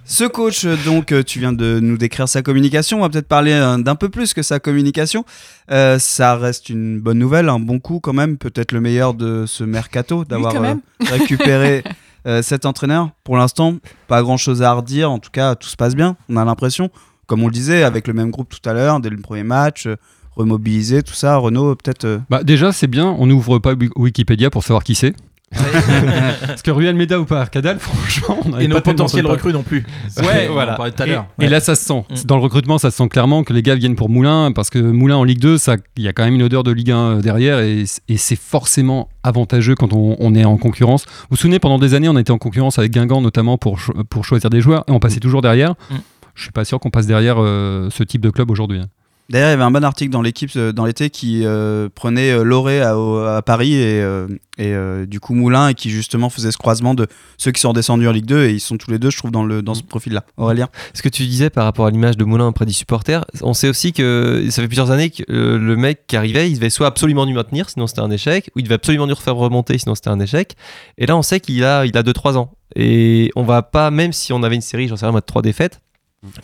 Ce 0.09 0.25
coach, 0.25 0.65
euh, 0.65 0.77
donc, 0.85 1.11
euh, 1.11 1.23
tu 1.25 1.41
viens 1.41 1.53
de 1.53 1.81
nous 1.81 1.97
décrire 1.99 2.29
sa 2.29 2.41
communication. 2.43 2.99
On 2.99 3.01
va 3.01 3.09
peut-être 3.09 3.27
parler 3.27 3.53
euh, 3.53 3.77
d'un 3.79 3.97
peu 3.97 4.09
plus 4.09 4.35
que 4.35 4.43
sa 4.43 4.61
communication. 4.61 5.25
Euh, 5.73 5.99
ça 5.99 6.37
reste 6.37 6.69
une 6.69 7.01
bonne 7.01 7.19
nouvelle, 7.19 7.49
un 7.49 7.59
bon 7.59 7.81
coup 7.81 7.99
quand 7.99 8.13
même, 8.13 8.37
peut-être 8.39 8.71
le 8.73 8.81
meilleur 8.81 9.15
de 9.15 9.45
ce 9.47 9.65
mercato, 9.65 10.25
d'avoir 10.25 10.53
euh, 10.55 10.75
récupéré 11.11 11.83
euh, 12.27 12.41
cet 12.43 12.67
entraîneur. 12.67 13.11
Pour 13.25 13.37
l'instant, 13.37 13.77
pas 14.07 14.23
grand-chose 14.23 14.63
à 14.63 14.73
redire. 14.75 15.11
En 15.11 15.19
tout 15.19 15.31
cas, 15.33 15.57
tout 15.57 15.69
se 15.69 15.77
passe 15.77 15.97
bien. 15.97 16.17
On 16.29 16.37
a 16.37 16.45
l'impression, 16.45 16.91
comme 17.27 17.43
on 17.43 17.47
le 17.47 17.53
disait, 17.53 17.83
avec 17.83 18.07
le 18.07 18.15
même 18.15 18.31
groupe 18.31 18.55
tout 18.55 18.69
à 18.69 18.73
l'heure, 18.75 19.01
dès 19.01 19.11
le 19.11 19.17
premier 19.17 19.43
match, 19.43 19.87
euh, 19.87 19.97
remobilisé, 20.37 21.03
tout 21.03 21.15
ça. 21.15 21.37
Renault, 21.37 21.75
peut-être. 21.75 22.21
Bah, 22.31 22.45
déjà, 22.45 22.71
c'est 22.71 22.87
bien, 22.87 23.07
on 23.19 23.27
n'ouvre 23.27 23.59
pas 23.59 23.75
Wi- 23.75 23.91
Wikipédia 23.97 24.51
pour 24.51 24.63
savoir 24.63 24.85
qui 24.85 24.95
c'est. 24.95 25.15
Parce 25.53 26.63
que 26.63 26.71
Ruel 26.71 26.95
Meda 26.97 27.19
ou 27.21 27.25
pas 27.25 27.41
Arcadal, 27.43 27.79
franchement, 27.79 28.39
on 28.45 28.59
Et 28.59 28.69
nos 28.69 28.81
potentiels 28.81 29.27
recrues 29.27 29.53
non 29.53 29.63
plus. 29.63 29.85
Ouais, 30.19 30.47
on 30.47 30.51
en 30.51 30.53
voilà. 30.55 30.75
parlait 30.75 30.93
tout 30.93 31.03
à 31.03 31.07
Et, 31.07 31.11
l'heure. 31.11 31.27
et 31.41 31.49
là, 31.49 31.61
ça 31.61 31.75
se 31.75 31.85
sent. 31.85 32.05
Mm. 32.11 32.15
Dans 32.27 32.37
le 32.37 32.43
recrutement, 32.43 32.79
ça 32.79 32.91
se 32.91 32.97
sent 32.97 33.09
clairement 33.09 33.45
que 33.45 33.53
les 33.53 33.63
gars 33.63 33.75
viennent 33.75 33.97
pour 33.97 34.09
Moulin, 34.09 34.53
parce 34.53 34.71
que 34.71 34.79
Moulin 34.79 35.17
en 35.17 35.25
Ligue 35.25 35.39
2, 35.41 35.59
ça- 35.59 35.77
il 35.97 36.03
y 36.03 36.09
a 36.09 36.13
quand 36.13 36.25
même 36.25 36.35
une 36.35 36.43
odeur 36.43 36.63
de 36.65 36.71
Ligue 36.73 36.91
1 36.91 37.19
derrière, 37.21 37.61
et, 37.61 37.85
et 38.09 38.17
c'est 38.17 38.37
forcément 38.39 39.09
avantageux 39.23 39.75
quand 39.75 39.93
on, 39.93 40.17
on 40.19 40.35
est 40.35 40.45
en 40.45 40.57
concurrence. 40.57 41.05
Vous 41.07 41.13
vous 41.31 41.37
souvenez, 41.37 41.59
pendant 41.59 41.79
des 41.79 41.95
années, 41.95 42.09
on 42.09 42.19
était 42.19 42.33
en 42.33 42.39
concurrence 42.39 42.79
avec 42.79 42.93
Guingamp, 42.93 43.21
notamment 43.21 43.57
pour, 43.59 43.79
cho- 43.79 43.95
pour 44.11 44.25
choisir 44.25 44.51
des 44.51 44.61
joueurs, 44.61 44.85
et 44.89 44.93
on 44.93 44.99
passait 45.01 45.21
toujours 45.21 45.43
derrière. 45.43 45.71
Mm. 45.91 45.95
Je 46.35 46.43
suis 46.43 46.53
pas 46.53 46.65
sûr 46.67 46.79
qu'on 46.81 46.91
passe 46.91 47.07
derrière 47.07 47.37
euh, 47.39 47.89
ce 47.91 48.03
type 48.03 48.21
de 48.21 48.29
club 48.31 48.51
aujourd'hui. 48.51 48.81
hein. 48.81 48.87
D'ailleurs, 49.29 49.49
il 49.49 49.53
y 49.53 49.55
avait 49.55 49.63
un 49.65 49.71
bon 49.73 49.83
article 49.83 50.11
dans 50.11 50.23
l'équipe 50.23 50.51
euh, 50.57 50.73
dans 50.73 50.85
l'été 50.85 51.11
qui 51.11 51.45
euh, 51.45 51.89
prenait 51.93 52.31
euh, 52.31 52.45
Loré 52.45 52.81
à, 52.81 53.43
Paris 53.45 53.75
et, 53.75 54.01
euh, 54.01 54.29
et 54.57 54.73
euh, 54.73 55.05
du 55.05 55.19
coup 55.19 55.35
Moulin 55.35 55.69
et 55.69 55.75
qui 55.75 55.91
justement 55.91 56.31
faisait 56.31 56.53
ce 56.53 56.59
croisement 56.59 56.95
de 56.95 57.09
ceux 57.37 57.51
qui 57.51 57.61
sont 57.61 57.71
redescendus 57.71 58.07
en 58.07 58.13
Ligue 58.13 58.27
2 58.27 58.45
et 58.45 58.53
ils 58.53 58.61
sont 58.61 58.77
tous 58.77 58.91
les 58.91 59.01
deux, 59.01 59.11
je 59.11 59.17
trouve, 59.17 59.33
dans, 59.33 59.45
le, 59.45 59.63
dans 59.63 59.75
ce 59.75 59.83
profil-là. 59.83 60.25
Aurélien 60.37 60.69
Ce 60.95 61.03
que 61.03 61.09
tu 61.09 61.27
disais 61.27 61.51
par 61.51 61.65
rapport 61.65 61.87
à 61.87 61.91
l'image 61.91 62.17
de 62.17 62.25
Moulin 62.25 62.47
auprès 62.47 62.67
des 62.67 62.73
supporters, 62.73 63.25
on 63.43 63.53
sait 63.53 63.69
aussi 63.69 63.93
que 63.93 64.47
ça 64.51 64.63
fait 64.63 64.69
plusieurs 64.69 64.93
années 64.93 65.11
que 65.11 65.25
le 65.29 65.77
mec 65.77 66.07
qui 66.07 66.17
arrivait, 66.17 66.49
il 66.49 66.55
devait 66.55 66.71
soit 66.71 66.87
absolument 66.87 67.27
nous 67.27 67.35
maintenir, 67.35 67.69
sinon 67.69 67.89
c'était 67.89 68.01
un 68.01 68.11
échec, 68.11 68.51
ou 68.55 68.61
il 68.61 68.63
devait 68.63 68.77
absolument 68.77 69.09
nous 69.09 69.15
refaire 69.15 69.35
remonter, 69.35 69.77
sinon 69.79 69.97
c'était 69.97 70.11
un 70.11 70.21
échec. 70.21 70.55
Et 70.99 71.07
là, 71.07 71.17
on 71.17 71.23
sait 71.23 71.41
qu'il 71.41 71.65
a, 71.65 71.85
il 71.85 71.97
a 71.97 72.03
2-3 72.03 72.37
ans. 72.37 72.53
Et 72.75 73.31
on 73.37 73.43
va 73.43 73.63
pas, 73.63 73.91
même 73.91 74.13
si 74.13 74.33
on 74.33 74.43
avait 74.43 74.55
une 74.55 74.61
série, 74.61 74.89
j'en 74.89 74.97
sais 74.97 75.07
rien, 75.07 75.15
de 75.15 75.21
3 75.21 75.43
défaites, 75.43 75.81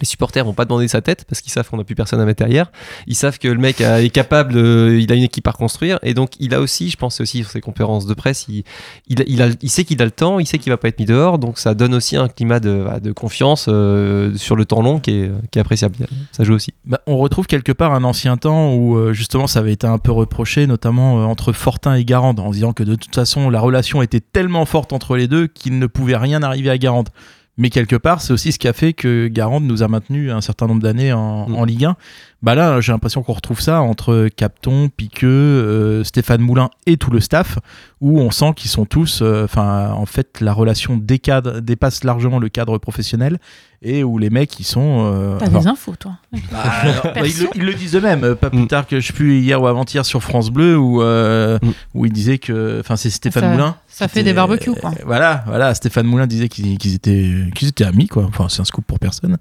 les 0.01 0.07
supporters 0.07 0.45
vont 0.45 0.55
pas 0.55 0.64
demander 0.64 0.88
sa 0.88 1.01
tête 1.01 1.25
parce 1.29 1.40
qu'ils 1.40 1.53
savent 1.53 1.68
qu'on 1.68 1.77
n'a 1.77 1.85
plus 1.85 1.95
personne 1.95 2.21
à 2.21 2.25
mettre 2.25 2.38
derrière. 2.38 2.71
Ils 3.07 3.16
savent 3.16 3.38
que 3.38 3.49
le 3.49 3.59
mec 3.59 3.81
est 3.81 4.11
capable, 4.11 4.57
il 4.57 5.11
a 5.12 5.14
une 5.14 5.23
équipe 5.23 5.47
à 5.47 5.53
reconstruire. 5.53 5.99
Et 6.03 6.14
donc, 6.14 6.31
il 6.38 6.55
a 6.55 6.61
aussi, 6.61 6.90
je 6.90 6.97
pense 6.97 7.21
aussi 7.21 7.38
sur 7.38 7.51
ses 7.51 7.61
conférences 7.61 8.07
de 8.07 8.14
presse, 8.14 8.47
il, 8.49 8.64
il, 9.09 9.25
il, 9.27 9.57
il 9.61 9.71
sait 9.71 9.85
qu'il 9.85 10.01
a 10.03 10.05
le 10.05 10.11
temps, 10.11 10.38
il 10.38 10.47
sait 10.47 10.59
qu'il 10.59 10.71
va 10.71 10.77
pas 10.77 10.88
être 10.88 10.99
mis 10.99 11.07
dehors. 11.07 11.38
Donc, 11.38 11.59
ça 11.59 11.75
donne 11.75 11.95
aussi 11.95 12.16
un 12.16 12.29
climat 12.29 12.61
de, 12.61 12.85
bah, 12.85 13.01
de 13.01 13.12
confiance 13.12 13.66
euh, 13.68 14.35
sur 14.37 14.57
le 14.57 14.64
temps 14.64 14.83
long 14.83 15.01
qui 15.01 15.11
est, 15.12 15.31
qui 15.51 15.59
est 15.59 15.61
appréciable. 15.61 15.97
Ça 16.33 16.45
joue 16.45 16.55
aussi. 16.55 16.73
Bah, 16.85 17.01
on 17.07 17.16
retrouve 17.18 17.47
quelque 17.47 17.73
part 17.73 17.95
un 17.95 18.05
ancien 18.05 18.37
temps 18.37 18.75
où 18.75 18.97
euh, 18.97 19.12
justement 19.12 19.47
ça 19.47 19.61
avait 19.61 19.73
été 19.73 19.87
un 19.87 19.99
peu 19.99 20.12
reproché, 20.12 20.66
notamment 20.66 21.21
euh, 21.21 21.25
entre 21.25 21.53
Fortin 21.53 21.95
et 21.95 22.05
Garande, 22.05 22.40
en 22.40 22.51
disant 22.51 22.73
que 22.73 22.83
de 22.83 22.95
toute 22.95 23.14
façon 23.14 23.51
la 23.51 23.61
relation 23.61 24.03
était 24.03 24.21
tellement 24.21 24.64
forte 24.64 24.92
entre 24.92 25.16
les 25.16 25.29
deux 25.29 25.47
qu'il 25.47 25.79
ne 25.79 25.87
pouvait 25.87 26.16
rien 26.16 26.42
arriver 26.42 26.71
à 26.71 26.79
Garande. 26.79 27.09
Mais 27.59 27.69
quelque 27.71 27.97
part, 27.97 28.23
c'est 28.23 28.33
aussi 28.33 28.51
ce 28.53 28.59
qui 28.59 28.67
a 28.69 28.73
fait 28.73 28.93
que 28.95 29.29
Garande 29.29 29.65
nous 29.65 29.83
a 29.83 29.88
maintenu 29.88 30.31
un 30.31 30.41
certain 30.41 30.67
nombre 30.67 30.81
d'années 30.83 31.12
en, 31.12 31.49
Mm. 31.49 31.55
en 31.55 31.65
Ligue 31.65 31.85
1. 31.85 31.97
Bah 32.42 32.55
là, 32.57 32.81
j'ai 32.81 32.90
l'impression 32.92 33.22
qu'on 33.22 33.35
retrouve 33.35 33.61
ça 33.61 33.83
entre 33.83 34.28
Capton, 34.37 34.88
Piqueux, 34.88 35.28
euh, 35.28 36.05
Stéphane 36.05 36.40
Moulin 36.40 36.70
et 36.87 36.96
tout 36.96 37.11
le 37.12 37.20
staff, 37.20 37.59
où 38.00 38.18
on 38.20 38.31
sent 38.33 38.52
qu'ils 38.57 38.70
sont 38.70 38.85
tous, 38.85 39.20
euh, 39.22 39.44
enfin, 39.44 39.92
en 39.92 40.07
fait, 40.07 40.40
la 40.40 40.52
relation 40.52 40.96
décadre, 40.96 41.61
dépasse 41.61 42.02
largement 42.02 42.40
le 42.40 42.48
cadre 42.48 42.78
professionnel 42.78 43.38
et 43.85 44.05
où 44.05 44.18
les 44.18 44.31
mecs, 44.31 44.59
ils 44.61 44.64
sont. 44.64 45.05
euh, 45.12 45.38
T'as 45.38 45.46
alors- 45.46 45.62
des 45.62 45.68
infos, 45.68 45.94
toi. 45.96 46.12
bah, 46.33 46.38
ils, 47.24 47.42
le, 47.42 47.48
ils 47.55 47.64
le 47.64 47.74
disent 47.74 47.94
eux-mêmes, 47.96 48.35
pas 48.35 48.50
plus 48.50 48.61
Mm. 48.61 48.66
tard 48.68 48.87
que 48.87 48.98
je 49.00 49.07
sais 49.07 49.12
plus 49.12 49.38
hier 49.40 49.61
ou 49.62 49.66
avant-hier 49.66 50.05
sur 50.05 50.22
France 50.22 50.50
Bleu 50.50 50.76
où, 50.76 51.00
euh, 51.02 51.59
Mm. 51.62 51.70
où 51.94 52.07
il 52.07 52.12
disait 52.12 52.38
que, 52.38 52.78
enfin 52.81 52.96
c'est 52.96 53.11
Stéphane 53.11 53.42
Ça- 53.44 53.50
Moulin. 53.50 53.76
ça 53.88 54.09
fait 54.09 54.22
des 54.24 54.33
barbecues, 54.33 54.72
quoi. 54.81 54.90
euh, 54.90 55.02
Voilà, 55.05 55.42
voilà, 55.46 55.74
Stéphane 55.74 56.07
Moulin 56.07 56.26
disait 56.28 56.48
qu'ils 56.48 56.78
qu'ils 56.78 56.94
étaient, 56.94 57.28
qu'ils 57.55 57.68
étaient 57.68 57.85
amis 57.85 58.07
quoi. 58.09 58.24
Enfin 58.24 58.46
c'est 58.48 58.61
un 58.61 58.64
scoop 58.64 58.85
pour 58.85 58.98
personne. 59.00 59.37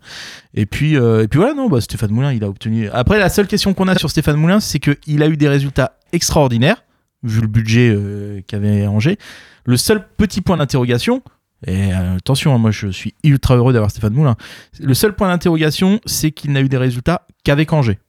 Et 0.53 0.65
puis, 0.65 0.97
euh, 0.97 1.23
et 1.23 1.27
puis 1.27 1.37
voilà, 1.39 1.53
non, 1.53 1.69
bah, 1.69 1.79
Stéphane 1.79 2.11
Moulin, 2.11 2.33
il 2.33 2.43
a 2.43 2.49
obtenu. 2.49 2.89
Après, 2.91 3.19
la 3.19 3.29
seule 3.29 3.47
question 3.47 3.73
qu'on 3.73 3.87
a 3.87 3.95
sur 3.95 4.09
Stéphane 4.09 4.37
Moulin, 4.37 4.59
c'est 4.59 4.79
qu'il 4.79 5.23
a 5.23 5.27
eu 5.27 5.37
des 5.37 5.47
résultats 5.47 5.97
extraordinaires 6.11 6.83
vu 7.23 7.41
le 7.41 7.47
budget 7.47 7.89
euh, 7.89 8.41
qu'avait 8.47 8.87
Angers. 8.87 9.17
Le 9.65 9.77
seul 9.77 10.07
petit 10.17 10.41
point 10.41 10.57
d'interrogation. 10.57 11.21
Et 11.67 11.93
euh, 11.93 12.17
attention, 12.17 12.55
hein, 12.55 12.57
moi 12.57 12.71
je 12.71 12.87
suis 12.87 13.13
ultra 13.23 13.55
heureux 13.55 13.73
d'avoir 13.73 13.91
Stéphane 13.91 14.13
Moulin. 14.13 14.35
Le 14.79 14.93
seul 14.93 15.15
point 15.15 15.27
d'interrogation, 15.27 15.99
c'est 16.05 16.31
qu'il 16.31 16.51
n'a 16.51 16.61
eu 16.61 16.69
des 16.69 16.77
résultats 16.77 17.27
qu'avec 17.43 17.71
Angers. 17.71 17.99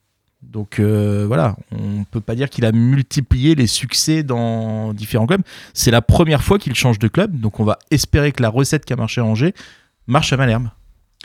Donc 0.43 0.81
euh, 0.81 1.25
voilà, 1.27 1.57
on 1.71 2.05
peut 2.05 2.21
pas 2.21 2.35
dire 2.35 2.51
qu'il 2.51 2.65
a 2.65 2.73
multiplié 2.73 3.55
les 3.55 3.67
succès 3.67 4.23
dans 4.23 4.93
différents 4.93 5.27
clubs. 5.27 5.43
C'est 5.75 5.91
la 5.91 6.03
première 6.03 6.43
fois 6.43 6.59
qu'il 6.59 6.75
change 6.75 6.99
de 6.99 7.09
club, 7.09 7.39
donc 7.39 7.61
on 7.61 7.65
va 7.65 7.79
espérer 7.91 8.33
que 8.33 8.43
la 8.43 8.49
recette 8.49 8.85
qui 8.85 8.93
a 8.93 8.97
marché 8.97 9.21
à 9.21 9.25
Angers 9.25 9.55
marche 10.07 10.33
à 10.33 10.37
Malherbe. 10.37 10.69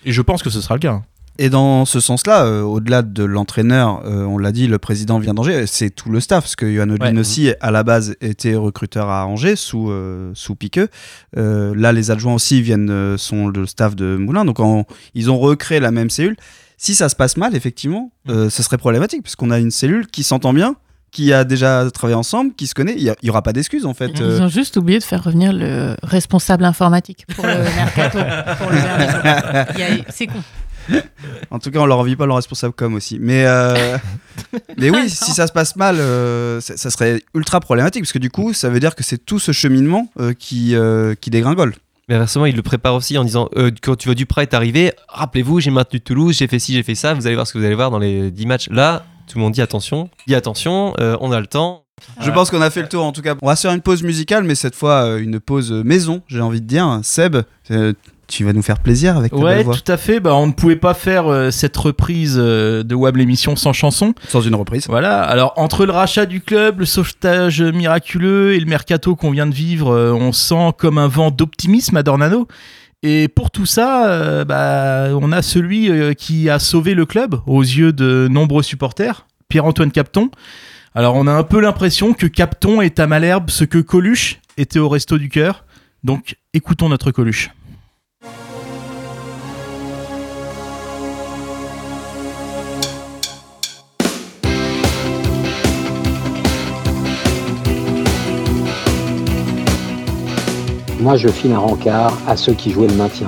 Et 0.05 0.11
je 0.11 0.21
pense 0.21 0.43
que 0.43 0.49
ce 0.49 0.61
sera 0.61 0.75
le 0.75 0.79
cas. 0.79 1.01
Et 1.39 1.49
dans 1.49 1.85
ce 1.85 1.99
sens-là, 1.99 2.45
euh, 2.45 2.61
au-delà 2.61 3.01
de 3.03 3.23
l'entraîneur, 3.23 4.01
euh, 4.05 4.23
on 4.23 4.37
l'a 4.37 4.51
dit, 4.51 4.67
le 4.67 4.77
président 4.79 5.19
vient 5.19 5.33
d'Angers, 5.33 5.65
c'est 5.67 5.89
tout 5.91 6.09
le 6.09 6.19
staff, 6.19 6.43
parce 6.45 6.55
que 6.55 6.71
Johan 6.73 6.89
Odlin 6.89 7.13
Ouais. 7.13 7.19
aussi, 7.19 7.51
à 7.61 7.71
la 7.71 7.83
base, 7.83 8.15
était 8.21 8.55
recruteur 8.55 9.09
à 9.09 9.25
Angers, 9.27 9.55
sous, 9.55 9.89
euh, 9.91 10.31
sous 10.33 10.55
Piqueux. 10.55 10.87
Euh, 11.37 11.73
là, 11.75 11.91
les 11.93 12.09
adjoints 12.11 12.33
aussi 12.33 12.61
viennent, 12.61 13.17
sont 13.17 13.47
le 13.49 13.65
staff 13.67 13.95
de 13.95 14.15
Moulin, 14.17 14.45
donc 14.45 14.59
en- 14.59 14.85
ils 15.13 15.29
ont 15.29 15.37
recréé 15.37 15.79
la 15.79 15.91
même 15.91 16.09
cellule. 16.09 16.35
Si 16.77 16.93
ça 16.95 17.09
se 17.09 17.15
passe 17.15 17.37
mal, 17.37 17.55
effectivement, 17.55 18.11
euh, 18.29 18.49
ce 18.49 18.61
serait 18.63 18.77
problématique, 18.77 19.23
puisqu'on 19.23 19.51
a 19.51 19.59
une 19.59 19.71
cellule 19.71 20.07
qui 20.07 20.23
s'entend 20.23 20.53
bien, 20.53 20.75
qui 21.11 21.33
a 21.33 21.43
déjà 21.43 21.89
travaillé 21.91 22.15
ensemble, 22.17 22.53
qui 22.53 22.67
se 22.67 22.75
connaît, 22.75 22.93
il 22.97 23.11
n'y 23.23 23.29
aura 23.29 23.41
pas 23.41 23.53
d'excuses, 23.53 23.85
en 23.85 23.93
fait. 23.93 24.11
Ils 24.19 24.41
ont 24.41 24.47
juste 24.49 24.77
oublié 24.77 24.99
de 24.99 25.03
faire 25.03 25.23
revenir 25.23 25.53
le 25.53 25.95
responsable 26.03 26.65
informatique 26.65 27.25
pour 27.35 27.45
le 27.45 27.63
mercato. 27.75 28.19
C'est 30.09 30.27
con. 30.27 30.33
En 31.51 31.59
tout 31.59 31.71
cas, 31.71 31.79
on 31.79 31.85
leur 31.85 31.99
envie 31.99 32.15
pas 32.15 32.25
le 32.25 32.33
responsable 32.33 32.73
com 32.73 32.93
aussi. 32.95 33.19
Mais, 33.19 33.45
euh, 33.45 33.97
mais 34.77 34.89
oui, 34.89 35.09
si 35.09 35.31
ça 35.31 35.47
se 35.47 35.53
passe 35.53 35.75
mal, 35.75 35.97
euh, 35.99 36.59
ça, 36.59 36.89
serait 36.89 37.21
ultra 37.33 37.59
problématique 37.59 38.03
parce 38.03 38.11
que 38.11 38.19
du 38.19 38.29
coup, 38.29 38.53
ça 38.53 38.69
veut 38.69 38.79
dire 38.79 38.95
que 38.95 39.03
c'est 39.03 39.17
tout 39.17 39.39
ce 39.39 39.51
cheminement 39.51 40.09
euh, 40.19 40.33
qui, 40.33 40.75
euh, 40.75 41.15
qui 41.15 41.29
dégringole. 41.29 41.73
Mais 42.09 42.15
inversement, 42.15 42.45
il 42.45 42.55
le 42.55 42.61
prépare 42.61 42.95
aussi 42.95 43.17
en 43.17 43.25
disant 43.25 43.49
euh, 43.57 43.69
quand 43.81 43.97
tu 43.97 44.07
vois 44.07 44.15
Duprat 44.15 44.43
est 44.43 44.53
arrivé, 44.53 44.93
rappelez-vous, 45.09 45.59
j'ai 45.59 45.71
maintenu 45.71 45.99
Toulouse, 45.99 46.37
j'ai 46.37 46.47
fait 46.47 46.59
ci, 46.59 46.73
j'ai 46.73 46.83
fait 46.83 46.95
ça, 46.95 47.13
vous 47.13 47.27
allez 47.27 47.35
voir 47.35 47.45
ce 47.45 47.53
que 47.53 47.57
vous 47.57 47.65
allez 47.65 47.75
voir 47.75 47.91
dans 47.91 47.99
les 47.99 48.31
10 48.31 48.45
matchs. 48.45 48.69
Là, 48.69 49.05
tout 49.27 49.37
le 49.37 49.43
monde 49.43 49.53
dit 49.53 49.61
attention, 49.61 50.09
dit 50.25 50.35
attention, 50.35 50.93
euh, 51.01 51.17
on 51.19 51.33
a 51.33 51.39
le 51.41 51.47
temps. 51.47 51.83
Je 52.21 52.29
pense 52.31 52.49
qu'on 52.49 52.61
a 52.61 52.69
fait 52.69 52.81
le 52.81 52.87
tour 52.87 53.03
en 53.03 53.11
tout 53.11 53.21
cas. 53.21 53.35
On 53.41 53.47
va 53.47 53.55
se 53.55 53.63
faire 53.63 53.73
une 53.73 53.81
pause 53.81 54.03
musicale, 54.03 54.43
mais 54.43 54.55
cette 54.55 54.75
fois 54.75 55.17
une 55.17 55.39
pause 55.39 55.71
maison, 55.71 56.21
j'ai 56.27 56.41
envie 56.41 56.61
de 56.61 56.67
dire. 56.67 56.99
Seb, 57.01 57.37
tu 58.27 58.43
vas 58.43 58.53
nous 58.53 58.61
faire 58.61 58.79
plaisir 58.79 59.15
avec 59.17 59.31
ta 59.31 59.37
Ouais, 59.37 59.55
belle 59.57 59.65
voix. 59.65 59.75
tout 59.75 59.89
à 59.91 59.97
fait. 59.97 60.19
Bah, 60.19 60.35
on 60.35 60.47
ne 60.47 60.51
pouvait 60.51 60.75
pas 60.75 60.93
faire 60.93 61.27
euh, 61.27 61.49
cette 61.51 61.77
reprise 61.77 62.35
euh, 62.37 62.83
de 62.83 62.93
Wab 62.93 63.15
l'émission 63.15 63.55
sans 63.55 63.73
chanson. 63.73 64.13
Sans 64.27 64.41
une 64.41 64.55
reprise. 64.55 64.85
Voilà. 64.87 65.21
Alors 65.23 65.53
entre 65.55 65.85
le 65.85 65.91
rachat 65.93 66.25
du 66.25 66.41
club, 66.41 66.79
le 66.81 66.85
sauvetage 66.85 67.61
miraculeux 67.61 68.53
et 68.53 68.59
le 68.59 68.65
mercato 68.65 69.15
qu'on 69.15 69.31
vient 69.31 69.47
de 69.47 69.53
vivre, 69.55 69.91
euh, 69.93 70.11
on 70.13 70.31
sent 70.33 70.73
comme 70.77 70.97
un 70.97 71.07
vent 71.07 71.31
d'optimisme 71.31 71.95
à 71.97 72.03
Dornano. 72.03 72.47
Et 73.03 73.27
pour 73.27 73.51
tout 73.51 73.67
ça, 73.67 74.43
bah, 74.43 75.09
on 75.21 75.31
a 75.31 75.43
celui 75.43 76.15
qui 76.15 76.49
a 76.49 76.57
sauvé 76.57 76.95
le 76.95 77.05
club 77.05 77.35
aux 77.45 77.61
yeux 77.61 77.93
de 77.93 78.27
nombreux 78.29 78.63
supporters, 78.63 79.27
Pierre-Antoine 79.49 79.91
Capton. 79.91 80.31
Alors 80.95 81.13
on 81.15 81.27
a 81.27 81.31
un 81.31 81.43
peu 81.43 81.61
l'impression 81.61 82.13
que 82.13 82.25
Capton 82.25 82.81
est 82.81 82.99
à 82.99 83.05
Malherbe 83.05 83.51
ce 83.51 83.65
que 83.65 83.77
Coluche 83.77 84.39
était 84.57 84.79
au 84.79 84.89
Resto 84.89 85.19
du 85.19 85.29
Cœur. 85.29 85.63
Donc 86.03 86.37
écoutons 86.55 86.89
notre 86.89 87.11
Coluche. 87.11 87.51
Moi, 100.99 101.15
je 101.15 101.27
file 101.27 101.51
un 101.51 101.59
rencard 101.59 102.17
à 102.27 102.35
ceux 102.35 102.53
qui 102.53 102.71
jouaient 102.71 102.87
le 102.87 102.95
maintien, 102.95 103.27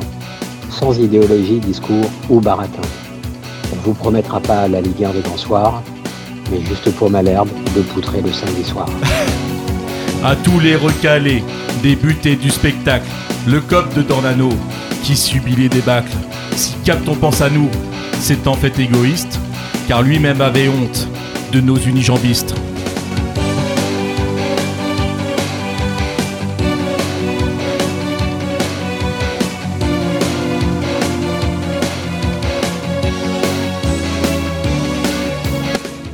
sans 0.71 0.97
idéologie, 0.97 1.59
discours 1.59 2.09
ou 2.27 2.39
baratin. 2.41 2.81
On 3.71 3.75
ne 3.75 3.81
vous 3.81 3.93
promettra 3.93 4.39
pas 4.39 4.67
la 4.67 4.81
Ligue 4.81 5.03
1 5.03 5.11
des 5.11 5.21
grands 5.21 5.37
soirs, 5.37 5.83
mais 6.51 6.61
juste 6.61 6.91
pour 6.95 7.11
Malherbe 7.11 7.49
de 7.75 7.81
poutrer 7.81 8.21
le 8.21 8.31
samedi 8.31 8.63
soir. 8.63 8.87
À 10.21 10.35
tous 10.35 10.59
les 10.59 10.75
recalés, 10.75 11.43
des 11.81 11.95
butés 11.95 12.35
du 12.35 12.49
spectacle, 12.49 13.05
le 13.47 13.61
cop 13.61 13.93
de 13.93 14.01
Dornano, 14.01 14.49
qui 15.03 15.15
subit 15.15 15.55
les 15.55 15.69
débâcles. 15.69 16.11
Si 16.57 16.73
Capton 16.83 17.15
pense 17.15 17.39
à 17.39 17.49
nous, 17.49 17.69
c'est 18.19 18.47
en 18.47 18.55
fait 18.55 18.77
égoïste, 18.79 19.39
car 19.87 20.01
lui-même 20.01 20.41
avait 20.41 20.67
honte 20.67 21.07
de 21.53 21.61
nos 21.61 21.77
unijambistes. 21.77 22.53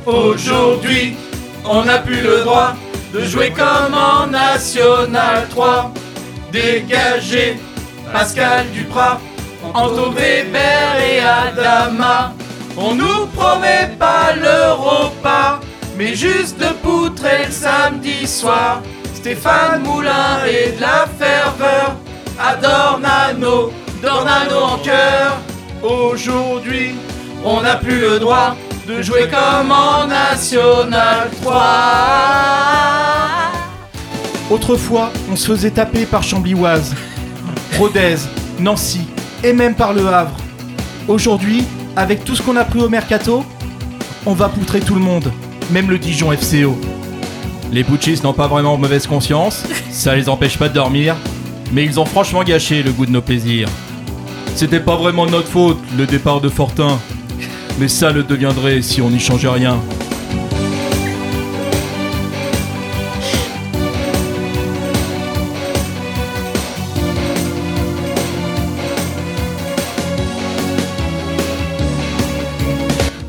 Aujourd'hui, 0.06 1.16
on 1.64 1.82
n'a 1.82 1.98
plus 1.98 2.20
le 2.20 2.44
droit 2.44 2.74
de 3.12 3.24
jouer 3.24 3.50
comme 3.50 3.92
en 3.92 4.28
National 4.28 5.48
3. 5.50 5.92
Dégagé, 6.52 7.58
Pascal 8.12 8.66
Duprat, 8.70 9.20
Anto 9.74 10.12
Weber 10.12 10.94
et 11.04 11.18
Adama. 11.20 12.32
On 12.76 12.94
nous 12.94 13.26
promet 13.34 13.90
pas 13.98 14.32
l'Europa, 14.40 15.58
mais 15.98 16.14
juste 16.14 16.60
de 16.60 16.72
poutrer 16.84 17.46
le 17.46 17.52
samedi 17.52 18.28
soir. 18.28 18.82
Stéphane 19.12 19.82
Moulin 19.82 20.44
et 20.46 20.70
de 20.70 20.80
la 20.82 21.08
ferveur 21.18 21.96
à 22.38 22.54
Dornano, 22.54 23.72
Dornano 24.00 24.56
en 24.56 24.78
cœur. 24.78 25.38
Aujourd'hui, 25.82 26.94
on 27.44 27.60
n'a 27.62 27.74
plus 27.74 28.00
le 28.00 28.20
droit 28.20 28.54
de 28.86 29.02
jouer 29.02 29.28
comme 29.28 29.72
en 29.72 30.06
National 30.06 31.28
3. 31.42 31.56
Autrefois, 34.50 35.10
on 35.30 35.34
se 35.34 35.48
faisait 35.48 35.72
taper 35.72 36.06
par 36.06 36.22
Chamblioise, 36.22 36.94
Rodez, 37.78 38.16
Nancy 38.60 39.00
et 39.42 39.52
même 39.52 39.74
par 39.74 39.92
Le 39.92 40.06
Havre. 40.06 40.36
Aujourd'hui, 41.08 41.64
avec 41.96 42.24
tout 42.24 42.36
ce 42.36 42.42
qu'on 42.42 42.54
a 42.56 42.64
pris 42.64 42.80
au 42.80 42.88
mercato, 42.88 43.44
on 44.24 44.34
va 44.34 44.48
poutrer 44.48 44.80
tout 44.80 44.94
le 44.94 45.00
monde, 45.00 45.32
même 45.70 45.90
le 45.90 45.98
Dijon 45.98 46.30
FCO. 46.30 46.78
Les 47.72 47.82
Butchis 47.82 48.20
n'ont 48.22 48.34
pas 48.34 48.46
vraiment 48.46 48.76
mauvaise 48.76 49.08
conscience, 49.08 49.64
ça 49.90 50.14
les 50.14 50.28
empêche 50.28 50.58
pas 50.58 50.68
de 50.68 50.74
dormir, 50.74 51.16
mais 51.72 51.84
ils 51.84 51.98
ont 51.98 52.04
franchement 52.04 52.44
gâché 52.44 52.84
le 52.84 52.92
goût 52.92 53.06
de 53.06 53.10
nos 53.10 53.22
plaisirs. 53.22 53.68
C'était 54.54 54.80
pas 54.80 54.94
vraiment 54.94 55.26
de 55.26 55.32
notre 55.32 55.48
faute, 55.48 55.78
le 55.98 56.06
départ 56.06 56.40
de 56.40 56.48
Fortin, 56.48 57.00
mais 57.78 57.88
ça 57.88 58.10
le 58.10 58.22
deviendrait 58.22 58.82
si 58.82 59.00
on 59.02 59.10
n'y 59.10 59.20
changeait 59.20 59.48
rien. 59.48 59.78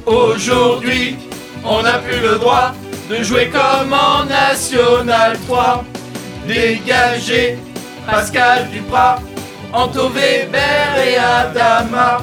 Aujourd'hui, 0.05 1.17
on 1.65 1.81
n'a 1.83 1.97
plus 1.97 2.21
le 2.21 2.37
droit 2.37 2.73
de 3.09 3.23
jouer 3.23 3.49
comme 3.49 3.91
en 3.91 4.25
National 4.25 5.37
3. 5.47 5.83
Dégagé, 6.47 7.57
Pascal 8.05 8.69
Duprat, 8.71 9.19
Anto 9.73 10.07
Weber 10.09 10.95
et 11.05 11.17
Adama. 11.17 12.21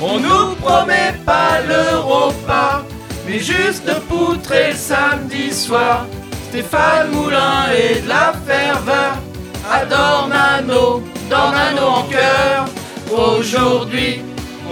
On 0.00 0.20
nous 0.20 0.54
promet 0.56 1.14
pas 1.24 1.60
l'Europa, 1.66 2.82
mais 3.26 3.38
juste 3.38 3.86
de 3.86 3.94
poutrer 3.94 4.72
le 4.72 4.76
samedi 4.76 5.52
soir. 5.52 6.06
Stéphane 6.48 7.10
Moulin 7.10 7.64
et 7.74 8.00
de 8.00 8.08
la 8.08 8.34
ferveur 8.46 9.16
à 9.70 9.84
Dornano, 9.86 11.02
Dornano 11.30 11.86
en 11.86 12.02
cœur. 12.04 12.66
Aujourd'hui, 13.10 14.22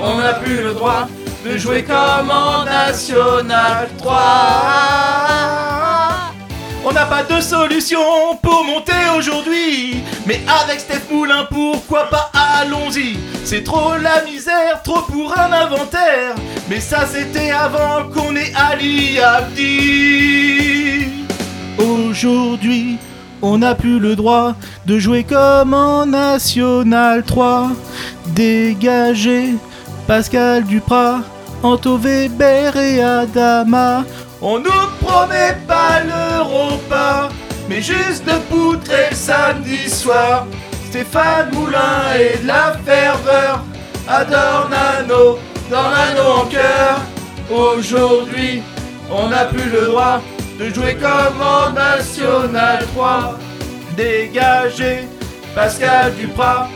on 0.00 0.18
n'a 0.18 0.34
plus 0.34 0.62
le 0.62 0.74
droit 0.74 1.08
de 1.44 1.56
jouer 1.56 1.82
comme 1.84 2.30
en 2.30 2.64
National 2.64 3.88
3. 3.98 5.83
On 6.86 6.92
n'a 6.92 7.06
pas 7.06 7.22
de 7.22 7.40
solution 7.40 8.36
pour 8.42 8.62
monter 8.62 8.92
aujourd'hui. 9.16 10.02
Mais 10.26 10.42
avec 10.62 10.80
Steph 10.80 11.10
Moulin, 11.10 11.46
pourquoi 11.50 12.10
pas 12.10 12.30
allons-y? 12.60 13.16
C'est 13.42 13.64
trop 13.64 13.96
la 13.96 14.22
misère, 14.24 14.82
trop 14.82 15.00
pour 15.00 15.32
un 15.38 15.50
inventaire. 15.50 16.34
Mais 16.68 16.80
ça 16.80 17.06
c'était 17.06 17.50
avant 17.50 18.10
qu'on 18.12 18.36
ait 18.36 18.52
Ali 18.54 19.18
Abdi. 19.18 21.06
Aujourd'hui, 21.78 22.98
on 23.40 23.58
n'a 23.58 23.74
plus 23.74 23.98
le 23.98 24.14
droit 24.14 24.54
de 24.84 24.98
jouer 24.98 25.24
comme 25.24 25.72
en 25.72 26.04
National 26.04 27.22
3. 27.22 27.70
Dégagé, 28.28 29.54
Pascal 30.06 30.64
Duprat, 30.64 31.20
Anto 31.62 31.96
Weber 31.96 32.76
et 32.76 33.02
Adama. 33.02 34.04
On 34.46 34.58
nous 34.58 34.86
promet 35.00 35.56
pas 35.66 36.00
l'Europa, 36.04 37.30
mais 37.66 37.80
juste 37.80 38.26
de 38.26 38.36
poutrer 38.50 39.08
le 39.10 39.16
samedi 39.16 39.88
soir. 39.88 40.46
Stéphane 40.90 41.50
Moulin 41.54 42.12
et 42.14 42.36
de 42.42 42.46
la 42.46 42.76
ferveur 42.84 43.64
à 44.06 44.22
Dornano, 44.22 45.38
Dornano 45.70 46.42
en 46.42 46.44
cœur. 46.44 47.00
Aujourd'hui, 47.50 48.62
on 49.10 49.28
n'a 49.28 49.46
plus 49.46 49.70
le 49.70 49.86
droit 49.86 50.20
de 50.60 50.68
jouer 50.68 50.94
comme 50.96 51.40
en 51.40 51.70
National 51.70 52.84
3. 52.94 53.38
Dégagé, 53.96 55.08
Pascal 55.54 56.14
Duprat, 56.16 56.68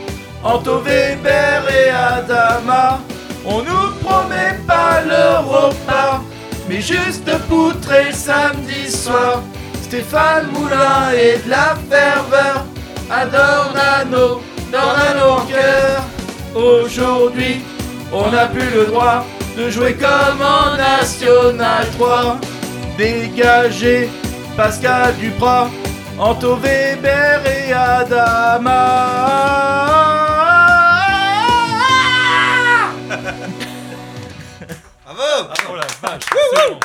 Anto 0.43 0.79
Weber 0.79 1.61
et 1.69 1.91
Adama. 1.91 2.99
On 3.45 3.59
nous 3.59 3.91
promet 4.03 4.57
pas 4.65 5.01
l'Europa, 5.07 6.21
mais 6.69 6.81
juste 6.81 7.25
le 7.25 8.13
samedi 8.13 8.89
soir. 8.91 9.41
Stéphane 9.81 10.47
Moulin 10.51 11.11
et 11.13 11.39
de 11.43 11.49
la 11.49 11.75
ferveur 11.89 12.63
à 13.09 13.25
Dornano, 13.25 14.41
Dornano 14.71 15.31
en 15.31 15.45
cœur. 15.47 16.03
Aujourd'hui, 16.53 17.61
on 18.13 18.29
n'a 18.29 18.45
plus 18.45 18.69
le 18.69 18.85
droit 18.85 19.25
de 19.57 19.69
jouer 19.71 19.95
comme 19.95 20.41
en 20.41 20.77
National 20.77 21.87
3. 21.97 22.37
Dégagé, 22.97 24.09
Pascal 24.55 25.15
Duprat, 25.19 25.69
Anto 26.19 26.55
Weber 26.57 27.41
et 27.47 27.73
Adama. 27.73 29.09
Bravo 35.43 36.79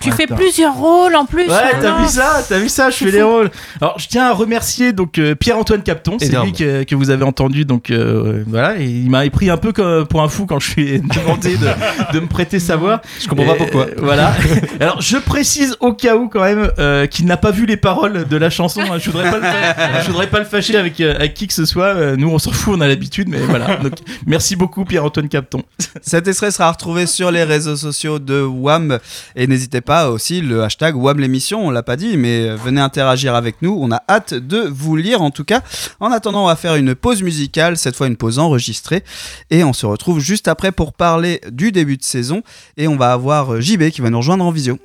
Tu 0.00 0.12
fais 0.12 0.26
plusieurs 0.26 0.74
rôles 0.74 1.14
en 1.16 1.24
plus. 1.26 1.42
Ouais, 1.42 1.48
t'as 1.48 1.76
maintenant. 1.80 2.02
vu 2.02 2.08
ça, 2.08 2.44
t'as 2.48 2.58
vu 2.58 2.68
ça, 2.68 2.90
je 2.90 2.96
fais 2.96 3.10
les 3.10 3.22
rôles. 3.22 3.50
Alors, 3.80 3.98
je 3.98 4.06
tiens 4.08 4.26
à 4.26 4.32
remercier 4.32 4.92
donc 4.92 5.18
euh, 5.18 5.34
Pierre-Antoine 5.34 5.82
Capton, 5.82 6.16
c'est 6.20 6.36
lui 6.42 6.52
que, 6.52 6.82
que 6.84 6.94
vous 6.94 7.10
avez 7.10 7.24
entendu, 7.24 7.64
donc 7.64 7.90
euh, 7.90 8.42
voilà, 8.46 8.78
et 8.78 8.84
il 8.84 9.10
m'a 9.10 9.28
pris 9.30 9.50
un 9.50 9.56
peu 9.56 9.72
comme, 9.72 10.06
pour 10.06 10.22
un 10.22 10.28
fou 10.28 10.46
quand 10.46 10.60
je 10.60 10.80
ai 10.80 10.98
demandé 11.14 11.56
de, 11.56 11.66
de 12.12 12.20
me 12.20 12.26
prêter 12.26 12.58
sa 12.60 12.76
voix. 12.76 13.00
Je 13.20 13.28
comprends 13.28 13.46
pas 13.46 13.54
pourquoi. 13.56 13.86
voilà. 13.98 14.32
Alors, 14.80 15.00
je 15.00 15.16
précise 15.16 15.76
au 15.80 15.92
cas 15.92 16.16
où 16.16 16.28
quand 16.28 16.42
même 16.42 16.70
euh, 16.78 17.06
qu'il 17.06 17.26
n'a 17.26 17.36
pas 17.36 17.50
vu 17.50 17.66
les 17.66 17.76
paroles 17.76 18.26
de 18.28 18.36
la 18.36 18.50
chanson. 18.50 18.80
hein. 18.82 18.98
Je 18.98 19.10
voudrais 19.10 19.30
pas 19.30 19.38
le, 19.38 19.44
je 20.02 20.06
voudrais 20.10 20.28
pas 20.28 20.38
le 20.38 20.44
fâcher 20.44 20.76
avec, 20.76 21.00
euh, 21.00 21.14
avec 21.14 21.34
qui 21.34 21.46
que 21.46 21.54
ce 21.54 21.64
soit. 21.64 22.16
Nous, 22.16 22.28
on 22.28 22.38
s'en 22.38 22.52
fout, 22.52 22.74
on 22.76 22.80
a 22.80 22.88
l'habitude, 22.88 23.28
mais 23.28 23.38
voilà. 23.38 23.76
Donc, 23.76 23.94
merci 24.26 24.56
beaucoup 24.56 24.84
Pierre-Antoine 24.84 25.28
Capton. 25.28 25.62
Cet 26.02 26.28
extrait 26.28 26.50
sera 26.50 26.70
retrouvé 26.70 27.06
sur 27.06 27.30
les 27.30 27.44
réseaux 27.44 27.76
sociaux 27.76 28.18
de 28.18 28.42
WAM 28.42 28.98
et 29.36 29.46
n'hésitez 29.46 29.80
pas 29.84 30.10
aussi 30.10 30.40
le 30.40 30.62
hashtag 30.62 30.96
WAM 30.96 31.20
l'émission, 31.20 31.66
on 31.66 31.70
l'a 31.70 31.82
pas 31.82 31.96
dit, 31.96 32.16
mais 32.16 32.54
venez 32.56 32.80
interagir 32.80 33.34
avec 33.34 33.62
nous, 33.62 33.76
on 33.80 33.92
a 33.92 34.02
hâte 34.08 34.34
de 34.34 34.58
vous 34.58 34.96
lire 34.96 35.22
en 35.22 35.30
tout 35.30 35.44
cas. 35.44 35.62
En 36.00 36.10
attendant, 36.10 36.44
on 36.44 36.48
va 36.48 36.56
faire 36.56 36.76
une 36.76 36.94
pause 36.94 37.22
musicale, 37.22 37.76
cette 37.76 37.96
fois 37.96 38.06
une 38.06 38.16
pause 38.16 38.38
enregistrée, 38.38 39.04
et 39.50 39.64
on 39.64 39.72
se 39.72 39.86
retrouve 39.86 40.20
juste 40.20 40.48
après 40.48 40.72
pour 40.72 40.92
parler 40.92 41.40
du 41.50 41.72
début 41.72 41.96
de 41.96 42.02
saison, 42.02 42.42
et 42.76 42.88
on 42.88 42.96
va 42.96 43.12
avoir 43.12 43.60
JB 43.60 43.90
qui 43.90 44.00
va 44.00 44.10
nous 44.10 44.18
rejoindre 44.18 44.44
en 44.44 44.50
visio. 44.50 44.78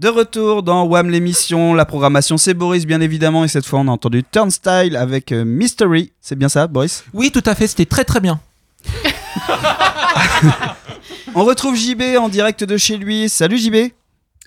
De 0.00 0.08
retour 0.08 0.62
dans 0.62 0.86
WAM 0.86 1.10
l'émission, 1.10 1.74
la 1.74 1.84
programmation 1.84 2.38
c'est 2.38 2.54
Boris 2.54 2.86
bien 2.86 3.02
évidemment. 3.02 3.44
Et 3.44 3.48
cette 3.48 3.66
fois 3.66 3.80
on 3.80 3.86
a 3.86 3.90
entendu 3.90 4.24
Turnstile 4.24 4.96
avec 4.96 5.30
euh, 5.30 5.44
Mystery, 5.44 6.10
c'est 6.22 6.36
bien 6.36 6.48
ça 6.48 6.66
Boris? 6.68 7.04
Oui, 7.12 7.30
tout 7.30 7.42
à 7.44 7.54
fait, 7.54 7.66
c'était 7.66 7.84
très 7.84 8.04
très 8.04 8.18
bien. 8.18 8.40
On 11.34 11.44
retrouve 11.44 11.76
JB 11.76 12.16
en 12.18 12.30
direct 12.30 12.64
de 12.64 12.78
chez 12.78 12.96
lui, 12.96 13.28
salut 13.28 13.58
JB 13.58 13.92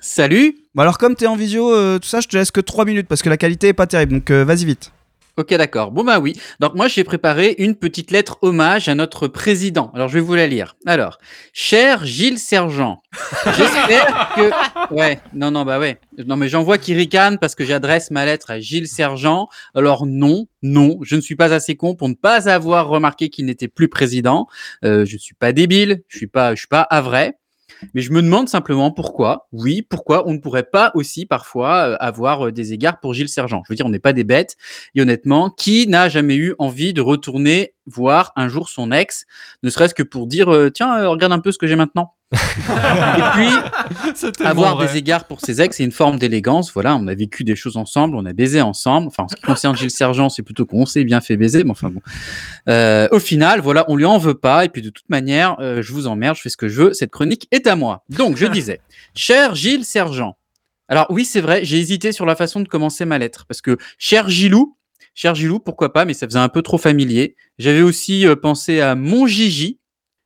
Salut. 0.01 0.58
Bon 0.74 0.82
alors 0.82 0.97
comme 0.97 1.14
t'es 1.14 1.28
en 1.28 1.36
visio, 1.36 1.72
euh, 1.72 1.99
tout 1.99 2.10
ça 2.10 2.20
je 2.20 2.28
te 2.28 2.36
laisse 2.36 2.49
que 2.49 2.60
3 2.60 2.86
minutes 2.86 3.08
parce 3.08 3.22
que 3.22 3.30
la 3.30 3.38
qualité 3.38 3.68
est 3.68 3.74
pas 3.74 3.86
terrible. 3.86 4.14
Donc 4.14 4.32
euh, 4.32 4.43
vas-y 4.43 4.66
vite. 4.66 4.91
Ok, 5.36 5.51
d'accord. 5.55 5.89
Bon, 5.89 6.03
bah 6.03 6.19
oui. 6.19 6.39
Donc, 6.59 6.75
moi, 6.75 6.88
j'ai 6.88 7.03
préparé 7.03 7.55
une 7.57 7.73
petite 7.73 8.11
lettre 8.11 8.38
hommage 8.43 8.88
à 8.88 8.93
notre 8.93 9.27
président. 9.27 9.91
Alors, 9.95 10.07
je 10.07 10.13
vais 10.13 10.19
vous 10.19 10.36
la 10.36 10.45
lire. 10.45 10.75
Alors, 10.86 11.17
cher 11.53 12.05
Gilles 12.05 12.38
Sergent, 12.38 13.01
j'espère 13.45 14.31
que. 14.36 14.51
Ouais, 14.93 15.19
non, 15.34 15.49
non, 15.49 15.63
bah 15.63 15.79
ouais. 15.79 15.99
Non, 16.23 16.36
mais 16.36 16.49
j'en 16.49 16.61
vois 16.61 16.77
qui 16.77 16.93
ricanent 16.93 17.39
parce 17.39 17.55
que 17.55 17.65
j'adresse 17.65 18.11
ma 18.11 18.25
lettre 18.25 18.51
à 18.51 18.59
Gilles 18.59 18.88
Sergent. 18.88 19.47
Alors, 19.73 20.05
non, 20.05 20.47
non, 20.61 20.99
je 21.01 21.15
ne 21.15 21.21
suis 21.21 21.36
pas 21.36 21.51
assez 21.51 21.75
con 21.75 21.95
pour 21.95 22.09
ne 22.09 22.13
pas 22.13 22.47
avoir 22.47 22.88
remarqué 22.88 23.29
qu'il 23.29 23.45
n'était 23.45 23.67
plus 23.67 23.88
président. 23.88 24.47
Euh, 24.84 25.05
je 25.05 25.15
ne 25.15 25.19
suis 25.19 25.34
pas 25.34 25.51
débile, 25.51 26.03
je 26.09 26.17
suis 26.17 26.27
pas, 26.27 26.53
je 26.53 26.59
suis 26.59 26.67
pas 26.67 26.81
à 26.81 27.01
vrai. 27.01 27.38
Mais 27.93 28.01
je 28.01 28.11
me 28.11 28.21
demande 28.21 28.49
simplement 28.49 28.91
pourquoi, 28.91 29.47
oui, 29.51 29.81
pourquoi 29.81 30.27
on 30.27 30.34
ne 30.34 30.38
pourrait 30.38 30.63
pas 30.63 30.91
aussi 30.95 31.25
parfois 31.25 31.89
euh, 31.89 31.97
avoir 31.99 32.47
euh, 32.47 32.51
des 32.51 32.73
égards 32.73 32.99
pour 32.99 33.13
Gilles 33.13 33.29
Sergent. 33.29 33.63
Je 33.65 33.71
veux 33.71 33.75
dire, 33.75 33.86
on 33.86 33.89
n'est 33.89 33.99
pas 33.99 34.13
des 34.13 34.23
bêtes. 34.23 34.57
Et 34.95 35.01
honnêtement, 35.01 35.49
qui 35.49 35.88
n'a 35.88 36.09
jamais 36.09 36.36
eu 36.36 36.55
envie 36.59 36.93
de 36.93 37.01
retourner 37.01 37.73
voir 37.86 38.31
un 38.36 38.47
jour 38.47 38.69
son 38.69 38.91
ex, 38.91 39.25
ne 39.61 39.69
serait-ce 39.69 39.93
que 39.93 40.03
pour 40.03 40.27
dire, 40.27 40.53
euh, 40.53 40.69
tiens, 40.69 41.07
regarde 41.07 41.34
un 41.34 41.39
peu 41.39 41.51
ce 41.51 41.57
que 41.57 41.67
j'ai 41.67 41.75
maintenant. 41.75 42.13
Et 43.17 43.21
puis, 43.34 44.45
avoir 44.45 44.77
des 44.77 44.97
égards 44.97 45.25
pour 45.25 45.39
ses 45.39 45.61
ex, 45.61 45.77
c'est 45.77 45.84
une 45.84 45.91
forme 45.91 46.17
d'élégance. 46.17 46.71
Voilà, 46.73 46.95
on 46.95 47.07
a 47.07 47.13
vécu 47.13 47.43
des 47.43 47.55
choses 47.55 47.77
ensemble, 47.77 48.15
on 48.15 48.25
a 48.25 48.34
baisé 48.34 48.61
ensemble. 48.61 49.07
Enfin, 49.07 49.23
en 49.23 49.27
ce 49.27 49.36
qui 49.36 49.41
concerne 49.41 49.75
Gilles 49.75 49.91
Sergent, 49.91 50.29
c'est 50.29 50.43
plutôt 50.43 50.65
qu'on 50.65 50.86
s'est 50.86 51.03
bien 51.03 51.21
fait 51.21 51.38
baiser, 51.38 51.63
mais 51.63 51.71
enfin 51.71 51.89
bon. 51.89 52.01
Euh, 52.69 53.07
au 53.11 53.19
final, 53.19 53.61
voilà, 53.61 53.86
on 53.88 53.95
lui 53.95 54.05
en 54.05 54.17
veut 54.17 54.34
pas. 54.34 54.65
Et 54.65 54.69
puis, 54.69 54.81
de 54.81 54.89
toute 54.89 55.09
manière, 55.09 55.57
euh, 55.59 55.81
je 55.81 55.93
vous 55.93 56.07
emmerde, 56.07 56.36
je 56.36 56.41
fais 56.41 56.49
ce 56.49 56.57
que 56.57 56.67
je 56.67 56.81
veux. 56.81 56.93
Cette 56.93 57.11
chronique 57.11 57.47
est 57.51 57.67
à 57.67 57.75
moi. 57.75 58.03
Donc, 58.09 58.38
je 58.38 58.45
disais, 58.45 58.81
cher 59.15 59.55
Gilles 59.55 59.86
Sergent. 59.86 60.36
Alors, 60.88 61.07
oui, 61.09 61.25
c'est 61.25 61.41
vrai, 61.41 61.63
j'ai 61.63 61.77
hésité 61.79 62.11
sur 62.11 62.25
la 62.25 62.36
façon 62.36 62.59
de 62.59 62.67
commencer 62.67 63.05
ma 63.05 63.17
lettre. 63.17 63.45
Parce 63.47 63.61
que, 63.61 63.77
cher 63.97 64.29
Gilou, 64.29 64.77
cher 65.13 65.36
Gilou, 65.36 65.59
pourquoi 65.59 65.93
pas, 65.93 66.05
mais 66.05 66.13
ça 66.13 66.27
faisait 66.27 66.39
un 66.39 66.49
peu 66.49 66.61
trop 66.61 66.77
familier. 66.77 67.36
J'avais 67.57 67.81
aussi 67.81 68.27
euh, 68.27 68.36
pensé 68.36 68.81
à 68.81 68.95
mon 68.95 69.27
Gigi. 69.27 69.79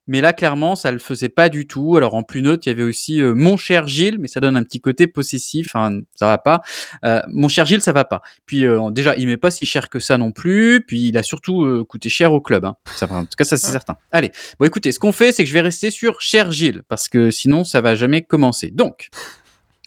Mais 0.08 0.22
là, 0.22 0.34
clairement, 0.34 0.76
ça 0.76 0.92
le 0.92 1.00
faisait 1.00 1.30
pas 1.30 1.50
du 1.50 1.68
tout. 1.68 1.98
Alors, 1.98 2.16
en 2.16 2.24
plus 2.24 2.42
neutre, 2.42 2.64
il 2.66 2.70
y 2.70 2.72
avait 2.72 2.84
aussi 2.84 3.22
euh, 3.22 3.34
mon 3.34 3.58
cher 3.58 3.88
Gilles, 3.88 4.18
mais 4.20 4.28
ça 4.28 4.40
donne 4.40 4.56
un 4.56 4.64
petit 4.64 4.80
côté 4.80 5.08
possessif. 5.08 5.68
Enfin, 5.68 6.00
ça 6.16 6.28
va 6.28 6.38
pas. 6.38 6.62
Euh, 7.06 7.22
mon 7.28 7.48
cher 7.48 7.66
Gilles, 7.66 7.82
ça 7.82 7.92
va 7.92 8.06
pas. 8.06 8.22
Puis, 8.46 8.66
euh, 8.66 8.90
déjà, 8.92 9.16
il 9.18 9.28
m'est 9.28 9.38
pas 9.38 9.52
si 9.52 9.66
cher 9.66 9.90
que 9.90 10.00
ça 10.00 10.18
non 10.18 10.32
plus. 10.32 10.84
Puis, 10.86 11.10
il 11.10 11.18
a 11.18 11.24
surtout 11.24 11.64
euh, 11.64 11.84
coûté 11.84 12.10
cher 12.10 12.34
au 12.34 12.42
club. 12.42 12.66
Hein. 12.66 12.76
Ça, 12.96 13.08
en 13.12 13.26
tout 13.26 13.36
cas, 13.38 13.44
ça, 13.44 13.58
c'est 13.58 13.72
certain. 13.72 13.98
Allez. 14.12 14.32
Bon, 14.60 14.66
écoutez, 14.66 14.92
ce 14.92 15.00
qu'on 15.00 15.12
fait, 15.12 15.32
c'est 15.32 15.44
que 15.44 15.50
je 15.50 15.54
vais 15.54 15.62
rester 15.62 15.92
sur 15.92 16.22
cher 16.22 16.52
Gilles, 16.52 16.84
parce 16.88 17.10
que 17.10 17.32
sinon, 17.32 17.64
ça 17.64 17.82
va 17.82 17.96
jamais 17.96 18.22
commencer. 18.22 18.72
Donc, 18.72 19.10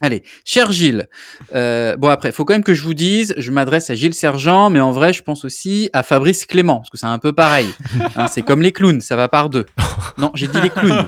Allez, 0.03 0.23
cher 0.47 0.73
Gilles. 0.73 1.09
Euh, 1.55 1.95
bon 1.97 2.09
après, 2.09 2.31
il 2.31 2.33
faut 2.33 2.47
quand 2.47 2.55
même 2.55 2.65
que 2.65 2.73
je 2.73 2.83
vous 2.83 2.95
dise, 2.95 3.35
je 3.37 3.51
m'adresse 3.51 3.91
à 3.91 3.95
Gilles 3.95 4.15
Sergent, 4.15 4.71
mais 4.71 4.81
en 4.81 4.93
vrai, 4.93 5.13
je 5.13 5.23
pense 5.23 5.45
aussi 5.45 5.91
à 5.93 6.03
Fabrice 6.03 6.47
Clément, 6.47 6.79
parce 6.79 6.89
que 6.89 6.97
c'est 6.97 7.07
un 7.07 7.19
peu 7.19 7.35
pareil. 7.35 7.69
Hein, 8.17 8.27
c'est 8.29 8.41
comme 8.41 8.63
les 8.63 8.73
clowns, 8.73 9.03
ça 9.03 9.15
va 9.17 9.29
par 9.29 9.51
deux. 9.51 9.67
Non, 10.17 10.31
j'ai 10.35 10.49
dit 10.49 10.61
les 10.61 10.71
clowns. 10.71 11.05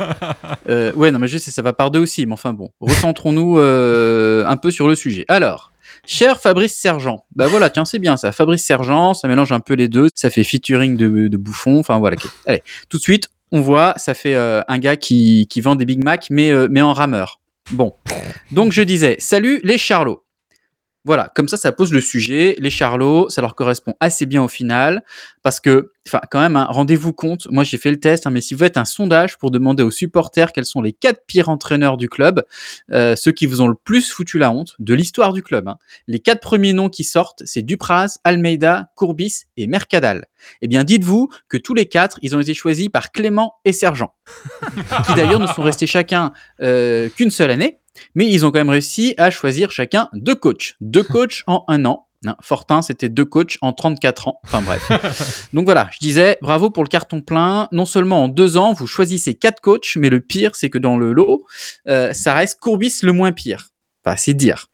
Euh, 0.68 0.92
ouais, 0.92 1.10
non, 1.10 1.18
mais 1.18 1.28
je 1.28 1.38
sais, 1.38 1.50
ça 1.50 1.62
va 1.62 1.72
par 1.72 1.90
deux 1.90 2.00
aussi, 2.00 2.26
mais 2.26 2.34
enfin 2.34 2.52
bon, 2.52 2.70
recentrons-nous 2.80 3.58
euh, 3.58 4.44
un 4.46 4.56
peu 4.58 4.70
sur 4.70 4.88
le 4.88 4.94
sujet. 4.94 5.24
Alors, 5.28 5.72
cher 6.06 6.38
Fabrice 6.38 6.74
Sergent, 6.76 7.24
bah 7.34 7.46
voilà, 7.46 7.70
tiens, 7.70 7.86
c'est 7.86 7.98
bien 7.98 8.18
ça. 8.18 8.30
Fabrice 8.30 8.62
Sergent, 8.64 9.14
ça 9.14 9.26
mélange 9.26 9.52
un 9.52 9.60
peu 9.60 9.74
les 9.74 9.88
deux, 9.88 10.08
ça 10.14 10.28
fait 10.28 10.44
featuring 10.44 10.96
de, 10.96 11.28
de 11.28 11.36
bouffon, 11.38 11.78
enfin 11.78 11.98
voilà. 11.98 12.16
Allez, 12.46 12.62
tout 12.90 12.98
de 12.98 13.02
suite, 13.02 13.30
on 13.52 13.60
voit, 13.60 13.94
ça 13.96 14.14
fait 14.14 14.34
euh, 14.34 14.62
un 14.68 14.78
gars 14.78 14.96
qui, 14.96 15.46
qui 15.48 15.60
vend 15.60 15.76
des 15.76 15.84
Big 15.84 16.02
Mac, 16.02 16.28
mais, 16.30 16.50
euh, 16.50 16.68
mais 16.70 16.82
en 16.82 16.92
rameur. 16.92 17.38
Bon, 17.70 17.94
donc 18.50 18.72
je 18.72 18.82
disais, 18.82 19.16
salut 19.18 19.60
les 19.64 19.78
Charlots. 19.78 20.24
Voilà, 21.04 21.32
comme 21.34 21.48
ça, 21.48 21.56
ça 21.56 21.72
pose 21.72 21.92
le 21.92 22.00
sujet. 22.00 22.54
Les 22.60 22.70
Charlots, 22.70 23.28
ça 23.28 23.40
leur 23.40 23.56
correspond 23.56 23.94
assez 23.98 24.24
bien 24.24 24.40
au 24.40 24.48
final, 24.48 25.02
parce 25.42 25.58
que, 25.58 25.90
enfin, 26.06 26.20
quand 26.30 26.38
même, 26.38 26.54
hein, 26.54 26.66
rendez-vous 26.70 27.12
compte. 27.12 27.48
Moi, 27.50 27.64
j'ai 27.64 27.76
fait 27.76 27.90
le 27.90 27.98
test, 27.98 28.24
hein, 28.24 28.30
mais 28.30 28.40
si 28.40 28.54
vous 28.54 28.60
faites 28.60 28.76
un 28.76 28.84
sondage 28.84 29.36
pour 29.36 29.50
demander 29.50 29.82
aux 29.82 29.90
supporters 29.90 30.52
quels 30.52 30.64
sont 30.64 30.80
les 30.80 30.92
quatre 30.92 31.26
pires 31.26 31.48
entraîneurs 31.48 31.96
du 31.96 32.08
club, 32.08 32.44
euh, 32.92 33.16
ceux 33.16 33.32
qui 33.32 33.46
vous 33.46 33.60
ont 33.60 33.66
le 33.66 33.74
plus 33.74 34.12
foutu 34.12 34.38
la 34.38 34.52
honte 34.52 34.76
de 34.78 34.94
l'histoire 34.94 35.32
du 35.32 35.42
club, 35.42 35.66
hein, 35.66 35.76
les 36.06 36.20
quatre 36.20 36.40
premiers 36.40 36.72
noms 36.72 36.88
qui 36.88 37.02
sortent, 37.02 37.42
c'est 37.46 37.62
Dupraz, 37.62 38.18
Almeida, 38.22 38.90
Courbis 38.94 39.46
et 39.56 39.66
Mercadal. 39.66 40.26
Eh 40.60 40.68
bien, 40.68 40.84
dites-vous 40.84 41.30
que 41.48 41.56
tous 41.56 41.74
les 41.74 41.86
quatre, 41.86 42.20
ils 42.22 42.36
ont 42.36 42.40
été 42.40 42.54
choisis 42.54 42.88
par 42.88 43.10
Clément 43.10 43.54
et 43.64 43.72
Sergent, 43.72 44.14
qui 45.06 45.14
d'ailleurs 45.14 45.40
ne 45.40 45.48
sont 45.48 45.62
restés 45.62 45.88
chacun 45.88 46.32
euh, 46.60 47.08
qu'une 47.08 47.30
seule 47.32 47.50
année, 47.50 47.80
mais 48.14 48.26
ils 48.28 48.44
ont 48.44 48.50
quand 48.50 48.60
même 48.60 48.70
réussi 48.70 49.14
à 49.18 49.30
choisir 49.30 49.70
chacun 49.70 50.08
deux 50.12 50.34
coachs. 50.34 50.74
Deux 50.80 51.02
coachs 51.02 51.42
en 51.46 51.64
un 51.68 51.84
an. 51.84 52.06
Non, 52.24 52.36
Fortin, 52.40 52.82
c'était 52.82 53.08
deux 53.08 53.24
coachs 53.24 53.58
en 53.62 53.72
34 53.72 54.28
ans. 54.28 54.40
Enfin 54.44 54.62
bref. 54.62 55.48
Donc 55.52 55.64
voilà, 55.64 55.90
je 55.92 55.98
disais, 55.98 56.38
bravo 56.40 56.70
pour 56.70 56.84
le 56.84 56.88
carton 56.88 57.20
plein. 57.20 57.68
Non 57.72 57.84
seulement 57.84 58.24
en 58.24 58.28
deux 58.28 58.56
ans, 58.56 58.72
vous 58.72 58.86
choisissez 58.86 59.34
quatre 59.34 59.60
coachs, 59.60 59.96
mais 59.96 60.08
le 60.08 60.20
pire, 60.20 60.54
c'est 60.54 60.70
que 60.70 60.78
dans 60.78 60.96
le 60.96 61.12
lot, 61.12 61.44
euh, 61.88 62.12
ça 62.12 62.34
reste 62.34 62.60
Courbis 62.60 63.00
le 63.02 63.12
moins 63.12 63.32
pire. 63.32 63.70
Enfin, 64.04 64.16
c'est 64.16 64.34
dire. 64.34 64.68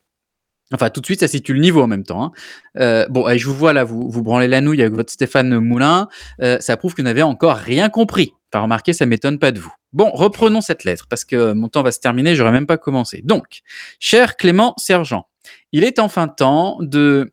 Enfin, 0.72 0.90
tout 0.90 1.00
de 1.00 1.06
suite, 1.06 1.20
ça 1.20 1.28
situe 1.28 1.54
le 1.54 1.60
niveau 1.60 1.82
en 1.82 1.86
même 1.86 2.04
temps. 2.04 2.24
hein. 2.24 2.32
Euh, 2.78 3.06
bon, 3.08 3.24
allez, 3.24 3.38
je 3.38 3.46
vous 3.46 3.54
vois 3.54 3.72
là, 3.72 3.84
vous, 3.84 4.10
vous 4.10 4.22
branlez 4.22 4.48
la 4.48 4.60
nouille 4.60 4.82
avec 4.82 4.94
votre 4.94 5.10
Stéphane 5.10 5.58
Moulin. 5.60 6.08
Euh, 6.42 6.58
ça 6.60 6.76
prouve 6.76 6.94
que 6.94 7.00
vous 7.00 7.06
n'avez 7.06 7.22
encore 7.22 7.56
rien 7.56 7.88
compris. 7.88 8.34
Enfin, 8.52 8.62
remarquez, 8.62 8.92
ça 8.92 9.06
m'étonne 9.06 9.38
pas 9.38 9.50
de 9.50 9.60
vous. 9.60 9.72
Bon, 9.92 10.10
reprenons 10.10 10.60
cette 10.60 10.84
lettre, 10.84 11.06
parce 11.08 11.24
que 11.24 11.52
mon 11.52 11.68
temps 11.68 11.82
va 11.82 11.92
se 11.92 12.00
terminer, 12.00 12.34
j'aurais 12.34 12.52
même 12.52 12.66
pas 12.66 12.76
commencé. 12.78 13.22
Donc, 13.24 13.60
cher 13.98 14.36
Clément 14.36 14.74
Sergent, 14.76 15.26
il 15.72 15.84
est 15.84 15.98
enfin 15.98 16.28
temps 16.28 16.76
de... 16.80 17.32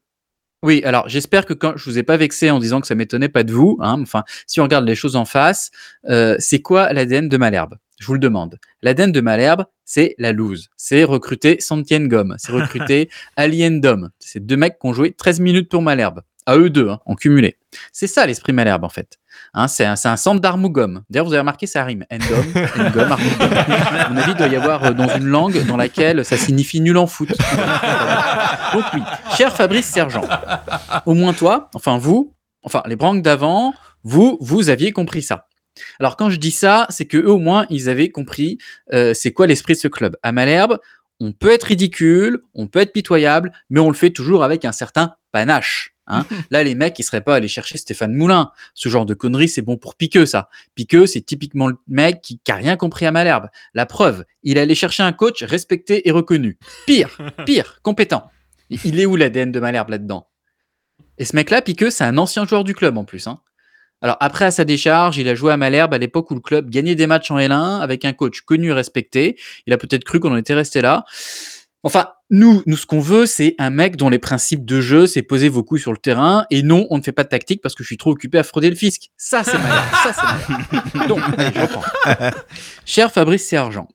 Oui, 0.64 0.82
alors 0.84 1.08
j'espère 1.08 1.46
que 1.46 1.54
quand 1.54 1.74
je 1.76 1.84
vous 1.90 2.00
ai 2.00 2.04
pas 2.04 2.18
vexé 2.18 2.50
en 2.50 2.60
disant 2.60 2.82
que 2.82 2.88
ça 2.88 2.96
m'étonnait 2.96 3.30
pas 3.30 3.44
de 3.44 3.52
vous, 3.52 3.78
hein, 3.82 4.02
enfin, 4.02 4.24
si 4.48 4.60
on 4.62 4.64
regarde 4.64 4.86
les 4.88 4.96
choses 4.96 5.16
en 5.16 5.26
face, 5.26 5.70
euh, 6.10 6.36
c'est 6.40 6.62
quoi 6.62 6.92
l'ADN 6.92 7.30
de 7.30 7.38
Malherbe? 7.38 7.76
Je 8.06 8.08
vous 8.08 8.14
le 8.14 8.20
demande. 8.20 8.60
L'ADN 8.84 9.12
de 9.12 9.20
Malherbe, 9.20 9.66
c'est 9.84 10.14
la 10.20 10.32
loose. 10.32 10.70
C'est 10.78 11.04
recruter 11.04 11.60
Santien 11.60 12.06
Gomme, 12.06 12.36
c'est 12.38 12.52
recruter 12.52 13.10
Alien 13.36 13.82
Dom. 13.82 14.12
C'est 14.20 14.46
deux 14.46 14.58
mecs 14.58 14.78
qui 14.78 14.86
ont 14.86 14.94
joué 14.94 15.14
13 15.14 15.40
minutes 15.40 15.70
pour 15.70 15.82
Malherbe. 15.82 16.22
À 16.46 16.56
eux 16.56 16.70
deux, 16.70 16.88
hein, 16.88 17.00
en 17.08 17.16
cumulé. 17.16 17.58
C'est 17.92 18.06
ça 18.06 18.28
l'esprit 18.28 18.54
Malherbe, 18.54 18.84
en 18.84 18.90
fait. 18.90 19.18
Hein, 19.56 19.68
c'est 19.68 19.86
un, 19.86 19.96
un 20.04 20.18
centre 20.18 20.40
d'Armougom. 20.40 21.02
D'ailleurs, 21.10 21.26
vous 21.26 21.34
avez 21.34 21.40
remarqué, 21.40 21.66
ça 21.66 21.84
rime. 21.84 22.06
Endom, 22.12 22.46
Engom, 22.80 23.12
Armougom. 23.12 23.54
À 23.58 24.10
mon 24.12 24.18
avis, 24.18 24.34
il 24.34 24.38
doit 24.38 24.50
y 24.50 24.56
avoir 24.56 24.84
euh, 24.84 24.92
dans 24.92 25.10
une 25.18 25.26
langue 25.26 25.66
dans 25.66 25.78
laquelle 25.78 26.24
ça 26.24 26.38
signifie 26.38 26.82
nul 26.82 26.98
en 26.98 27.08
foot. 27.08 27.30
Donc 27.30 28.84
oui, 28.94 29.02
cher 29.36 29.52
Fabrice 29.52 29.88
Sergent, 29.88 30.28
au 31.08 31.16
moins 31.16 31.34
toi, 31.34 31.72
enfin 31.74 31.98
vous, 31.98 32.36
enfin 32.62 32.84
les 32.86 32.98
branques 32.98 33.24
d'avant, 33.24 33.74
vous, 34.04 34.38
vous 34.42 34.70
aviez 34.70 34.92
compris 34.92 35.24
ça. 35.24 35.48
Alors 36.00 36.18
quand 36.18 36.30
je 36.30 36.38
dis 36.38 36.52
ça, 36.52 36.88
c'est 36.90 37.06
que 37.06 37.18
eux 37.18 37.30
au 37.30 37.40
moins 37.40 37.66
ils 37.70 37.90
avaient 37.90 38.10
compris 38.10 38.58
euh, 38.94 39.14
c'est 39.14 39.32
quoi 39.32 39.48
l'esprit 39.48 39.74
de 39.74 39.80
ce 39.80 39.88
club. 39.88 40.18
À 40.24 40.32
Malherbe, 40.32 40.80
on 41.20 41.32
peut 41.32 41.52
être 41.52 41.64
ridicule, 41.64 42.42
on 42.54 42.68
peut 42.68 42.80
être 42.80 42.94
pitoyable, 42.94 43.52
mais 43.70 43.80
on 43.80 43.90
le 43.90 43.96
fait 43.96 44.10
toujours 44.10 44.44
avec 44.44 44.66
un 44.66 44.72
certain 44.72 45.16
panache. 45.32 45.94
hein. 46.08 46.26
Là, 46.52 46.64
les 46.64 46.76
mecs, 46.76 47.00
ils 47.00 47.04
seraient 47.04 47.22
pas 47.22 47.36
allés 47.36 47.48
chercher 47.48 47.78
Stéphane 47.78 48.14
Moulin. 48.14 48.52
Ce 48.74 48.90
genre 48.90 49.06
de 49.06 49.14
conneries, 49.14 49.48
c'est 49.50 49.62
bon 49.62 49.78
pour 49.78 49.96
Piqueux, 49.96 50.26
ça. 50.26 50.50
Piqueux, 50.76 51.08
c'est 51.08 51.22
typiquement 51.22 51.68
le 51.68 51.78
mec 51.88 52.22
qui 52.22 52.40
n'a 52.48 52.56
rien 52.56 52.76
compris 52.76 53.06
à 53.06 53.12
Malherbe. 53.12 53.48
La 53.74 53.86
preuve, 53.86 54.26
il 54.44 54.58
allait 54.60 54.76
chercher 54.76 55.04
un 55.04 55.14
coach 55.14 55.42
respecté 55.44 56.08
et 56.08 56.12
reconnu. 56.12 56.58
Pire, 56.86 57.18
pire, 57.46 57.80
compétent. 57.82 58.30
Il 58.70 59.00
est 59.00 59.06
où 59.06 59.16
l'ADN 59.16 59.52
de 59.52 59.60
Malherbe 59.60 59.90
là-dedans? 59.90 60.28
Et 61.18 61.24
ce 61.24 61.36
mec-là, 61.36 61.62
Piqueux, 61.62 61.92
c'est 61.92 62.04
un 62.04 62.18
ancien 62.18 62.46
joueur 62.46 62.66
du 62.66 62.74
club 62.74 62.98
en 62.98 63.06
plus. 63.06 63.28
Hein. 63.28 63.40
Alors 64.06 64.18
après, 64.20 64.46
à 64.46 64.52
sa 64.52 64.66
décharge, 64.66 65.18
il 65.18 65.28
a 65.28 65.34
joué 65.34 65.52
à 65.52 65.58
Malherbe 65.58 65.92
à 65.96 65.98
l'époque 65.98 66.30
où 66.30 66.36
le 66.36 66.40
club 66.40 66.70
gagnait 66.70 66.94
des 66.94 67.08
matchs 67.08 67.32
en 67.32 67.40
L1 67.40 67.80
avec 67.80 68.06
un 68.06 68.14
coach 68.14 68.42
connu 68.42 68.70
et 68.70 68.72
respecté. 68.72 69.36
Il 69.66 69.74
a 69.74 69.80
peut-être 69.80 70.04
cru 70.04 70.20
qu'on 70.20 70.32
en 70.32 70.38
était 70.38 70.54
resté 70.54 70.80
là. 70.80 71.06
Enfin, 71.82 72.10
nous, 72.30 72.62
nous, 72.68 72.78
ce 72.78 72.86
qu'on 72.86 73.00
veut, 73.00 73.26
c'est 73.26 73.56
un 73.58 73.72
mec 73.72 73.96
dont 73.96 74.10
les 74.10 74.20
principes 74.20 74.64
de 74.64 74.80
jeu, 74.80 75.08
c'est 75.08 75.24
poser 75.24 75.50
vos 75.50 75.64
couilles 75.64 75.80
sur 75.80 75.92
le 75.92 75.98
terrain. 75.98 76.46
Et 76.52 76.62
non, 76.62 76.86
on 76.92 77.00
ne 77.00 77.02
fait 77.02 77.14
pas 77.14 77.24
de 77.24 77.30
tactique 77.30 77.64
parce 77.64 77.74
que 77.74 77.82
je 77.82 77.88
suis 77.88 77.98
trop 77.98 78.12
occupé 78.12 78.38
à 78.38 78.44
frauder 78.44 78.70
le 78.70 78.76
fisc. 78.76 79.10
Ça, 79.18 79.44
c'est 79.44 79.58
Malherbe. 79.58 79.86
Ça, 80.04 80.14
c'est. 80.14 81.08
Donc, 81.08 81.22
allez, 81.36 81.52
je 81.56 81.62
reprends. 81.62 81.84
Cher 82.86 83.12
Fabrice 83.12 83.48
Sergent. 83.48 83.88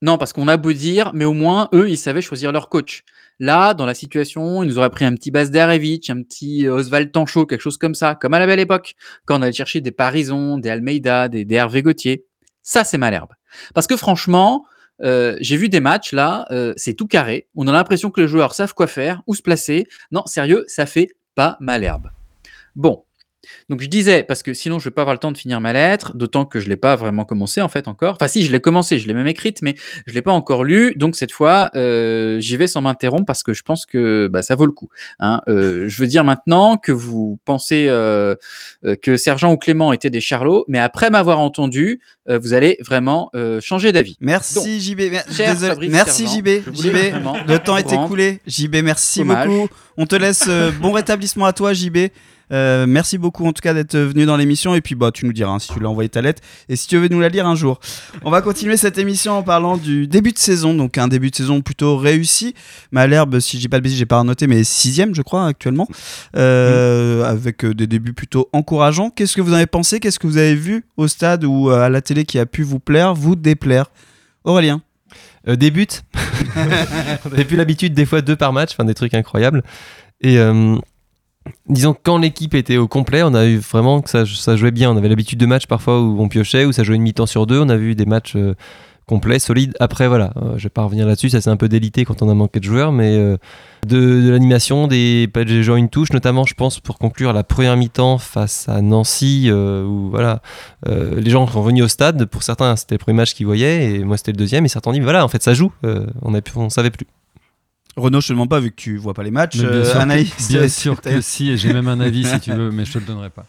Non, 0.00 0.16
parce 0.16 0.32
qu'on 0.32 0.46
a 0.46 0.56
beau 0.56 0.72
dire, 0.72 1.10
mais 1.12 1.24
au 1.24 1.32
moins, 1.32 1.68
eux, 1.74 1.90
ils 1.90 1.98
savaient 1.98 2.22
choisir 2.22 2.52
leur 2.52 2.68
coach. 2.68 3.02
Là, 3.40 3.74
dans 3.74 3.86
la 3.86 3.94
situation, 3.94 4.62
ils 4.62 4.68
nous 4.68 4.78
auraient 4.78 4.90
pris 4.90 5.04
un 5.04 5.14
petit 5.14 5.30
Bas 5.30 5.46
Derevich, 5.46 6.08
un 6.10 6.22
petit 6.22 6.66
euh, 6.66 6.74
Oswald 6.74 7.10
Tanchot, 7.10 7.46
quelque 7.46 7.60
chose 7.60 7.78
comme 7.78 7.94
ça, 7.94 8.14
comme 8.14 8.34
à 8.34 8.38
la 8.38 8.46
belle 8.46 8.60
époque, 8.60 8.94
quand 9.24 9.38
on 9.38 9.42
allait 9.42 9.52
chercher 9.52 9.80
des 9.80 9.90
Parisons, 9.90 10.58
des 10.58 10.70
Almeida, 10.70 11.28
des, 11.28 11.44
des 11.44 11.54
Hervé 11.56 11.82
Gauthier. 11.82 12.24
Ça, 12.62 12.84
c'est 12.84 12.98
Malherbe. 12.98 13.32
Parce 13.74 13.86
que 13.86 13.96
franchement, 13.96 14.64
euh, 15.02 15.36
j'ai 15.40 15.56
vu 15.56 15.68
des 15.68 15.80
matchs 15.80 16.12
là, 16.12 16.46
euh, 16.50 16.72
c'est 16.76 16.94
tout 16.94 17.06
carré. 17.06 17.48
On 17.54 17.66
a 17.66 17.72
l'impression 17.72 18.10
que 18.10 18.20
les 18.20 18.28
joueurs 18.28 18.54
savent 18.54 18.74
quoi 18.74 18.86
faire, 18.86 19.22
où 19.26 19.34
se 19.34 19.42
placer. 19.42 19.86
Non, 20.12 20.24
sérieux, 20.26 20.64
ça 20.68 20.86
fait 20.86 21.08
pas 21.34 21.56
mal 21.60 21.82
herbe. 21.82 22.10
Bon. 22.76 23.04
Donc 23.70 23.80
je 23.80 23.86
disais, 23.88 24.22
parce 24.22 24.42
que 24.42 24.52
sinon 24.54 24.78
je 24.78 24.84
vais 24.84 24.90
pas 24.90 25.02
avoir 25.02 25.14
le 25.14 25.18
temps 25.18 25.32
de 25.32 25.38
finir 25.38 25.60
ma 25.60 25.72
lettre, 25.72 26.14
d'autant 26.16 26.44
que 26.44 26.60
je 26.60 26.68
l'ai 26.68 26.76
pas 26.76 26.96
vraiment 26.96 27.24
commencé 27.24 27.62
en 27.62 27.68
fait 27.68 27.88
encore. 27.88 28.14
Enfin 28.14 28.28
si, 28.28 28.44
je 28.44 28.52
l'ai 28.52 28.60
commencé, 28.60 28.98
je 28.98 29.06
l'ai 29.08 29.14
même 29.14 29.26
écrite, 29.26 29.62
mais 29.62 29.74
je 30.06 30.12
l'ai 30.12 30.22
pas 30.22 30.32
encore 30.32 30.64
lu. 30.64 30.92
Donc 30.96 31.16
cette 31.16 31.32
fois, 31.32 31.70
euh, 31.74 32.38
j'y 32.40 32.56
vais 32.56 32.66
sans 32.66 32.82
m'interrompre 32.82 33.24
parce 33.26 33.42
que 33.42 33.54
je 33.54 33.62
pense 33.62 33.86
que 33.86 34.28
bah, 34.30 34.42
ça 34.42 34.54
vaut 34.54 34.66
le 34.66 34.72
coup. 34.72 34.88
hein. 35.20 35.40
Euh, 35.48 35.88
je 35.88 36.00
veux 36.00 36.06
dire 36.08 36.24
maintenant 36.24 36.76
que 36.76 36.92
vous 36.92 37.38
pensez 37.44 37.86
euh, 37.88 38.34
euh, 38.84 38.96
que 38.96 39.16
Sergent 39.16 39.52
ou 39.52 39.56
Clément 39.56 39.92
étaient 39.92 40.10
des 40.10 40.20
charlots, 40.20 40.64
mais 40.68 40.78
après 40.78 41.10
m'avoir 41.10 41.38
entendu, 41.38 42.00
euh, 42.28 42.38
vous 42.38 42.52
allez 42.54 42.76
vraiment 42.80 43.30
euh, 43.34 43.60
changer 43.60 43.92
d'avis. 43.92 44.16
Merci 44.20 44.54
Donc, 44.54 44.66
JB. 44.66 45.00
Désolé. 45.36 45.88
Merci 45.88 46.26
Sergent, 46.26 46.38
JB. 46.38 46.48
JB, 46.74 46.96
le 47.48 47.58
temps 47.58 47.76
est 47.76 47.92
écoulé. 47.92 48.40
JB, 48.46 48.76
merci 48.84 49.22
hommage. 49.22 49.48
beaucoup. 49.48 49.68
On 49.96 50.06
te 50.06 50.16
laisse 50.16 50.48
bon 50.80 50.92
rétablissement 50.92 51.46
à 51.46 51.52
toi, 51.52 51.72
JB. 51.72 52.08
Euh, 52.52 52.86
merci 52.86 53.18
beaucoup 53.18 53.46
en 53.46 53.52
tout 53.52 53.62
cas 53.62 53.74
d'être 53.74 53.96
venu 53.96 54.26
dans 54.26 54.36
l'émission 54.36 54.74
et 54.74 54.80
puis 54.80 54.94
bah 54.94 55.10
tu 55.12 55.24
nous 55.26 55.32
diras 55.32 55.52
hein, 55.52 55.58
si 55.58 55.72
tu 55.72 55.80
l'as 55.80 55.88
envoyé 55.88 56.08
ta 56.08 56.20
lettre 56.20 56.42
et 56.68 56.76
si 56.76 56.86
tu 56.86 56.98
veux 56.98 57.08
nous 57.08 57.20
la 57.20 57.28
lire 57.28 57.46
un 57.46 57.54
jour. 57.54 57.80
On 58.22 58.30
va 58.30 58.42
continuer 58.42 58.76
cette 58.76 58.98
émission 58.98 59.32
en 59.32 59.42
parlant 59.42 59.76
du 59.76 60.06
début 60.06 60.32
de 60.32 60.38
saison, 60.38 60.74
donc 60.74 60.98
un 60.98 61.08
début 61.08 61.30
de 61.30 61.36
saison 61.36 61.62
plutôt 61.62 61.96
réussi. 61.96 62.54
Malherbe, 62.92 63.40
si 63.40 63.58
j'ai 63.60 63.68
pas 63.68 63.78
de 63.78 63.82
bêtises, 63.82 63.98
j'ai 63.98 64.06
pas 64.06 64.22
noté, 64.24 64.46
mais 64.46 64.64
sixième 64.64 65.14
je 65.14 65.22
crois 65.22 65.46
actuellement, 65.46 65.88
euh, 66.36 67.24
avec 67.24 67.64
euh, 67.64 67.74
des 67.74 67.86
débuts 67.86 68.12
plutôt 68.12 68.48
encourageants. 68.52 69.10
Qu'est-ce 69.10 69.36
que 69.36 69.40
vous 69.40 69.52
en 69.52 69.56
avez 69.56 69.66
pensé? 69.66 70.00
Qu'est-ce 70.00 70.18
que 70.18 70.26
vous 70.26 70.38
avez 70.38 70.54
vu 70.54 70.84
au 70.96 71.08
stade 71.08 71.44
ou 71.44 71.70
à 71.70 71.88
la 71.88 72.00
télé 72.00 72.24
qui 72.24 72.38
a 72.38 72.46
pu 72.46 72.62
vous 72.62 72.80
plaire, 72.80 73.14
vous 73.14 73.36
déplaire? 73.36 73.90
Aurélien 74.44 74.82
Euh. 75.48 75.56
On 77.26 77.32
avait 77.32 77.44
plus 77.44 77.56
l'habitude 77.56 77.94
des 77.94 78.06
fois 78.06 78.22
deux 78.22 78.36
par 78.36 78.52
match, 78.52 78.70
enfin 78.72 78.84
des 78.84 78.94
trucs 78.94 79.14
incroyables. 79.14 79.62
Et 80.20 80.38
disons 81.68 81.94
que 81.94 82.00
quand 82.02 82.18
l'équipe 82.18 82.54
était 82.54 82.76
au 82.76 82.88
complet, 82.88 83.22
on 83.22 83.34
a 83.34 83.44
eu 83.46 83.56
vraiment 83.58 84.00
que 84.00 84.10
ça, 84.10 84.56
jouait 84.56 84.70
bien. 84.70 84.90
On 84.90 84.96
avait 84.96 85.08
l'habitude 85.08 85.38
de 85.38 85.46
matchs 85.46 85.66
parfois 85.66 86.00
où 86.00 86.20
on 86.20 86.28
piochait, 86.28 86.64
où 86.64 86.72
ça 86.72 86.84
jouait 86.84 86.96
une 86.96 87.02
mi-temps 87.02 87.26
sur 87.26 87.46
deux. 87.46 87.60
On 87.60 87.68
a 87.68 87.76
vu 87.76 87.94
des 87.94 88.06
matchs 88.06 88.36
euh, 88.36 88.54
complets, 89.06 89.38
solides. 89.38 89.74
Après 89.80 90.08
voilà, 90.08 90.32
euh, 90.36 90.54
je 90.56 90.64
vais 90.64 90.70
pas 90.70 90.82
revenir 90.82 91.06
là-dessus, 91.06 91.30
ça 91.30 91.40
c'est 91.40 91.50
un 91.50 91.56
peu 91.56 91.68
délité 91.68 92.04
quand 92.04 92.22
on 92.22 92.28
a 92.28 92.34
manqué 92.34 92.60
de 92.60 92.64
joueurs, 92.64 92.92
mais 92.92 93.16
euh, 93.16 93.36
de, 93.86 94.30
l'animation, 94.30 94.86
des, 94.86 95.26
des 95.26 95.62
gens 95.62 95.76
une 95.76 95.88
touche, 95.88 96.12
notamment 96.12 96.44
je 96.44 96.54
pense 96.54 96.80
pour 96.80 96.98
conclure 96.98 97.32
la 97.32 97.44
première 97.44 97.76
mi-temps 97.76 98.18
face 98.18 98.68
à 98.68 98.80
Nancy, 98.80 99.46
euh, 99.48 99.84
où 99.84 100.10
voilà, 100.10 100.40
les 100.86 101.30
gens 101.30 101.46
sont 101.46 101.62
venus 101.62 101.84
au 101.84 101.88
stade. 101.88 102.24
Pour 102.26 102.42
certains, 102.42 102.76
c'était 102.76 102.94
le 102.94 102.98
premier 102.98 103.16
match 103.16 103.34
qu'ils 103.34 103.46
voyaient, 103.46 103.94
et 103.94 104.04
moi 104.04 104.16
c'était 104.16 104.32
le 104.32 104.36
deuxième. 104.36 104.64
Et 104.64 104.68
certains 104.68 104.92
dit, 104.92 105.00
voilà, 105.00 105.24
en 105.24 105.28
fait, 105.28 105.42
ça 105.42 105.54
joue. 105.54 105.72
On 106.22 106.30
ne 106.30 106.68
savait 106.68 106.90
plus. 106.90 107.06
Renaud, 107.96 108.20
je 108.20 108.28
te 108.28 108.32
demande 108.32 108.48
pas 108.50 108.58
vu 108.60 108.70
que 108.70 108.76
tu 108.76 108.96
vois 108.96 109.14
pas 109.14 109.22
les 109.22 109.30
matchs. 109.30 109.56
Mais 109.56 109.62
bien 109.62 109.70
Euh, 109.72 109.84
sûr, 109.84 109.94
que- 109.94 109.98
Anaïs, 109.98 110.48
bien 110.50 110.60
t'as- 110.62 110.68
sûr 110.68 111.00
t'as- 111.00 111.10
que 111.14 111.20
si, 111.20 111.50
et 111.50 111.56
j'ai 111.56 111.72
même 111.72 111.86
un 111.88 112.00
avis 112.00 112.24
si 112.24 112.40
tu 112.40 112.52
veux, 112.54 112.70
mais 112.70 112.84
je 112.84 112.92
te 112.92 112.98
le 112.98 113.04
donnerai 113.04 113.30
pas. 113.30 113.46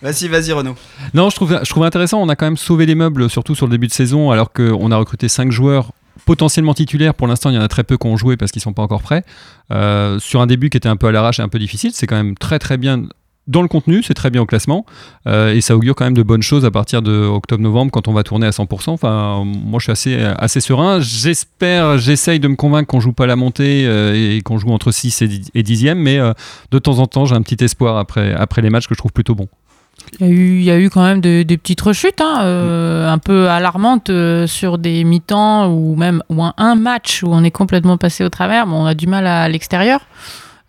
Vas-y, 0.00 0.28
vas-y 0.28 0.52
Renaud. 0.52 0.76
Non, 1.14 1.30
je 1.30 1.36
trouve, 1.36 1.58
je 1.62 1.68
trouve 1.70 1.84
intéressant. 1.84 2.22
On 2.22 2.28
a 2.28 2.36
quand 2.36 2.46
même 2.46 2.56
sauvé 2.56 2.86
les 2.86 2.94
meubles, 2.94 3.28
surtout 3.28 3.54
sur 3.54 3.66
le 3.66 3.72
début 3.72 3.88
de 3.88 3.92
saison, 3.92 4.30
alors 4.30 4.52
qu'on 4.52 4.90
a 4.90 4.96
recruté 4.96 5.28
5 5.28 5.50
joueurs 5.50 5.92
potentiellement 6.26 6.74
titulaires. 6.74 7.14
Pour 7.14 7.26
l'instant, 7.26 7.50
il 7.50 7.54
y 7.56 7.58
en 7.58 7.62
a 7.62 7.68
très 7.68 7.82
peu 7.84 7.96
qui 7.96 8.06
ont 8.06 8.16
joué 8.16 8.36
parce 8.36 8.52
qu'ils 8.52 8.62
sont 8.62 8.72
pas 8.72 8.82
encore 8.82 9.02
prêts. 9.02 9.24
Euh, 9.72 10.18
sur 10.20 10.40
un 10.40 10.46
début 10.46 10.70
qui 10.70 10.76
était 10.76 10.88
un 10.88 10.96
peu 10.96 11.08
à 11.08 11.12
l'arrache 11.12 11.40
et 11.40 11.42
un 11.42 11.48
peu 11.48 11.58
difficile, 11.58 11.90
c'est 11.92 12.06
quand 12.06 12.16
même 12.16 12.36
très 12.36 12.58
très 12.58 12.76
bien 12.76 13.02
dans 13.48 13.62
le 13.62 13.68
contenu, 13.68 14.02
c'est 14.02 14.14
très 14.14 14.30
bien 14.30 14.40
au 14.42 14.46
classement. 14.46 14.86
Euh, 15.26 15.52
et 15.54 15.60
ça 15.60 15.76
augure 15.76 15.94
quand 15.94 16.04
même 16.04 16.16
de 16.16 16.22
bonnes 16.22 16.42
choses 16.42 16.64
à 16.64 16.70
partir 16.70 17.02
de 17.02 17.12
octobre-novembre 17.26 17.90
quand 17.90 18.06
on 18.08 18.12
va 18.12 18.22
tourner 18.22 18.46
à 18.46 18.50
100%. 18.50 18.90
Enfin, 18.90 19.42
moi, 19.44 19.80
je 19.80 19.84
suis 19.84 19.92
assez, 19.92 20.22
assez 20.38 20.60
serein. 20.60 21.00
J'espère, 21.00 21.98
j'essaye 21.98 22.38
de 22.38 22.48
me 22.48 22.56
convaincre 22.56 22.86
qu'on 22.86 23.00
joue 23.00 23.12
pas 23.12 23.26
la 23.26 23.36
montée 23.36 23.84
euh, 23.86 24.36
et 24.36 24.42
qu'on 24.42 24.58
joue 24.58 24.70
entre 24.70 24.92
6 24.92 25.22
et 25.22 25.28
10 25.28 25.50
et 25.54 25.62
10e, 25.62 25.94
mais 25.94 26.18
euh, 26.18 26.32
de 26.70 26.78
temps 26.78 26.98
en 26.98 27.06
temps, 27.06 27.24
j'ai 27.24 27.34
un 27.34 27.42
petit 27.42 27.62
espoir 27.64 27.96
après, 27.96 28.32
après 28.32 28.62
les 28.62 28.70
matchs 28.70 28.86
que 28.86 28.94
je 28.94 28.98
trouve 28.98 29.12
plutôt 29.12 29.34
bon. 29.34 29.48
Il 30.20 30.26
y 30.26 30.30
a 30.30 30.32
eu, 30.32 30.58
il 30.58 30.64
y 30.64 30.70
a 30.70 30.78
eu 30.78 30.90
quand 30.90 31.02
même 31.04 31.20
de- 31.20 31.42
des 31.42 31.56
petites 31.58 31.80
rechutes, 31.80 32.20
hein, 32.20 32.40
un 33.08 33.18
peu 33.18 33.48
alarmantes 33.48 34.10
sur 34.46 34.78
des 34.78 35.04
mi-temps 35.04 35.68
ou 35.70 35.94
même 35.96 36.22
ou 36.28 36.42
un, 36.42 36.54
un 36.56 36.74
match 36.74 37.22
où 37.22 37.28
on 37.30 37.44
est 37.44 37.50
complètement 37.50 37.98
passé 37.98 38.24
au 38.24 38.28
travers. 38.28 38.66
Bon, 38.66 38.82
on 38.82 38.86
a 38.86 38.94
du 38.94 39.06
mal 39.06 39.26
à, 39.26 39.48
l'extérieur. 39.48 40.00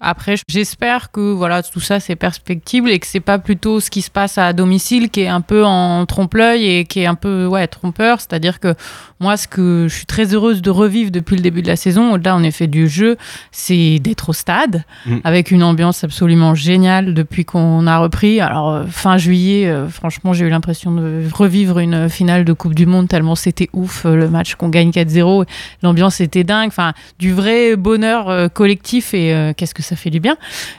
Après, 0.04 0.36
j'espère 0.48 1.12
que 1.12 1.32
voilà 1.34 1.64
tout 1.64 1.80
ça 1.80 2.00
c'est 2.00 2.16
perspectible 2.16 2.90
et 2.90 3.00
que 3.00 3.08
c'est 3.08 3.20
pas 3.20 3.40
plutôt 3.40 3.80
ce 3.80 3.90
qui 3.90 4.02
se 4.02 4.12
passe 4.12 4.38
à 4.38 4.54
domicile 4.54 5.10
qui 5.10 5.22
est 5.22 5.28
un 5.28 5.42
peu 5.42 5.66
en 5.66 6.06
trompe-l'œil 6.06 6.66
et 6.68 6.86
qui 6.86 7.00
est 7.00 7.06
un 7.06 7.16
peu 7.16 7.48
ouais 7.48 7.68
trompeur. 7.68 8.20
C'est-à-dire 8.20 8.60
que 8.60 8.76
moi, 9.20 9.38
ce 9.38 9.48
que 9.48 9.88
je 9.90 9.96
suis 9.96 10.06
très 10.06 10.34
heureuse 10.34 10.62
de 10.62 10.70
revivre 10.70 11.10
depuis 11.12 11.36
le 11.38 11.42
début 11.42 11.62
de 11.62 11.68
la 11.68 11.78
saison, 11.78 12.14
au-delà 12.14 12.36
en 12.36 12.44
effet 12.44 12.68
du 12.68 12.88
jeu, 12.88 13.18
c'est 13.52 14.00
d'être 14.00 14.30
au 14.30 14.34
stade 14.34 14.84
Mm. 15.06 15.18
avec 15.24 15.52
une 15.52 15.64
ambiance 15.64 16.04
absolument 16.04 16.56
géniale 16.56 17.14
depuis 17.14 17.46
qu'on 17.46 17.88
a 17.88 17.98
repris. 17.98 18.40
Alors 18.40 18.70
euh, 18.72 18.84
fin 18.90 19.18
juillet, 19.18 19.68
euh, 19.68 19.88
franchement, 19.90 20.34
j'ai 20.34 20.46
eu 20.46 20.50
l'impression 20.50 20.92
de 20.92 21.24
revivre 21.34 21.80
une 21.80 22.10
finale 22.10 22.46
de 22.46 22.54
Coupe 22.54 22.76
du 22.76 22.86
Monde 22.86 23.08
tellement 23.08 23.36
c'était 23.36 23.70
ouf 23.74 24.06
euh, 24.06 24.16
le 24.16 24.30
match 24.30 24.56
qu'on 24.56 24.70
gagne 24.70 24.92
4-0. 24.92 25.46
L'ambiance 25.82 26.22
était 26.22 26.44
dingue. 26.44 26.68
Enfin, 26.68 26.94
du 27.20 27.34
vrai 27.34 27.76
bonheur 27.76 28.52
collectif 28.54 29.14
et 29.14 29.34
euh, 29.34 29.54
qu'est-ce 29.56 29.74
que 29.74 29.84
ça 29.84 29.93
fait 29.96 30.10
du 30.10 30.20
bien. 30.20 30.38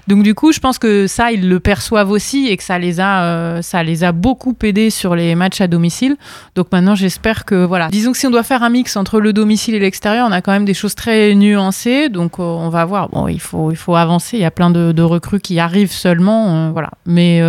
Donc 0.08 0.22
du 0.22 0.34
coup, 0.34 0.52
je 0.52 0.60
pense 0.60 0.78
que 0.78 1.06
ça, 1.06 1.32
ils 1.32 1.48
le 1.48 1.60
perçoivent 1.60 2.10
aussi 2.10 2.48
et 2.48 2.56
que 2.56 2.62
ça 2.62 2.78
les 2.78 3.00
a, 3.00 3.24
euh, 3.24 3.62
ça 3.62 3.82
les 3.82 4.04
a 4.04 4.12
beaucoup 4.12 4.56
aidés 4.62 4.90
sur 4.90 5.14
les 5.14 5.34
matchs 5.34 5.60
à 5.60 5.66
domicile. 5.66 6.16
Donc 6.54 6.72
maintenant, 6.72 6.94
j'espère 6.94 7.44
que 7.44 7.64
voilà. 7.64 7.88
Disons 7.88 8.12
que 8.12 8.18
si 8.18 8.26
on 8.26 8.30
doit 8.30 8.42
faire 8.42 8.62
un 8.62 8.70
mix 8.70 8.96
entre 8.96 9.20
le 9.20 9.32
domicile 9.32 9.74
et 9.74 9.78
l'extérieur, 9.78 10.26
on 10.28 10.32
a 10.32 10.40
quand 10.40 10.52
même 10.52 10.64
des 10.64 10.74
choses 10.74 10.94
très 10.94 11.34
nuancées. 11.34 12.08
Donc 12.08 12.38
euh, 12.38 12.42
on 12.42 12.68
va 12.68 12.84
voir. 12.84 13.08
Bon, 13.08 13.28
il 13.28 13.40
faut, 13.40 13.70
il 13.70 13.76
faut 13.76 13.96
avancer. 13.96 14.36
Il 14.36 14.42
y 14.42 14.46
a 14.46 14.50
plein 14.50 14.70
de, 14.70 15.02
recrues 15.02 15.40
qui 15.40 15.60
arrivent 15.60 15.92
seulement, 15.92 16.48
euh, 16.48 16.70
voilà. 16.70 16.90
Mais 17.06 17.42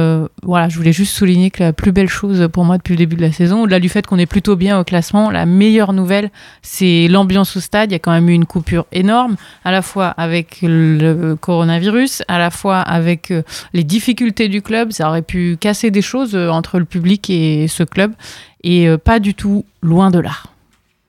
voilà, 0.44 0.70
je 0.70 0.78
voulais 0.78 0.94
juste 0.94 1.16
souligner 1.16 1.52
que 1.52 1.64
la 1.64 1.74
plus 1.74 1.92
belle 1.92 2.10
chose 2.10 2.48
pour 2.52 2.66
moi 2.66 2.78
depuis 2.78 2.94
le 2.94 2.98
début 2.98 3.16
de 3.16 3.22
la 3.22 3.32
saison, 3.32 3.64
au-delà 3.64 3.80
du 3.80 3.90
fait 3.90 4.06
qu'on 4.06 4.18
est 4.18 4.26
plutôt 4.26 4.56
bien 4.56 4.80
au 4.80 4.84
classement, 4.84 5.32
la 5.32 5.46
meilleure 5.46 5.94
nouvelle, 5.94 6.30
c'est 6.62 7.08
l'ambiance 7.08 7.56
au 7.58 7.60
stade. 7.60 7.92
Il 7.92 7.94
y 7.94 7.96
a 7.96 8.00
quand 8.00 8.12
même 8.12 8.30
eu 8.30 8.34
une 8.34 8.46
coupure 8.46 8.86
énorme, 8.92 9.36
à 9.64 9.72
la 9.72 9.82
fois 9.82 10.08
avec 10.08 10.60
le 10.62 11.36
coronavirus, 11.56 12.22
à 12.28 12.38
la 12.38 12.52
fois 12.52 12.80
avec 12.80 13.32
euh, 13.32 13.44
les 13.72 13.86
difficultés 13.86 14.50
du 14.50 14.62
club. 14.62 14.92
Ça 14.92 15.08
aurait 15.08 15.22
pu 15.22 15.58
casser 15.58 15.90
des 15.90 16.02
choses 16.02 16.36
euh, 16.36 16.50
entre 16.50 16.80
le 16.80 16.86
public 16.86 17.30
et 17.30 17.70
ce 17.70 17.84
club, 17.84 18.12
et 18.62 18.90
euh, 18.90 18.98
pas 18.98 19.20
du 19.20 19.34
tout 19.34 19.64
loin 19.82 20.12
de 20.12 20.20
là. 20.20 20.34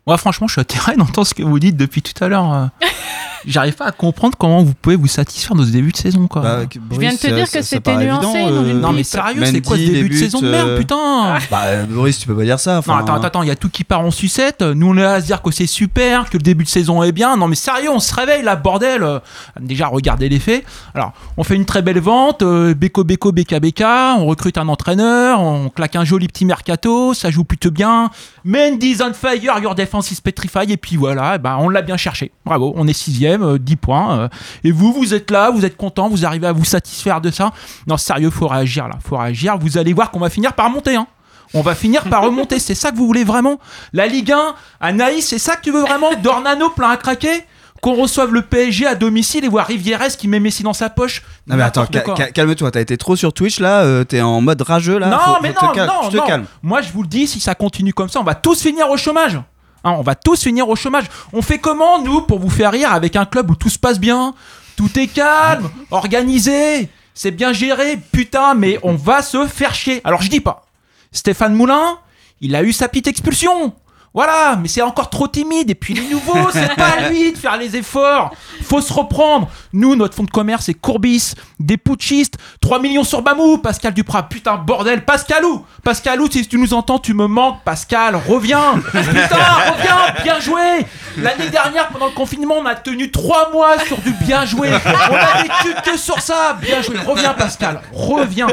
Moi, 0.07 0.17
franchement, 0.19 0.47
je 0.47 0.53
suis 0.53 0.61
atterré 0.61 0.95
d'entendre 0.95 1.27
ce 1.31 1.35
que 1.35 1.43
vous 1.43 1.59
dites 1.59 1.77
depuis 1.77 2.01
tout 2.01 2.23
à 2.23 2.29
l'heure. 2.29 2.71
euh. 3.37 3.43
J'arrive 3.47 3.75
pas 3.75 3.87
à 3.87 3.93
comprendre 3.93 4.37
comment 4.39 4.63
vous 4.63 4.75
pouvez 4.75 4.97
vous 4.97 5.07
satisfaire 5.07 5.57
de 5.57 5.65
ce 5.65 5.71
début 5.71 5.93
de 5.93 5.97
saison, 5.97 6.27
quoi. 6.27 6.43
Bah, 6.43 6.59
Je 6.91 6.99
viens 6.99 7.13
de 7.13 7.19
te 7.19 7.27
dire 7.27 7.51
que 7.51 7.63
c'était 7.63 7.97
nuancé 7.97 8.43
dans 8.43 8.65
une 8.65 8.81
Non, 8.81 8.93
mais 8.93 9.03
sérieux, 9.05 9.45
c'est 9.47 9.61
quoi 9.61 9.77
ce 9.77 9.83
début 9.83 10.09
de 10.11 10.15
saison 10.15 10.41
de 10.41 10.51
merde, 10.51 10.77
putain 10.79 11.39
Bah, 11.51 11.63
euh, 11.67 11.85
Boris, 11.85 12.19
tu 12.19 12.27
peux 12.27 12.37
pas 12.37 12.45
dire 12.45 12.61
ça. 12.61 12.81
Non, 12.87 12.95
attends, 12.95 13.23
attends, 13.23 13.43
il 13.43 13.49
y 13.49 13.53
a 13.53 13.57
tout 13.57 13.69
qui 13.69 13.85
part 13.85 14.01
en 14.01 14.11
sucette. 14.11 14.63
Nous, 14.63 14.89
on 14.89 14.97
est 14.97 15.03
là 15.03 15.15
à 15.15 15.21
se 15.21 15.27
dire 15.27 15.43
que 15.43 15.51
c'est 15.51 15.67
super, 15.67 16.29
que 16.31 16.37
le 16.37 16.43
début 16.43 16.65
de 16.65 16.69
saison 16.69 17.03
est 17.03 17.13
bien. 17.13 17.37
Non, 17.37 17.49
mais 17.49 17.57
sérieux, 17.57 17.91
on 17.91 18.01
se 18.01 18.15
réveille 18.15 18.43
là, 18.43 18.57
bordel. 18.57 19.03
Euh, 19.03 19.19
Déjà, 19.61 19.89
regardez 19.89 20.29
les 20.29 20.39
faits. 20.39 20.65
Alors, 20.95 21.13
on 21.37 21.45
fait 21.45 21.55
une 21.57 21.65
très 21.65 21.83
belle 21.83 22.01
vente. 22.01 22.43
euh, 22.43 22.75
Beko, 22.75 23.05
Beko, 23.05 23.33
Beka, 23.33 23.61
Beka. 23.61 24.17
On 24.19 24.27
recrute 24.27 24.59
un 24.59 24.69
entraîneur. 24.69 25.41
On 25.41 25.69
claque 25.71 25.97
un 25.97 26.05
joli 26.05 26.27
petit 26.29 26.45
mercato. 26.45 27.15
Ça 27.15 27.31
joue 27.31 27.45
plutôt 27.45 27.71
bien. 27.71 28.11
Mendy's 28.45 29.01
on 29.01 29.13
fire, 29.13 29.59
your 29.61 29.75
defense 29.75 30.11
is 30.11 30.21
petrified. 30.23 30.71
Et 30.71 30.77
puis 30.77 30.97
voilà, 30.97 31.39
ben, 31.39 31.57
on 31.61 31.69
l'a 31.69 31.83
bien 31.83 31.97
cherché. 31.97 32.31
Bravo, 32.45 32.73
on 32.77 32.87
est 32.87 32.93
sixième, 32.93 33.26
euh, 33.35 33.59
10 33.59 33.77
points. 33.77 34.19
euh, 34.21 34.29
et 34.65 34.71
vous, 34.73 34.93
vous 34.93 35.15
êtes 35.15 35.31
là, 35.31 35.51
vous 35.51 35.65
êtes 35.65 35.77
content, 35.77 36.09
vous 36.09 36.25
arrivez 36.25 36.47
à 36.47 36.53
vous 36.53 36.65
satisfaire 36.65 37.21
de 37.21 37.31
ça. 37.31 37.53
Non, 37.87 37.97
sérieux, 37.97 38.31
faut 38.31 38.49
réagir 38.49 38.89
là. 38.89 38.95
Faut 39.07 39.17
réagir. 39.17 39.57
Vous 39.59 39.79
allez 39.79 39.93
voir 39.93 40.11
qu'on 40.11 40.21
va 40.21 40.31
finir 40.31 40.53
par 40.53 40.71
monter. 40.71 40.97
Hein. 40.97 41.07
On 41.55 41.61
va 41.63 41.75
finir 41.75 42.05
par 42.05 42.23
remonter. 42.23 42.59
C'est 42.59 42.75
ça 42.75 42.91
que 42.91 42.97
vous 42.97 43.07
voulez 43.07 43.25
vraiment 43.25 43.59
La 43.93 44.07
Ligue 44.07 44.33
1, 44.33 44.55
Anaïs, 44.81 45.27
c'est 45.29 45.39
ça 45.39 45.57
que 45.57 45.63
tu 45.63 45.71
veux 45.71 45.81
vraiment? 45.83 46.11
Dornano 46.23 46.71
plein 46.71 46.91
à 46.91 46.97
craquer? 46.97 47.45
Qu'on 47.83 47.95
reçoive 47.95 48.33
le 48.33 48.41
PSG 48.43 48.87
à 48.87 48.95
domicile 48.95 49.45
et 49.45 49.49
voir 49.49 49.67
Rivieres 49.67 50.17
qui 50.17 50.29
met 50.29 50.41
Messi 50.41 50.63
dans 50.63 50.73
sa 50.73 50.89
poche? 50.91 51.23
Non 51.47 51.57
mais 51.57 51.63
attends, 51.63 51.87
calme-toi, 51.87 52.71
t'as 52.71 52.81
été 52.81 52.97
trop 52.97 53.17
sur 53.17 53.33
Twitch 53.35 53.61
là, 53.61 53.83
euh, 53.83 54.03
t'es 54.03 54.23
en 54.23 54.41
mode 54.41 54.63
rageux 54.63 54.99
là. 54.99 55.09
non, 55.09 55.19
faut- 55.19 55.37
mais 55.43 55.53
faut 55.53 55.61
te 55.61 55.65
non, 55.67 55.73
calme- 55.73 55.91
non, 56.03 56.09
te 56.09 56.17
non. 56.17 56.27
calmes. 56.27 56.45
Moi, 56.63 56.81
je 56.81 56.91
vous 56.91 57.03
le 57.03 57.09
dis, 57.09 57.27
si 57.27 57.39
ça 57.39 57.55
continue 57.55 57.93
comme 57.93 58.09
ça, 58.09 58.19
on 58.19 58.25
va 58.25 58.35
tous 58.35 58.61
finir 58.63 58.89
au 58.91 58.97
chômage. 58.97 59.39
Hein, 59.87 59.95
on 60.01 60.03
va 60.03 60.17
tous 60.17 60.43
finir 60.43 60.69
au 60.69 60.75
chômage. 60.75 61.05
On 61.33 61.43
fait 61.43 61.59
comment, 61.59 62.03
nous, 62.03 62.23
pour 62.23 62.41
vous 62.41 62.51
faire 62.51 62.73
rire 62.73 62.91
avec 62.91 63.15
un 63.15 63.25
club 63.25 63.53
où 63.53 63.55
tout 63.55 63.69
se 63.69 63.79
passe 63.79 64.01
bien? 64.01 64.35
Tout 64.75 64.99
est 64.99 65.07
calme, 65.07 65.71
organisé, 65.93 66.89
c'est 67.15 67.31
bien 67.31 67.53
géré, 67.53 67.97
putain, 67.97 68.55
mais 68.55 68.81
on 68.83 68.97
va 68.97 69.23
se 69.23 69.47
faire 69.47 69.77
chier. 69.77 70.01
Alors, 70.03 70.23
je 70.23 70.29
dis 70.29 70.41
pas. 70.41 70.67
Stéphane 71.13 71.55
Moulin, 71.55 71.99
il 72.41 72.57
a 72.57 72.65
eu 72.65 72.73
sa 72.73 72.89
petite 72.89 73.07
expulsion. 73.07 73.75
Voilà, 74.17 74.57
mais 74.57 74.67
c'est 74.67 74.81
encore 74.81 75.11
trop 75.11 75.29
timide. 75.29 75.69
Et 75.69 75.75
puis 75.75 75.93
les 75.93 76.09
nouveaux, 76.09 76.51
c'est 76.51 76.75
pas 76.75 76.87
à 76.87 77.11
lui 77.11 77.33
de 77.33 77.37
faire 77.37 77.59
les 77.59 77.77
efforts. 77.77 78.35
Faut 78.63 78.81
se 78.81 78.91
reprendre. 78.91 79.51
Nous, 79.75 79.95
notre 79.95 80.15
fonds 80.15 80.25
de 80.25 80.31
commerce, 80.31 80.65
c'est 80.65 80.75
Courbis, 80.75 81.35
des 81.61 81.77
putschistes, 81.77 82.39
3 82.63 82.81
millions 82.81 83.05
sur 83.05 83.21
Bamou, 83.21 83.59
Pascal 83.59 83.93
Duprat. 83.93 84.23
Putain, 84.23 84.57
bordel, 84.57 85.05
Pascalou 85.05 85.67
Pascalou, 85.85 86.31
si 86.31 86.49
tu 86.49 86.57
nous 86.57 86.73
entends, 86.73 86.99
tu 86.99 87.13
me 87.13 87.27
manques. 87.27 87.63
Pascal, 87.63 88.17
reviens 88.17 88.77
Putain, 88.85 89.37
reviens 89.71 90.23
Bien 90.23 90.41
joué 90.41 90.87
L'année 91.19 91.51
dernière, 91.51 91.89
pendant 91.89 92.07
le 92.07 92.13
confinement, 92.13 92.55
on 92.61 92.65
a 92.65 92.75
tenu 92.75 93.11
3 93.11 93.51
mois 93.53 93.79
sur 93.81 93.99
du 93.99 94.13
bien 94.13 94.47
joué. 94.47 94.71
On 94.71 95.15
a 95.15 95.43
vécu 95.43 95.75
que 95.85 95.99
sur 95.99 96.21
ça. 96.21 96.57
Bien 96.59 96.81
joué. 96.81 96.97
Reviens, 97.07 97.35
Pascal. 97.35 97.83
Reviens. 97.93 98.47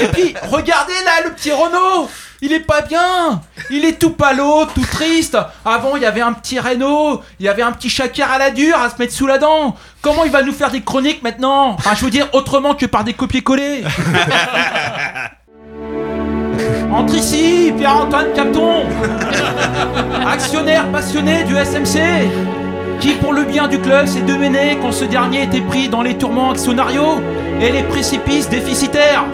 Et 0.00 0.06
puis, 0.06 0.34
regardez 0.48 0.94
là, 1.04 1.24
le 1.24 1.32
petit 1.32 1.50
Renault 1.50 2.08
il 2.42 2.52
est 2.52 2.60
pas 2.60 2.82
bien. 2.82 3.40
Il 3.70 3.86
est 3.86 3.98
tout 3.98 4.10
palo, 4.10 4.66
tout 4.74 4.84
triste. 4.84 5.38
Avant, 5.64 5.96
il 5.96 6.02
y 6.02 6.06
avait 6.06 6.20
un 6.20 6.32
petit 6.32 6.58
Renault, 6.58 7.22
il 7.38 7.46
y 7.46 7.48
avait 7.48 7.62
un 7.62 7.72
petit 7.72 7.88
Shakir 7.88 8.30
à 8.30 8.36
la 8.36 8.50
dure 8.50 8.76
à 8.76 8.90
se 8.90 8.96
mettre 8.98 9.14
sous 9.14 9.26
la 9.26 9.38
dent. 9.38 9.76
Comment 10.02 10.24
il 10.24 10.30
va 10.30 10.42
nous 10.42 10.52
faire 10.52 10.70
des 10.70 10.82
chroniques 10.82 11.22
maintenant? 11.22 11.76
Enfin, 11.78 11.94
je 11.94 12.04
veux 12.04 12.10
dire, 12.10 12.28
autrement 12.32 12.74
que 12.74 12.84
par 12.84 13.04
des 13.04 13.14
copier-coller. 13.14 13.84
Entre 16.92 17.14
ici, 17.14 17.72
Pierre-Antoine 17.78 18.34
Capton 18.34 18.84
Actionnaire 20.26 20.86
passionné 20.92 21.44
du 21.44 21.56
SMC 21.56 22.28
qui, 23.00 23.14
pour 23.14 23.32
le 23.32 23.44
bien 23.44 23.66
du 23.66 23.78
club, 23.80 24.06
s'est 24.06 24.20
demené 24.20 24.78
quand 24.82 24.92
ce 24.92 25.04
dernier 25.04 25.44
était 25.44 25.62
pris 25.62 25.88
dans 25.88 26.02
les 26.02 26.18
tourments 26.18 26.50
actionnariaux 26.50 27.20
et 27.60 27.72
les 27.72 27.82
précipices 27.84 28.48
déficitaires 28.48 29.24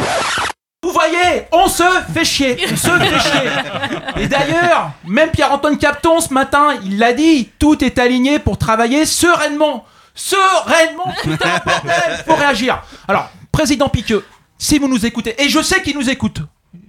vous 0.89 0.95
voyez, 0.95 1.45
on 1.53 1.69
se 1.69 1.83
fait 2.15 2.25
chier, 2.25 2.57
on 2.73 2.77
se 2.77 2.89
fait 2.89 3.21
chier. 3.21 4.23
Et 4.23 4.27
d'ailleurs, 4.27 4.93
même 5.05 5.31
Pierre-Antoine 5.31 5.77
Capton 5.77 6.21
ce 6.21 6.33
matin, 6.33 6.69
il 6.83 6.99
l'a 6.99 7.13
dit, 7.13 7.51
tout 7.59 7.85
est 7.85 7.99
aligné 7.99 8.39
pour 8.39 8.57
travailler 8.57 9.05
sereinement. 9.05 9.85
Sereinement, 10.15 11.13
putain, 11.23 11.61
bordel, 11.65 12.25
faut 12.27 12.35
réagir. 12.35 12.83
Alors, 13.07 13.29
président 13.53 13.91
Piqueux, 13.91 14.25
si 14.57 14.79
vous 14.79 14.89
nous 14.89 15.05
écoutez, 15.05 15.41
et 15.43 15.51
je 15.51 15.61
sais 15.61 15.83
qu'il 15.83 15.97
nous 15.97 16.09
écoute, 16.09 16.41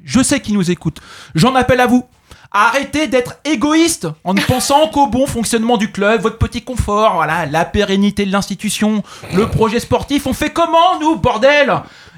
je 0.06 0.24
sais 0.24 0.40
qu'il 0.40 0.54
nous 0.54 0.72
écoute, 0.72 1.00
j'en 1.36 1.54
appelle 1.56 1.82
à 1.82 1.86
vous. 1.86 2.06
Arrêtez 2.52 3.08
d'être 3.08 3.36
égoïste 3.46 4.08
en 4.24 4.34
ne 4.34 4.42
pensant 4.42 4.88
qu'au 4.88 5.06
bon 5.06 5.28
fonctionnement 5.28 5.78
du 5.78 5.92
club, 5.92 6.22
votre 6.22 6.40
petit 6.40 6.64
confort, 6.64 7.14
voilà, 7.14 7.46
la 7.46 7.64
pérennité 7.64 8.26
de 8.26 8.32
l'institution, 8.32 9.04
le 9.36 9.48
projet 9.48 9.80
sportif. 9.80 10.26
On 10.26 10.34
fait 10.34 10.50
comment, 10.50 11.00
nous, 11.00 11.16
bordel? 11.18 11.72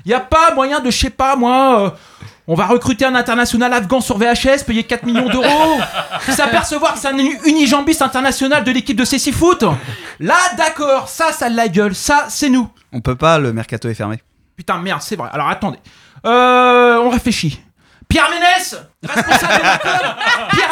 Y 0.06 0.14
a 0.14 0.20
pas 0.20 0.54
moyen 0.54 0.80
de, 0.80 0.89
je 0.91 0.97
sais 0.97 1.10
pas, 1.10 1.36
moi. 1.36 1.82
euh, 1.82 1.89
on 2.47 2.56
va 2.56 2.66
recruter 2.66 3.06
un 3.06 3.16
international 3.16 3.72
afghan 3.72 4.02
sur 4.02 4.18
VHS, 4.18 4.64
payer 4.66 4.84
4 4.84 5.04
millions 5.06 5.30
d'euros, 5.30 5.80
s'apercevoir 6.28 6.93
que 6.95 6.99
c'est 6.99 7.08
un 7.08 7.18
unijambiste 7.18 8.02
international 8.02 8.64
de 8.64 8.72
l'équipe 8.72 8.97
de 8.97 9.06
CC 9.06 9.32
Foot. 9.32 9.64
Là, 10.20 10.36
d'accord, 10.58 11.08
ça, 11.08 11.32
ça 11.32 11.45
a 11.45 11.49
de 11.49 11.56
la 11.56 11.68
gueule, 11.68 11.95
ça, 11.95 12.26
c'est 12.30 12.49
nous. 12.49 12.68
On 12.91 12.99
peut 12.99 13.16
pas, 13.16 13.38
le 13.38 13.54
mercato 13.54 13.88
est 13.89 13.93
fermé. 13.93 14.18
Putain, 14.58 14.80
merde, 14.80 15.02
c'est 15.02 15.16
vrai. 15.16 15.30
Alors 15.32 15.47
attendez. 15.47 15.80
Euh, 16.26 16.97
on 16.97 17.10
réfléchit. 17.10 17.60
Pierre 18.10 18.30
Ménès, 18.30 18.76
responsable 19.04 19.54
de 19.58 19.64
la 19.64 19.78
com. 19.78 19.91
Pierre 20.52 20.71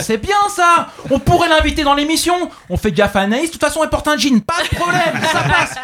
C'est 0.00 0.18
bien 0.18 0.36
ça. 0.54 0.88
On 1.10 1.18
pourrait 1.18 1.48
l'inviter 1.48 1.82
dans 1.82 1.94
l'émission. 1.94 2.50
On 2.68 2.76
fait 2.76 2.92
gaffe 2.92 3.16
à 3.16 3.20
Anaïs. 3.20 3.46
De 3.46 3.52
toute 3.52 3.60
façon, 3.60 3.82
elle 3.82 3.90
porte 3.90 4.08
un 4.08 4.16
jean. 4.16 4.40
Pas 4.40 4.62
de 4.62 4.76
problème. 4.76 5.20
Ça 5.32 5.40
passe. 5.40 5.74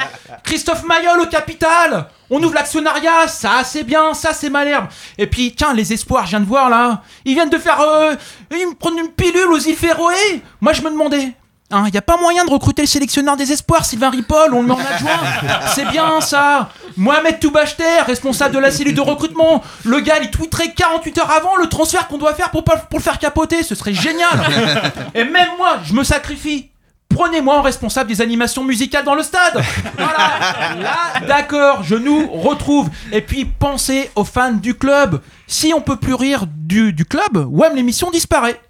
Christophe 0.45 0.85
Mayol 0.85 1.21
au 1.21 1.27
capital. 1.27 2.07
On 2.31 2.43
ouvre 2.43 2.55
l'actionnariat. 2.55 3.29
Ça, 3.29 3.63
c'est 3.65 3.83
bien. 3.85 4.15
Ça, 4.15 4.33
c'est 4.33 4.51
malherbe. 4.51 4.87
Et 5.19 5.27
puis, 5.27 5.55
tiens, 5.57 5.75
les 5.75 5.93
espoirs, 5.93 6.25
je 6.27 6.31
viens 6.31 6.41
de 6.41 6.47
voir 6.47 6.69
là. 6.71 7.03
Ils 7.25 7.35
viennent 7.35 7.51
de 7.51 7.59
faire. 7.59 7.81
Euh, 7.81 8.15
ils 8.51 8.69
me 8.69 8.75
prennent 8.75 8.99
une 8.99 9.11
pilule 9.11 9.49
aux 9.53 9.59
îles 9.59 9.77
Féroé. 9.77 10.43
Moi, 10.61 10.73
je 10.73 10.83
me 10.83 10.91
demandais. 10.91 11.33
Il 11.73 11.93
n'y 11.93 11.99
a 11.99 12.03
pas 12.03 12.17
moyen 12.17 12.45
de 12.45 12.51
recruter 12.51 12.83
le 12.83 12.89
sélectionneur 12.89 13.37
des 13.37 13.53
espoirs, 13.53 13.85
Sylvain 13.85 14.11
Ripoll, 14.11 14.55
on 14.55 14.63
le 14.63 14.67
met 14.69 14.75
en 14.75 14.79
adjoint. 14.79 15.21
C'est 15.75 15.87
bien 15.89 16.21
ça. 16.21 16.71
Mohamed 16.97 17.39
Toubachter, 17.39 18.01
responsable 18.07 18.55
de 18.55 18.59
la 18.59 18.71
cellule 18.73 18.95
de 18.95 19.01
recrutement. 19.01 19.63
Le 19.85 20.01
gars, 20.01 20.19
il 20.21 20.31
tweeterait 20.31 20.73
48 20.73 21.19
heures 21.19 21.31
avant 21.31 21.55
le 21.57 21.69
transfert 21.69 22.09
qu'on 22.09 22.19
doit 22.19 22.35
faire 22.35 22.51
pour, 22.51 22.65
pas- 22.65 22.77
pour 22.77 22.99
le 22.99 23.05
faire 23.05 23.19
capoter. 23.21 23.63
Ce 23.63 23.75
serait 23.77 23.95
génial. 23.95 24.31
Et 25.15 25.25
même 25.25 25.49
moi, 25.59 25.79
je 25.85 25.95
me 25.95 26.03
sacrifie. 26.03 26.71
Prenez-moi 27.09 27.59
en 27.59 27.63
responsable 27.63 28.09
des 28.09 28.21
animations 28.21 28.65
musicales 28.65 29.05
dans 29.05 29.15
le 29.17 29.23
stade. 29.23 29.61
Voilà. 29.97 30.79
Là, 30.81 31.27
d'accord, 31.27 31.83
je 31.83 31.97
nous 31.97 32.29
retrouve. 32.31 32.89
Et 33.13 33.21
puis, 33.21 33.45
pensez 33.45 34.11
aux 34.17 34.25
fans 34.25 34.53
du 34.53 34.75
club. 34.75 35.21
Si 35.47 35.73
on 35.75 35.81
peut 35.81 35.97
plus 35.97 36.15
rire 36.15 36.45
du, 36.49 36.93
du 36.93 37.05
club, 37.05 37.47
WAM 37.49 37.75
l'émission 37.75 38.11
disparaît. 38.11 38.61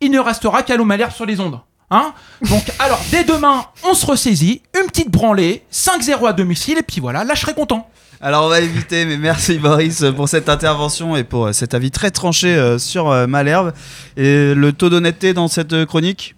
Il 0.00 0.10
ne 0.10 0.18
restera 0.18 0.62
qu'à 0.62 0.76
l'eau 0.76 0.86
sur 1.14 1.26
les 1.26 1.40
ondes. 1.40 1.60
Hein 1.90 2.12
Donc, 2.48 2.62
alors, 2.78 3.00
dès 3.10 3.24
demain, 3.24 3.64
on 3.84 3.94
se 3.94 4.06
ressaisit, 4.06 4.62
une 4.80 4.86
petite 4.86 5.10
branlée, 5.10 5.64
5-0 5.72 6.28
à 6.28 6.32
domicile, 6.32 6.78
et 6.78 6.82
puis 6.82 7.00
voilà, 7.00 7.24
là, 7.24 7.34
je 7.34 7.40
serai 7.40 7.54
content. 7.54 7.88
Alors 8.22 8.44
on 8.44 8.48
va 8.48 8.60
éviter, 8.60 9.06
mais 9.06 9.16
merci 9.16 9.56
Boris 9.56 10.04
pour 10.14 10.28
cette 10.28 10.50
intervention 10.50 11.16
et 11.16 11.24
pour 11.24 11.46
euh, 11.46 11.52
cet 11.54 11.72
avis 11.72 11.90
très 11.90 12.10
tranché 12.10 12.54
euh, 12.54 12.78
sur 12.78 13.08
euh, 13.08 13.26
Malherbe. 13.26 13.72
Et 14.18 14.54
le 14.54 14.72
taux 14.74 14.90
d'honnêteté 14.90 15.32
dans 15.32 15.48
cette 15.48 15.86
chronique 15.86 16.36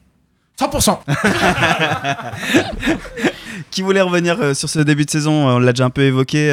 100% 0.60 0.98
Qui 3.72 3.82
voulait 3.82 4.00
revenir 4.00 4.54
sur 4.54 4.68
ce 4.68 4.78
début 4.78 5.06
de 5.06 5.10
saison? 5.10 5.48
On 5.48 5.58
l'a 5.58 5.72
déjà 5.72 5.86
un 5.86 5.90
peu 5.90 6.02
évoqué. 6.02 6.52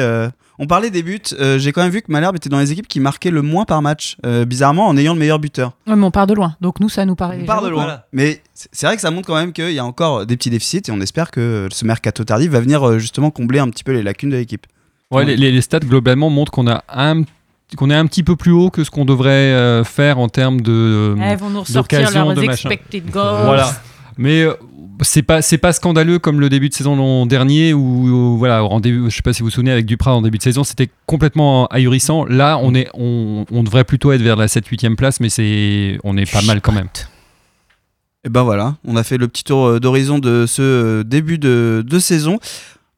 On 0.62 0.66
parlait 0.66 0.90
des 0.90 1.02
buts. 1.02 1.18
euh, 1.40 1.58
J'ai 1.58 1.72
quand 1.72 1.82
même 1.82 1.90
vu 1.90 2.02
que 2.02 2.12
Malherbe 2.12 2.36
était 2.36 2.50
dans 2.50 2.58
les 2.60 2.70
équipes 2.70 2.86
qui 2.86 3.00
marquaient 3.00 3.30
le 3.30 3.40
moins 3.42 3.64
par 3.64 3.80
match, 3.80 4.16
euh, 4.26 4.44
bizarrement 4.44 4.86
en 4.86 4.96
ayant 4.98 5.14
le 5.14 5.18
meilleur 5.18 5.38
buteur. 5.38 5.72
Ouais, 5.86 5.96
mais 5.96 6.04
on 6.04 6.10
part 6.10 6.26
de 6.26 6.34
loin. 6.34 6.54
Donc 6.60 6.80
nous, 6.80 6.88
ça 6.90 7.06
nous 7.06 7.14
paraît. 7.16 7.38
On 7.42 7.46
part 7.46 7.62
de 7.62 7.68
loin. 7.70 8.00
Mais 8.12 8.42
c'est 8.54 8.86
vrai 8.86 8.94
que 8.94 9.00
ça 9.02 9.10
montre 9.10 9.26
quand 9.26 9.34
même 9.36 9.52
qu'il 9.54 9.72
y 9.72 9.78
a 9.78 9.84
encore 9.84 10.26
des 10.26 10.36
petits 10.36 10.50
déficits 10.50 10.82
et 10.88 10.90
on 10.92 11.00
espère 11.00 11.30
que 11.30 11.68
ce 11.72 11.84
mercato 11.86 12.22
tardif 12.24 12.50
va 12.50 12.60
venir 12.60 12.86
euh, 12.86 12.98
justement 12.98 13.30
combler 13.30 13.58
un 13.58 13.68
petit 13.70 13.84
peu 13.84 13.92
les 13.92 14.02
lacunes 14.02 14.30
de 14.30 14.36
l'équipe. 14.36 14.66
Ouais, 15.10 15.24
les, 15.24 15.36
les- 15.36 15.50
les 15.50 15.60
stats 15.62 15.80
globalement 15.80 16.28
montrent 16.30 16.52
qu'on 16.52 16.68
a 16.68 16.84
un 16.88 17.22
qu'on 17.76 17.88
est 17.88 17.94
un 17.94 18.06
petit 18.06 18.22
peu 18.24 18.34
plus 18.36 18.50
haut 18.52 18.68
que 18.68 18.82
ce 18.84 18.90
qu'on 18.90 19.04
devrait 19.04 19.30
euh, 19.30 19.82
faire 19.84 20.18
en 20.18 20.28
termes 20.28 20.60
de 20.60 21.16
Elles 21.22 21.38
vont 21.38 21.50
nous 21.50 21.60
ressortir 21.60 22.10
leurs 22.12 22.34
de 22.34 22.42
expected 22.42 23.08
goals. 23.10 23.44
Voilà. 23.46 23.70
Mais 24.18 24.44
c'est 25.02 25.22
pas 25.22 25.42
c'est 25.42 25.58
pas 25.58 25.72
scandaleux 25.72 26.18
comme 26.18 26.40
le 26.40 26.48
début 26.48 26.68
de 26.68 26.74
saison 26.74 26.96
l'an 26.96 27.26
dernier 27.26 27.72
où, 27.72 27.80
où, 27.80 28.38
voilà 28.38 28.64
en 28.64 28.80
début 28.80 29.10
je 29.10 29.16
sais 29.16 29.22
pas 29.22 29.32
si 29.32 29.40
vous 29.40 29.46
vous 29.46 29.50
souvenez 29.50 29.72
avec 29.72 29.86
Duprat 29.86 30.14
en 30.14 30.22
début 30.22 30.38
de 30.38 30.42
saison 30.42 30.64
c'était 30.64 30.90
complètement 31.06 31.66
ahurissant. 31.66 32.24
Là 32.24 32.58
on 32.62 32.74
est 32.74 32.88
on, 32.94 33.46
on 33.50 33.62
devrait 33.62 33.84
plutôt 33.84 34.12
être 34.12 34.22
vers 34.22 34.36
la 34.36 34.48
7 34.48 34.66
8e 34.68 34.96
place 34.96 35.20
mais 35.20 35.28
c'est 35.28 35.98
on 36.04 36.16
est 36.16 36.30
pas 36.30 36.42
mal 36.42 36.60
quand 36.60 36.72
même. 36.72 36.88
Et 38.24 38.28
ben 38.28 38.42
voilà, 38.42 38.76
on 38.86 38.96
a 38.96 39.02
fait 39.02 39.16
le 39.16 39.28
petit 39.28 39.44
tour 39.44 39.66
euh, 39.66 39.80
d'horizon 39.80 40.18
de 40.18 40.44
ce 40.46 40.60
euh, 40.60 41.04
début 41.04 41.38
de, 41.38 41.82
de 41.86 41.98
saison. 41.98 42.38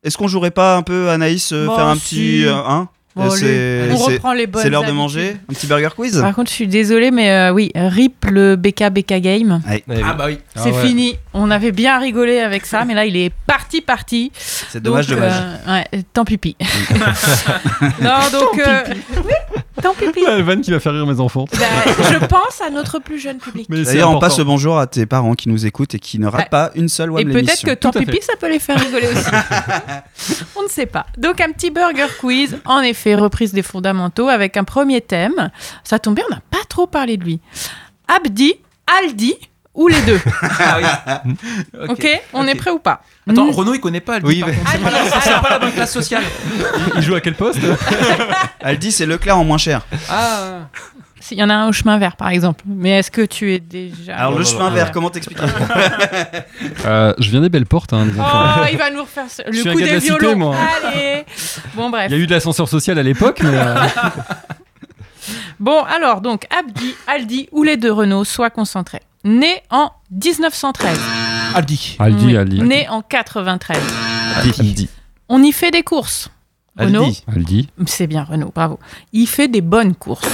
Est-ce 0.02 0.18
qu'on 0.18 0.26
jouerait 0.26 0.50
pas 0.50 0.76
un 0.76 0.82
peu 0.82 1.10
Anaïs 1.10 1.52
euh, 1.52 1.66
Bon, 1.66 1.76
faire 1.76 1.86
un 1.86 1.94
si. 1.94 2.00
petit 2.00 2.44
euh, 2.44 2.56
hein 2.56 2.88
Bon, 3.14 3.28
Euh. 3.42 3.92
On 3.92 3.96
reprend 3.96 4.32
les 4.32 4.46
bonnes 4.46 4.62
C'est 4.62 4.70
l'heure 4.70 4.84
de 4.84 4.92
manger 4.92 5.36
un 5.50 5.52
petit 5.52 5.66
burger 5.66 5.90
quiz. 5.94 6.18
Par 6.20 6.34
contre, 6.34 6.50
je 6.50 6.54
suis 6.54 6.66
désolée, 6.66 7.10
mais 7.10 7.30
euh, 7.30 7.52
oui, 7.52 7.70
rip 7.74 8.24
le 8.30 8.56
BK 8.56 8.88
BK 8.90 9.20
Game. 9.20 9.60
Ah 9.66 10.14
bah 10.14 10.24
oui. 10.28 10.38
C'est 10.56 10.70
Ah 10.70 10.72
ouais. 10.76 10.86
fini. 10.86 11.16
On 11.34 11.50
avait 11.50 11.72
bien 11.72 11.98
rigolé 11.98 12.38
avec 12.40 12.64
ça, 12.66 12.84
mais 12.86 12.94
là, 12.94 13.04
il 13.04 13.16
est 13.16 13.30
parti, 13.46 13.80
parti. 13.82 14.32
C'est 14.34 14.82
dommage, 14.82 15.06
Donc, 15.08 15.18
dommage. 15.18 15.32
euh, 15.68 15.72
ouais, 15.72 16.02
tant 16.14 16.24
pipi. 16.24 16.56
non, 18.00 18.18
donc. 18.32 18.58
euh, 18.58 18.82
oui, 19.16 19.32
tant 19.82 19.94
pipi. 19.94 20.22
La 20.24 20.40
vanne 20.42 20.60
qui 20.60 20.70
va 20.70 20.80
faire 20.80 20.92
rire 20.92 21.06
mes 21.06 21.20
enfants. 21.20 21.44
Bah, 21.52 21.58
je 22.12 22.24
pense 22.26 22.60
à 22.64 22.70
notre 22.70 22.98
plus 22.98 23.18
jeune 23.18 23.38
public. 23.38 23.68
D'ailleurs, 23.68 24.10
on 24.10 24.18
passe 24.18 24.38
le 24.38 24.44
bonjour 24.44 24.78
à 24.78 24.86
tes 24.86 25.04
parents 25.06 25.34
qui 25.34 25.48
nous 25.48 25.66
écoutent 25.66 25.94
et 25.94 25.98
qui 25.98 26.18
ne 26.18 26.26
ratent 26.26 26.42
Ouais. 26.42 26.48
pas 26.48 26.70
une 26.74 26.88
seule 26.88 27.08
Et 27.10 27.12
web 27.12 27.32
peut-être 27.32 27.62
que 27.64 27.74
tant 27.74 27.90
pipi, 27.90 28.18
ça 28.22 28.34
peut 28.40 28.48
les 28.50 28.58
faire 28.58 28.78
rigoler 28.80 29.08
aussi. 29.08 29.30
On 30.56 30.62
ne 30.62 30.68
sait 30.68 30.86
pas. 30.86 31.06
Donc, 31.18 31.40
un 31.40 31.50
petit 31.52 31.70
burger 31.70 32.06
quiz. 32.20 32.56
En 32.64 32.80
effet, 32.80 33.14
reprise 33.14 33.52
des 33.52 33.62
fondamentaux 33.62 34.28
avec 34.28 34.56
un 34.56 34.64
premier 34.64 35.00
thème. 35.00 35.50
Ça 35.84 35.98
tombe 35.98 36.14
bien, 36.16 36.24
on 36.30 36.34
n'a 36.34 36.40
pas 36.50 36.64
trop 36.68 36.86
parlé 36.86 37.16
de 37.16 37.24
lui. 37.24 37.40
Abdi, 38.08 38.54
Aldi 39.00 39.34
ou 39.74 39.88
les 39.88 40.00
deux? 40.02 40.20
Ah 40.42 41.22
oui. 41.24 41.34
Ok, 41.88 42.06
on 42.32 42.46
est 42.46 42.54
prêt 42.54 42.70
ou 42.70 42.78
pas? 42.78 43.02
Attends, 43.30 43.46
Mm. 43.46 43.50
Renaud, 43.50 43.74
il 43.74 43.80
connaît 43.80 44.00
pas. 44.00 44.18
Lui, 44.18 44.26
Oui, 44.26 44.40
par 44.40 44.48
mais- 44.48 44.56
contre, 44.56 44.70
c'est 44.72 44.78
Ah, 44.84 44.90
pas, 44.90 45.20
c'est 45.20 45.42
pas 45.42 45.50
la 45.50 45.58
bonne 45.60 45.72
classe 45.72 45.92
sociale. 45.92 46.22
Il 46.96 47.02
joue 47.02 47.14
à 47.14 47.20
quel 47.20 47.34
poste 47.34 47.60
Aldi, 48.60 48.90
c'est 48.92 49.06
Leclerc 49.06 49.38
en 49.38 49.44
moins 49.44 49.58
cher. 49.58 49.82
Ah. 50.10 50.60
Il 51.30 51.38
y 51.38 51.42
en 51.42 51.48
a 51.48 51.54
un 51.54 51.68
au 51.68 51.72
chemin 51.72 51.96
vert, 51.98 52.16
par 52.16 52.28
exemple. 52.30 52.62
Mais 52.66 52.98
est-ce 52.98 53.10
que 53.10 53.22
tu 53.22 53.54
es 53.54 53.60
déjà. 53.60 54.16
Alors, 54.16 54.36
le 54.38 54.44
chemin 54.44 54.68
vert, 54.70 54.90
comment 54.90 55.08
t'expliquer 55.08 55.44
Euh, 56.84 57.14
Je 57.18 57.30
viens 57.30 57.40
des 57.40 57.48
belles 57.48 57.64
portes 57.64 57.92
hein, 57.92 58.06
enfants. 58.18 58.54
Oh, 58.62 58.66
il 58.70 58.76
va 58.76 58.90
nous 58.90 59.00
refaire 59.02 59.24
Je 59.50 59.62
le 59.62 59.72
coup 59.72 59.80
de 59.80 59.84
des 59.84 59.92
la 59.94 60.00
cité, 60.00 60.18
violons. 60.18 60.36
moi. 60.36 60.56
Allez. 60.84 61.24
Bon, 61.74 61.88
bref. 61.90 62.06
Il 62.10 62.16
y 62.16 62.20
a 62.20 62.22
eu 62.22 62.26
de 62.26 62.32
l'ascenseur 62.34 62.68
social 62.68 62.98
à 62.98 63.02
l'époque 63.04 63.40
mais 63.42 63.50
euh, 63.54 63.74
Bon, 65.60 65.84
alors, 65.84 66.20
donc, 66.20 66.46
Abdi, 66.50 66.94
Aldi 67.06 67.48
ou 67.52 67.62
les 67.62 67.76
deux 67.76 67.92
Renault, 67.92 68.24
soient 68.24 68.50
concentrés. 68.50 69.00
Né 69.24 69.62
en 69.70 69.90
1913. 70.10 70.98
Aldi. 71.54 71.96
Aldi 71.98 72.26
Oui. 72.26 72.36
Aldi 72.36 72.62
Né 72.62 72.88
en 72.88 73.02
93. 73.02 73.78
Aldi. 74.58 74.88
On 75.28 75.42
y 75.42 75.52
fait 75.52 75.70
des 75.70 75.82
courses. 75.82 76.30
Renault 76.78 77.04
Aldi. 77.04 77.24
Aldi 77.28 77.68
C'est 77.86 78.06
bien, 78.06 78.24
Renault, 78.24 78.52
bravo. 78.54 78.78
Il 79.12 79.26
fait 79.26 79.48
des 79.48 79.60
bonnes 79.60 79.94
courses. 79.94 80.26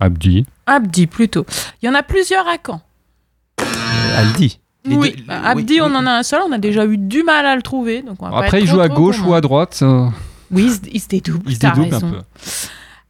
Abdi. 0.00 0.44
Abdi 0.66 1.06
plutôt. 1.06 1.46
Il 1.82 1.86
y 1.86 1.88
en 1.88 1.94
a 1.94 2.02
plusieurs 2.02 2.46
à 2.48 2.56
Caen. 2.64 2.80
Aldi. 4.16 4.58
oui, 4.86 5.24
bah, 5.26 5.40
Abdi, 5.44 5.80
on 5.80 5.86
en 5.94 6.06
a 6.06 6.10
un 6.12 6.22
seul, 6.22 6.40
on 6.46 6.52
a 6.52 6.58
déjà 6.58 6.84
eu 6.84 6.98
du 6.98 7.22
mal 7.22 7.46
à 7.46 7.56
le 7.56 7.62
trouver. 7.62 8.02
Donc 8.02 8.16
on 8.22 8.26
va 8.26 8.30
pas 8.32 8.44
Après, 8.44 8.60
il 8.60 8.66
trop, 8.66 8.76
joue 8.76 8.80
à 8.82 8.88
gauche 8.88 9.20
ou 9.20 9.32
à 9.34 9.40
droite. 9.40 9.78
euh, 9.82 10.08
Oui, 10.50 10.70
il 10.92 11.00
se- 11.00 11.08
dédouble. 11.08 11.44
Il 11.48 11.54
se 11.54 11.60
dédouble 11.60 11.94
un 11.94 12.00
peu. 12.00 12.18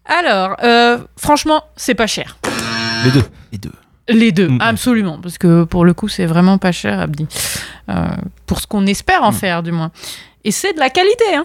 Alors, 0.04 0.56
euh, 0.62 0.98
franchement, 1.16 1.62
c'est 1.76 1.94
pas 1.94 2.06
cher. 2.06 2.36
Les 3.04 3.10
deux. 3.10 3.24
Les 3.52 3.58
deux. 3.58 3.72
Les 4.08 4.32
deux, 4.32 4.48
Mm. 4.48 4.58
absolument. 4.60 5.18
Parce 5.20 5.38
que 5.38 5.64
pour 5.64 5.84
le 5.84 5.94
coup, 5.94 6.08
c'est 6.08 6.26
vraiment 6.26 6.58
pas 6.58 6.72
cher, 6.72 7.00
Abdi. 7.00 7.26
Euh, 7.88 8.08
pour 8.46 8.60
ce 8.60 8.66
qu'on 8.66 8.86
espère 8.86 9.22
Mm. 9.22 9.24
en 9.24 9.32
faire, 9.32 9.62
du 9.62 9.72
moins. 9.72 9.90
Et 10.44 10.50
c'est 10.50 10.72
de 10.74 10.78
la 10.78 10.90
qualité, 10.90 11.24
hein. 11.34 11.44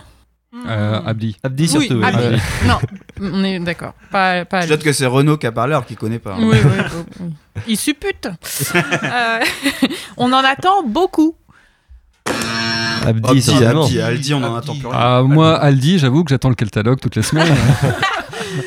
euh, 0.67 0.99
Abdi. 1.05 1.37
Abdi 1.43 1.63
Oui, 1.63 1.69
surtout. 1.69 2.01
oui. 2.01 2.05
Abdi. 2.05 2.41
Non, 2.67 2.79
on 3.21 3.43
est 3.43 3.59
d'accord. 3.59 3.93
Pas, 4.11 4.43
pas 4.45 4.61
Je 4.61 4.69
note 4.69 4.83
que 4.83 4.91
c'est 4.91 5.05
Renault 5.05 5.37
qui 5.37 5.47
a 5.47 5.51
parlé 5.53 5.73
alors 5.73 5.85
qu'il 5.85 5.95
connaît 5.95 6.19
pas. 6.19 6.33
hein. 6.33 6.39
Oui, 6.41 6.57
oui, 6.63 6.71
oui, 6.93 7.03
oui. 7.21 7.63
Il 7.67 7.77
suppute. 7.77 8.27
Euh, 8.75 9.39
on 10.17 10.31
en 10.33 10.43
attend 10.43 10.83
beaucoup. 10.85 11.35
Abdi, 13.05 13.29
Abdi, 13.29 13.41
certainement. 13.41 13.83
Abdi, 13.85 14.01
Aldi, 14.01 14.33
on 14.33 14.43
en 14.43 14.55
attend 14.55 14.75
plus 14.75 14.87
rien. 14.87 14.97
Ah, 14.99 15.21
moi, 15.23 15.55
Aldi, 15.57 15.97
j'avoue 15.99 16.23
que 16.25 16.29
j'attends 16.29 16.49
le 16.49 16.55
catalogue 16.55 16.99
toutes 16.99 17.15
les 17.15 17.21
semaines. 17.23 17.55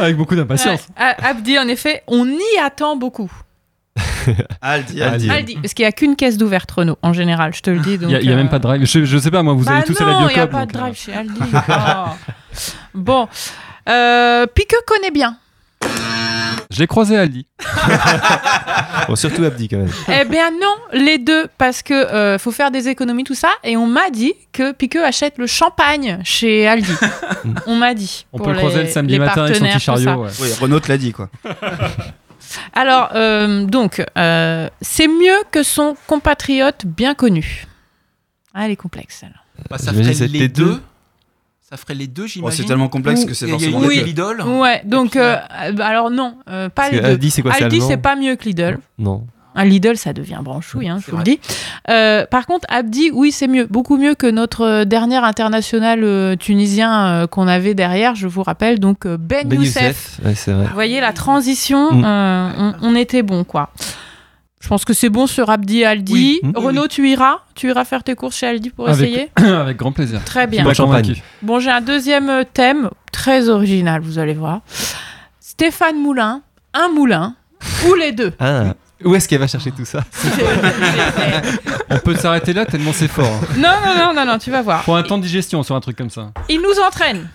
Avec 0.01 0.17
beaucoup 0.17 0.35
d'impatience. 0.35 0.89
Ouais, 0.99 1.15
Abdi, 1.23 1.59
en 1.59 1.69
effet, 1.69 2.03
on 2.07 2.27
y 2.27 2.59
attend 2.65 2.97
beaucoup. 2.97 3.31
Aldi, 4.63 5.03
Aldi. 5.03 5.57
Parce 5.57 5.75
qu'il 5.75 5.85
n'y 5.85 5.89
a 5.89 5.93
qu'une 5.93 6.17
caisse 6.17 6.37
d'ouverte 6.37 6.71
Renault, 6.71 6.99
en 7.03 7.13
général, 7.13 7.55
je 7.55 7.61
te 7.63 7.71
le 7.71 7.79
dis. 7.81 7.99
Il 8.01 8.07
n'y 8.07 8.15
a, 8.15 8.21
il 8.21 8.27
y 8.27 8.31
a 8.31 8.33
euh, 8.33 8.37
même 8.37 8.49
pas 8.49 8.59
de 8.59 8.63
drive. 8.65 8.85
Je, 8.87 9.05
je 9.05 9.19
sais 9.19 9.31
pas, 9.31 9.43
moi, 9.43 9.55
vous 9.55 9.65
bah 9.65 9.77
allez 9.77 9.85
tous 9.85 10.01
à 10.01 10.05
la 10.05 10.13
non, 10.13 10.29
il 10.29 10.35
n'y 10.35 10.41
a 10.41 10.47
Biocop. 10.47 10.51
pas 10.51 10.67
de 10.67 10.73
donc, 10.73 10.77
euh, 10.77 10.85
drive 10.85 10.97
chez 10.97 11.13
Aldi. 11.13 11.41
Oh. 11.69 12.11
Bon. 12.95 13.29
Euh, 13.89 14.47
Piqueux 14.47 14.77
connaît 14.87 15.11
bien. 15.11 15.37
Je 16.71 16.79
l'ai 16.79 16.87
croisé 16.87 17.17
Aldi. 17.19 17.47
Bon, 19.09 19.15
surtout 19.17 19.45
Abdi 19.45 19.69
quand 19.69 19.77
même. 19.79 19.91
Eh 20.09 20.25
bien 20.25 20.51
non, 20.51 20.75
les 20.93 21.19
deux, 21.19 21.47
parce 21.59 21.83
que 21.83 21.93
euh, 21.93 22.39
faut 22.39 22.51
faire 22.51 22.71
des 22.71 22.89
économies, 22.89 23.25
tout 23.25 23.35
ça. 23.35 23.51
Et 23.63 23.77
on 23.77 23.87
m'a 23.87 24.09
dit 24.11 24.33
que 24.53 24.73
Piqueux 24.73 25.05
achète 25.05 25.37
le 25.37 25.47
champagne 25.47 26.21
chez 26.25 26.67
Aldi. 26.67 26.93
on 27.67 27.75
m'a 27.77 27.93
dit. 27.93 28.27
On 28.33 28.39
peut 28.39 28.53
le 28.53 28.57
croiser 28.59 28.85
le 28.85 28.89
samedi 28.89 29.19
matin 29.19 29.45
avec 29.45 29.57
son 29.57 29.65
petit 29.67 29.81
chariot. 29.81 30.23
ouais. 30.23 30.31
Oui, 30.41 30.49
Renault 30.61 30.81
te 30.81 30.89
l'a 30.89 30.97
dit 30.97 31.13
quoi. 31.13 31.29
Alors, 32.73 33.11
euh, 33.15 33.65
donc, 33.65 34.05
euh, 34.19 34.69
c'est 34.81 35.09
mieux 35.09 35.43
que 35.51 35.63
son 35.63 35.97
compatriote 36.07 36.87
bien 36.87 37.15
connu. 37.15 37.67
Ah, 38.55 38.65
elle 38.67 38.73
est 38.73 38.77
complexe, 38.77 39.19
celle 39.21 39.35
Bah, 39.71 39.79
ça 39.79 39.93
J'imagine 39.93 40.13
ferait 40.15 40.27
c'était 40.27 40.39
les 40.39 40.49
deux. 40.49 40.65
deux. 40.65 40.83
Ça 41.61 41.77
ferait 41.79 41.95
les 41.95 42.07
deux, 42.07 42.25
Oh, 42.25 42.27
j'imagine. 42.27 42.63
c'est 42.63 42.69
tellement 42.69 42.89
complexe 42.89 43.25
que 43.25 43.33
c'est 43.33 43.47
Et 43.47 43.49
il 43.49 43.53
y 43.53 43.55
a 43.55 43.59
forcément. 43.59 43.79
Oui. 43.81 44.03
les 44.05 44.13
deux. 44.13 44.33
Lidl. 44.35 44.43
Ouais, 44.43 44.83
donc, 44.85 45.13
puis, 45.13 45.21
euh, 45.21 45.37
euh, 45.37 45.73
bah, 45.73 45.87
alors 45.87 46.11
non, 46.11 46.37
euh, 46.49 46.69
pas 46.69 46.83
Parce 46.83 46.91
les 46.93 46.99
que 46.99 47.03
deux. 47.03 47.09
Aldi, 47.13 47.31
c'est 47.31 47.41
quoi 47.43 47.53
C'est 47.55 47.65
Aldi, 47.65 47.77
allemand 47.77 47.89
c'est 47.89 47.97
pas 47.97 48.15
mieux 48.17 48.37
que 48.37 48.45
Lidl. 48.45 48.79
Non. 48.99 49.27
Un 49.55 49.65
Lidl, 49.65 49.97
ça 49.97 50.13
devient 50.13 50.39
branchouille, 50.43 50.89
hein, 50.89 50.99
je 51.05 51.11
vous 51.11 51.17
le 51.19 51.23
dis. 51.25 51.41
Euh, 51.91 52.25
par 52.27 52.47
contre, 52.47 52.67
Abdi, 52.71 53.11
oui, 53.13 53.33
c'est 53.33 53.49
mieux. 53.49 53.67
Beaucoup 53.69 53.97
mieux 53.97 54.15
que 54.15 54.27
notre 54.27 54.63
euh, 54.63 54.85
dernier 54.85 55.17
international 55.17 56.01
euh, 56.05 56.37
tunisien 56.37 57.07
euh, 57.07 57.27
qu'on 57.27 57.47
avait 57.49 57.75
derrière, 57.75 58.15
je 58.15 58.27
vous 58.29 58.43
rappelle, 58.43 58.79
donc 58.81 59.05
euh, 59.07 59.17
Ben, 59.19 59.47
Ben 59.47 59.61
Youssef. 59.61 59.83
Youssef. 59.85 60.21
Ouais, 60.25 60.35
c'est 60.35 60.53
vrai. 60.53 60.65
Vous 60.67 60.75
voyez, 60.75 61.01
la 61.01 61.13
transition, 61.13 61.93
Mm. 61.93 62.05
euh, 62.05 62.49
on, 62.59 62.75
on 62.83 62.95
était 62.97 63.23
bon, 63.23 63.45
quoi. 63.45 63.71
Je 64.61 64.69
pense 64.69 64.85
que 64.85 64.93
c'est 64.95 65.09
bon 65.09 65.27
sur 65.27 65.51
Abdi 65.51 65.85
Aldi. 65.85 66.13
Oui. 66.13 66.41
Mm. 66.43 66.53
Renaud, 66.57 66.87
tu 66.89 67.09
iras? 67.11 67.39
Tu 67.55 67.69
iras 67.69 67.85
faire 67.85 68.05
tes 68.05 68.15
courses 68.15 68.37
chez 68.37 68.47
Aldi 68.47 68.71
pour 68.71 68.89
Avec- 68.89 69.11
essayer? 69.11 69.31
Avec 69.55 69.77
grand 69.77 69.91
plaisir. 69.93 70.23
Très 70.25 70.47
bien. 70.47 70.63
Bon 70.65 70.73
champagne. 70.73 71.17
Bon, 71.43 71.59
j'ai 71.59 71.71
un 71.71 71.81
deuxième 71.81 72.45
thème 72.55 72.89
très 73.11 73.49
original, 73.49 74.01
vous 74.03 74.19
allez 74.21 74.35
voir. 74.35 74.61
Stéphane 75.41 75.99
Moulin, 75.99 76.43
un 76.75 76.89
moulin, 76.89 77.35
ou 77.89 77.95
les 77.95 78.13
deux. 78.13 78.33
Ah. 78.41 78.75
Où 79.05 79.15
est-ce 79.15 79.29
qu'elle 79.29 79.41
va 79.41 79.47
chercher 79.47 79.71
tout 79.73 79.85
ça 79.85 80.01
On 81.91 81.99
peut 81.99 82.15
s'arrêter 82.17 82.53
là 82.53 82.65
tellement 82.67 82.93
c'est 82.93 83.09
fort. 83.09 83.27
hein. 83.27 83.47
non, 83.57 83.69
non, 83.85 83.95
non, 83.97 84.15
non, 84.15 84.25
non, 84.33 84.39
tu 84.39 84.51
vas 84.51 84.63
voir. 84.63 84.83
Faut 84.85 84.95
un 84.95 85.03
temps 85.03 85.19
de 85.19 85.23
digestion 85.25 85.63
sur 85.63 85.75
un 85.75 85.81
truc 85.81 85.97
comme 85.97 86.11
ça. 86.11 86.31
Il 86.49 86.61
nous 86.61 86.81
entraîne. 86.87 87.29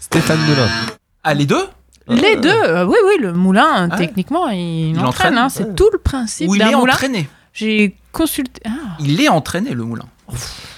Stéphane 0.00 0.38
Moulin. 0.40 0.68
Ah, 1.22 1.34
les 1.34 1.46
deux? 1.46 1.66
Les 2.08 2.36
deux, 2.36 2.50
euh, 2.50 2.84
oui, 2.84 2.96
oui, 3.06 3.14
le 3.18 3.32
moulin, 3.32 3.88
Ah 3.90 3.94
ouais. 3.94 3.96
techniquement, 4.06 4.48
il, 4.48 4.90
Il 4.90 4.98
entraîne. 4.98 5.06
entraîne, 5.06 5.38
hein, 5.38 5.48
c'est 5.48 5.74
tout 5.74 5.88
le 5.90 5.98
principe 5.98 6.48
Ou 6.50 6.54
il 6.54 6.58
d'un 6.58 6.68
est 6.68 6.74
moulin. 6.74 6.92
entraîné 6.92 7.28
J'ai 7.54 7.96
consulté. 8.12 8.60
Ah, 8.66 8.70
Il 9.00 9.18
est 9.22 9.28
entraîné, 9.28 9.70
le 9.70 9.84
moulin. 9.84 10.04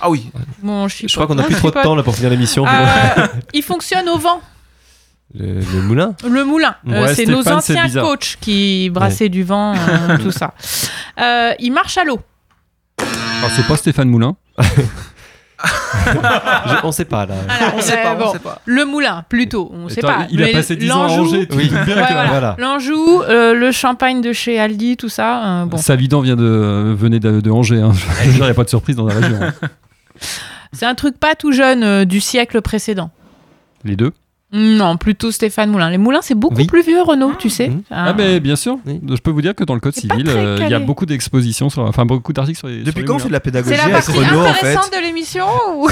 Ah 0.00 0.08
oui. 0.08 0.30
bon, 0.62 0.86
je, 0.86 1.08
Je 1.08 1.14
crois 1.14 1.26
qu'on 1.26 1.38
a 1.38 1.42
plus 1.42 1.54
trop 1.56 1.70
de 1.70 1.80
temps 1.82 1.96
là 1.96 2.02
pour 2.04 2.14
finir 2.14 2.30
l'émission. 2.30 2.64
Euh, 2.66 3.26
il 3.52 3.62
fonctionne 3.62 4.08
au 4.08 4.18
vent, 4.18 4.40
Le, 5.38 5.60
le 5.60 5.82
moulin 5.82 6.14
le 6.24 6.44
moulin. 6.44 6.76
Euh, 6.88 7.02
Ouais, 7.02 7.14
c'est 7.14 7.26
nos 7.26 7.46
anciens 7.48 7.88
coachs 7.90 8.36
qui 8.40 8.88
brassaient 8.90 9.28
du 9.28 9.42
vent, 9.42 9.74
euh, 9.74 10.16
tout 10.18 10.30
ça. 10.32 10.54
Euh, 11.20 11.52
il 11.58 11.72
marche 11.72 11.98
à 11.98 12.04
l'eau. 12.04 12.20
Alors, 12.98 13.50
c'est 13.54 13.66
pas 13.66 13.76
Stéphane 13.76 14.08
Moulin. 14.08 14.36
Je- 16.06 16.76
On 16.84 16.92
sait 16.92 17.04
pas 17.06 17.26
là. 17.26 17.34
Alors, 17.48 17.74
On 17.76 17.80
sait 17.80 17.98
euh, 17.98 18.02
pas, 18.02 18.14
bon, 18.14 18.26
on 18.28 18.32
sait 18.32 18.38
pas. 18.38 18.60
Le 18.66 18.84
moulin, 18.84 19.24
plutôt, 19.28 19.70
on 19.72 19.88
sait 19.88 20.00
pas. 20.02 20.26
Il 20.30 20.42
a 20.42 20.48
passé 20.48 20.76
10 20.76 20.90
ans 20.92 21.04
à 21.04 21.08
l'Anjou- 21.08 21.22
Angers. 21.34 21.48
Oui. 21.52 21.68
bien 21.68 21.78
Ouais, 21.80 21.86
que- 21.86 21.92
voilà. 22.12 22.26
voilà. 22.28 22.56
L'Anjou, 22.58 23.22
euh, 23.22 23.54
le 23.54 23.72
champagne 23.72 24.20
de 24.20 24.32
chez 24.32 24.58
Aldi, 24.60 24.96
tout 24.96 25.08
ça. 25.08 25.62
euh, 25.62 25.64
bon, 25.64 25.76
Savidan 25.78 26.20
vient 26.20 26.36
de, 26.36 26.94
venait 26.96 27.20
de, 27.20 27.40
de 27.40 27.50
Angers. 27.50 27.80
hein. 27.80 27.92
Il 28.26 28.34
n'y 28.40 28.42
a 28.42 28.54
pas 28.54 28.64
de 28.64 28.68
surprise 28.68 28.96
dans 28.96 29.06
la 29.06 29.14
région. 29.14 29.38
hein. 29.42 29.54
c'est 30.72 30.86
un 30.86 30.94
truc 30.94 31.18
pas 31.18 31.34
tout 31.34 31.52
jeune 31.52 31.82
euh, 31.82 32.04
du 32.04 32.20
siècle 32.20 32.60
précédent. 32.60 33.10
Les 33.84 33.96
deux. 33.96 34.12
Non, 34.52 34.96
plutôt 34.96 35.32
Stéphane 35.32 35.70
Moulin. 35.70 35.90
Les 35.90 35.98
Moulins, 35.98 36.20
c'est 36.22 36.36
beaucoup 36.36 36.54
Oui. 36.56 36.66
plus 36.66 36.82
vieux, 36.82 37.02
Renaud, 37.02 37.32
tu 37.38 37.50
sais. 37.50 37.68
Mhm. 37.68 37.82
Ah, 37.90 38.14
mais 38.16 38.38
bien 38.40 38.54
sûr. 38.56 38.78
Oui. 38.86 39.00
Je 39.08 39.16
peux 39.16 39.30
vous 39.32 39.42
dire 39.42 39.54
que 39.54 39.64
dans 39.64 39.74
le 39.74 39.80
code 39.80 39.94
civil, 39.94 40.24
euh, 40.28 40.58
il 40.62 40.68
y 40.68 40.74
a 40.74 40.78
beaucoup 40.78 41.04
d'expositions, 41.04 41.68
sur, 41.68 41.82
enfin 41.82 42.04
beaucoup 42.06 42.32
d'articles 42.32 42.58
sur 42.58 42.68
les. 42.68 42.76
sur 42.76 42.84
Depuis 42.84 43.00
les 43.00 43.06
quand 43.06 43.14
on 43.16 43.18
fait 43.18 43.24
de 43.24 43.28
moulins. 43.28 43.32
la 43.36 43.40
pédagogie 43.40 43.76
C'est 43.76 43.88
la 43.88 43.96
avec 43.96 44.06
partie 44.06 44.18
Renault 44.18 44.40
en 44.42 44.52
fait 44.54 44.66
intéressante 44.68 44.92
de 44.92 45.00
l'émission 45.04 45.46
ou... 45.76 45.88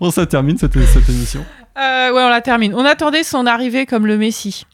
Bon, 0.00 0.10
ça 0.10 0.26
termine 0.26 0.58
cette, 0.58 0.78
cette 0.84 1.08
émission. 1.08 1.44
Euh, 1.78 2.12
Ouais, 2.12 2.22
on 2.22 2.28
la 2.28 2.42
termine. 2.42 2.74
On 2.74 2.84
attendait 2.84 3.22
son 3.22 3.46
arrivée 3.46 3.86
comme 3.86 4.06
le 4.06 4.18
Messie. 4.18 4.66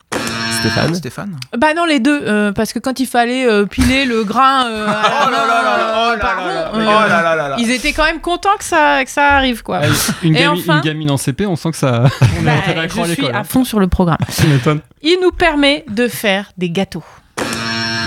Stéphane 0.60 0.94
Stéphane. 0.94 1.36
Bah 1.56 1.74
non, 1.74 1.84
les 1.84 2.00
deux, 2.00 2.20
euh, 2.24 2.52
parce 2.52 2.72
que 2.72 2.78
quand 2.78 3.00
il 3.00 3.06
fallait 3.06 3.46
euh, 3.46 3.64
piler 3.66 4.04
le 4.04 4.24
grain 4.24 4.66
ils 7.58 7.70
étaient 7.70 7.92
quand 7.92 8.04
même 8.04 8.20
contents 8.20 8.56
que 8.58 8.64
ça, 8.64 9.04
que 9.04 9.10
ça 9.10 9.32
arrive, 9.34 9.62
quoi. 9.62 9.80
Une, 10.22 10.36
Et 10.36 10.40
gami- 10.44 10.60
enfin- 10.60 10.76
une 10.76 10.82
gamine 10.82 11.10
en 11.10 11.16
CP, 11.16 11.46
on 11.46 11.56
sent 11.56 11.70
que 11.72 11.76
ça. 11.76 12.04
on 12.20 12.42
est 12.42 12.44
Bah, 12.44 12.52
à 12.82 12.88
je 12.88 13.12
suis 13.12 13.28
à 13.28 13.38
hein. 13.38 13.44
fond 13.44 13.64
sur 13.64 13.80
le 13.80 13.88
programme. 13.88 14.18
Il 15.02 15.18
nous 15.22 15.30
permet 15.32 15.84
de 15.88 16.08
faire 16.08 16.50
des 16.56 16.70
gâteaux. 16.70 17.04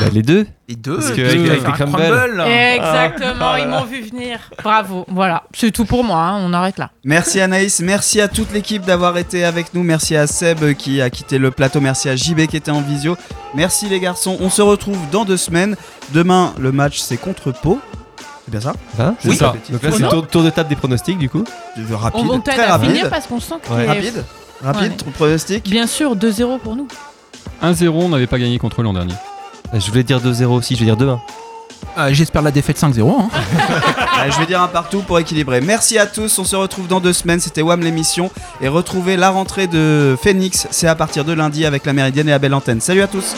Bah, 0.02 0.10
Les 0.14 0.22
deux 0.22 0.47
Les 0.68 0.76
deux. 0.76 0.95
Parce 0.95 1.12
que 1.12 1.22
avec- 1.22 1.38
avec 1.49 1.66
les 1.66 1.72
crumbles. 1.74 1.91
crumble. 1.97 2.41
Exactement, 2.47 3.56
ils 3.56 3.68
m'ont 3.68 3.84
vu 3.86 4.02
venir. 4.02 4.39
Bravo, 4.64 5.06
voilà. 5.10 5.43
C'est 5.54 5.72
tout 5.72 5.86
pour 5.86 6.04
moi, 6.04 6.18
hein, 6.20 6.38
on 6.41 6.54
arrête 6.54 6.78
là. 6.78 6.89
Merci 7.04 7.39
Anaïs, 7.39 7.80
merci 7.82 8.20
à 8.22 8.28
toute 8.28 8.52
l'équipe 8.54 8.84
d'avoir 8.86 9.18
été 9.18 9.43
avec 9.43 9.74
nous, 9.74 9.84
merci 9.84 10.16
à 10.16 10.28
Seb 10.28 10.64
euh, 10.64 10.74
qui 10.74 11.02
a 11.02 11.10
quitté 11.10 11.38
le 11.38 11.52
plateau, 11.52 11.82
merci 11.82 12.10
à 12.10 12.16
JB 12.16 12.47
qui 12.47 12.58
était 12.58 12.72
en 12.72 12.82
visio, 12.82 13.16
merci 13.54 13.88
les 13.89 13.99
garçons, 13.99 14.38
on 14.39 14.49
se 14.49 14.62
retrouve 14.62 14.97
dans 15.12 15.26
deux 15.26 15.38
semaines. 15.38 15.76
Demain 16.14 16.54
le 16.60 16.72
match 16.72 16.99
c'est 16.99 17.18
contre 17.18 17.52
Pau, 17.52 17.80
c'est 18.45 18.52
bien 18.52 18.62
ça 18.62 18.74
Hein 18.99 19.16
C'est 19.20 19.34
ça. 19.34 19.54
Donc 19.70 19.84
là, 19.84 19.89
c'est 19.91 20.10
tour, 20.10 20.28
tour 20.28 20.43
de 20.43 20.49
table 20.49 20.70
des 20.70 20.76
pronostics 20.76 21.18
du 21.18 21.30
coup. 21.30 21.43
De- 21.78 21.93
Rapide, 21.93 22.26
On 22.30 22.39
très 22.39 22.60
à 22.60 22.72
rapide. 22.78 22.89
finir 22.89 23.10
parce 23.10 23.28
qu'on 23.28 23.39
sent 23.39 23.56
que 23.64 23.74
Ouais. 23.74 23.86
Rapide, 23.88 24.24
rapide, 24.62 24.91
Ouais. 24.91 24.97
ton 24.97 25.12
pronostic 25.12 25.70
Bien 25.70 25.88
sûr, 25.88 26.16
2-0 26.16 26.60
pour 26.60 26.76
nous. 26.76 26.88
1-0, 27.62 27.89
on 28.06 28.10
n'avait 28.10 28.28
pas 28.28 28.39
gagné 28.39 28.58
contre 28.58 28.82
eux 28.82 28.84
l'an 28.84 28.93
dernier. 28.93 29.14
Ah, 29.74 29.80
Je 29.80 29.89
voulais 29.89 30.03
dire 30.03 30.20
2-0 30.20 30.45
aussi, 30.45 30.76
je 30.76 30.80
vais 30.84 30.86
dire 30.86 30.97
2-1. 30.97 31.20
Ah, 31.97 32.14
J'espère 32.14 32.41
la 32.41 32.51
défaite 32.51 32.80
5-0. 32.80 33.09
hein. 33.09 33.30
Allez, 34.20 34.32
je 34.34 34.39
vais 34.39 34.45
dire 34.45 34.62
un 34.62 34.68
partout 34.68 35.01
pour 35.01 35.20
équilibrer. 35.20 35.62
Merci 35.62 35.97
à 35.97 36.05
tous, 36.05 36.38
on 36.39 36.43
se 36.45 36.55
retrouve 36.55 36.88
dans 36.88 36.99
deux 36.99 37.14
semaines, 37.14 37.39
c'était 37.39 37.62
WAM 37.62 37.82
l'émission. 37.82 38.30
Et 38.62 38.68
retrouvez 38.68 39.18
la 39.18 39.30
rentrée 39.30 39.68
de 39.68 40.16
Phoenix, 40.22 40.68
c'est 40.72 40.88
à 40.88 40.95
partir 40.95 41.26
de 41.26 41.34
lundi 41.34 41.66
avec 41.66 41.86
la 41.86 41.93
Méridienne 41.93 42.28
et 42.28 42.32
la 42.32 42.39
Belle 42.39 42.53
Antenne. 42.53 42.82
Salut 42.82 43.01
à 43.01 43.07
tous 43.07 43.36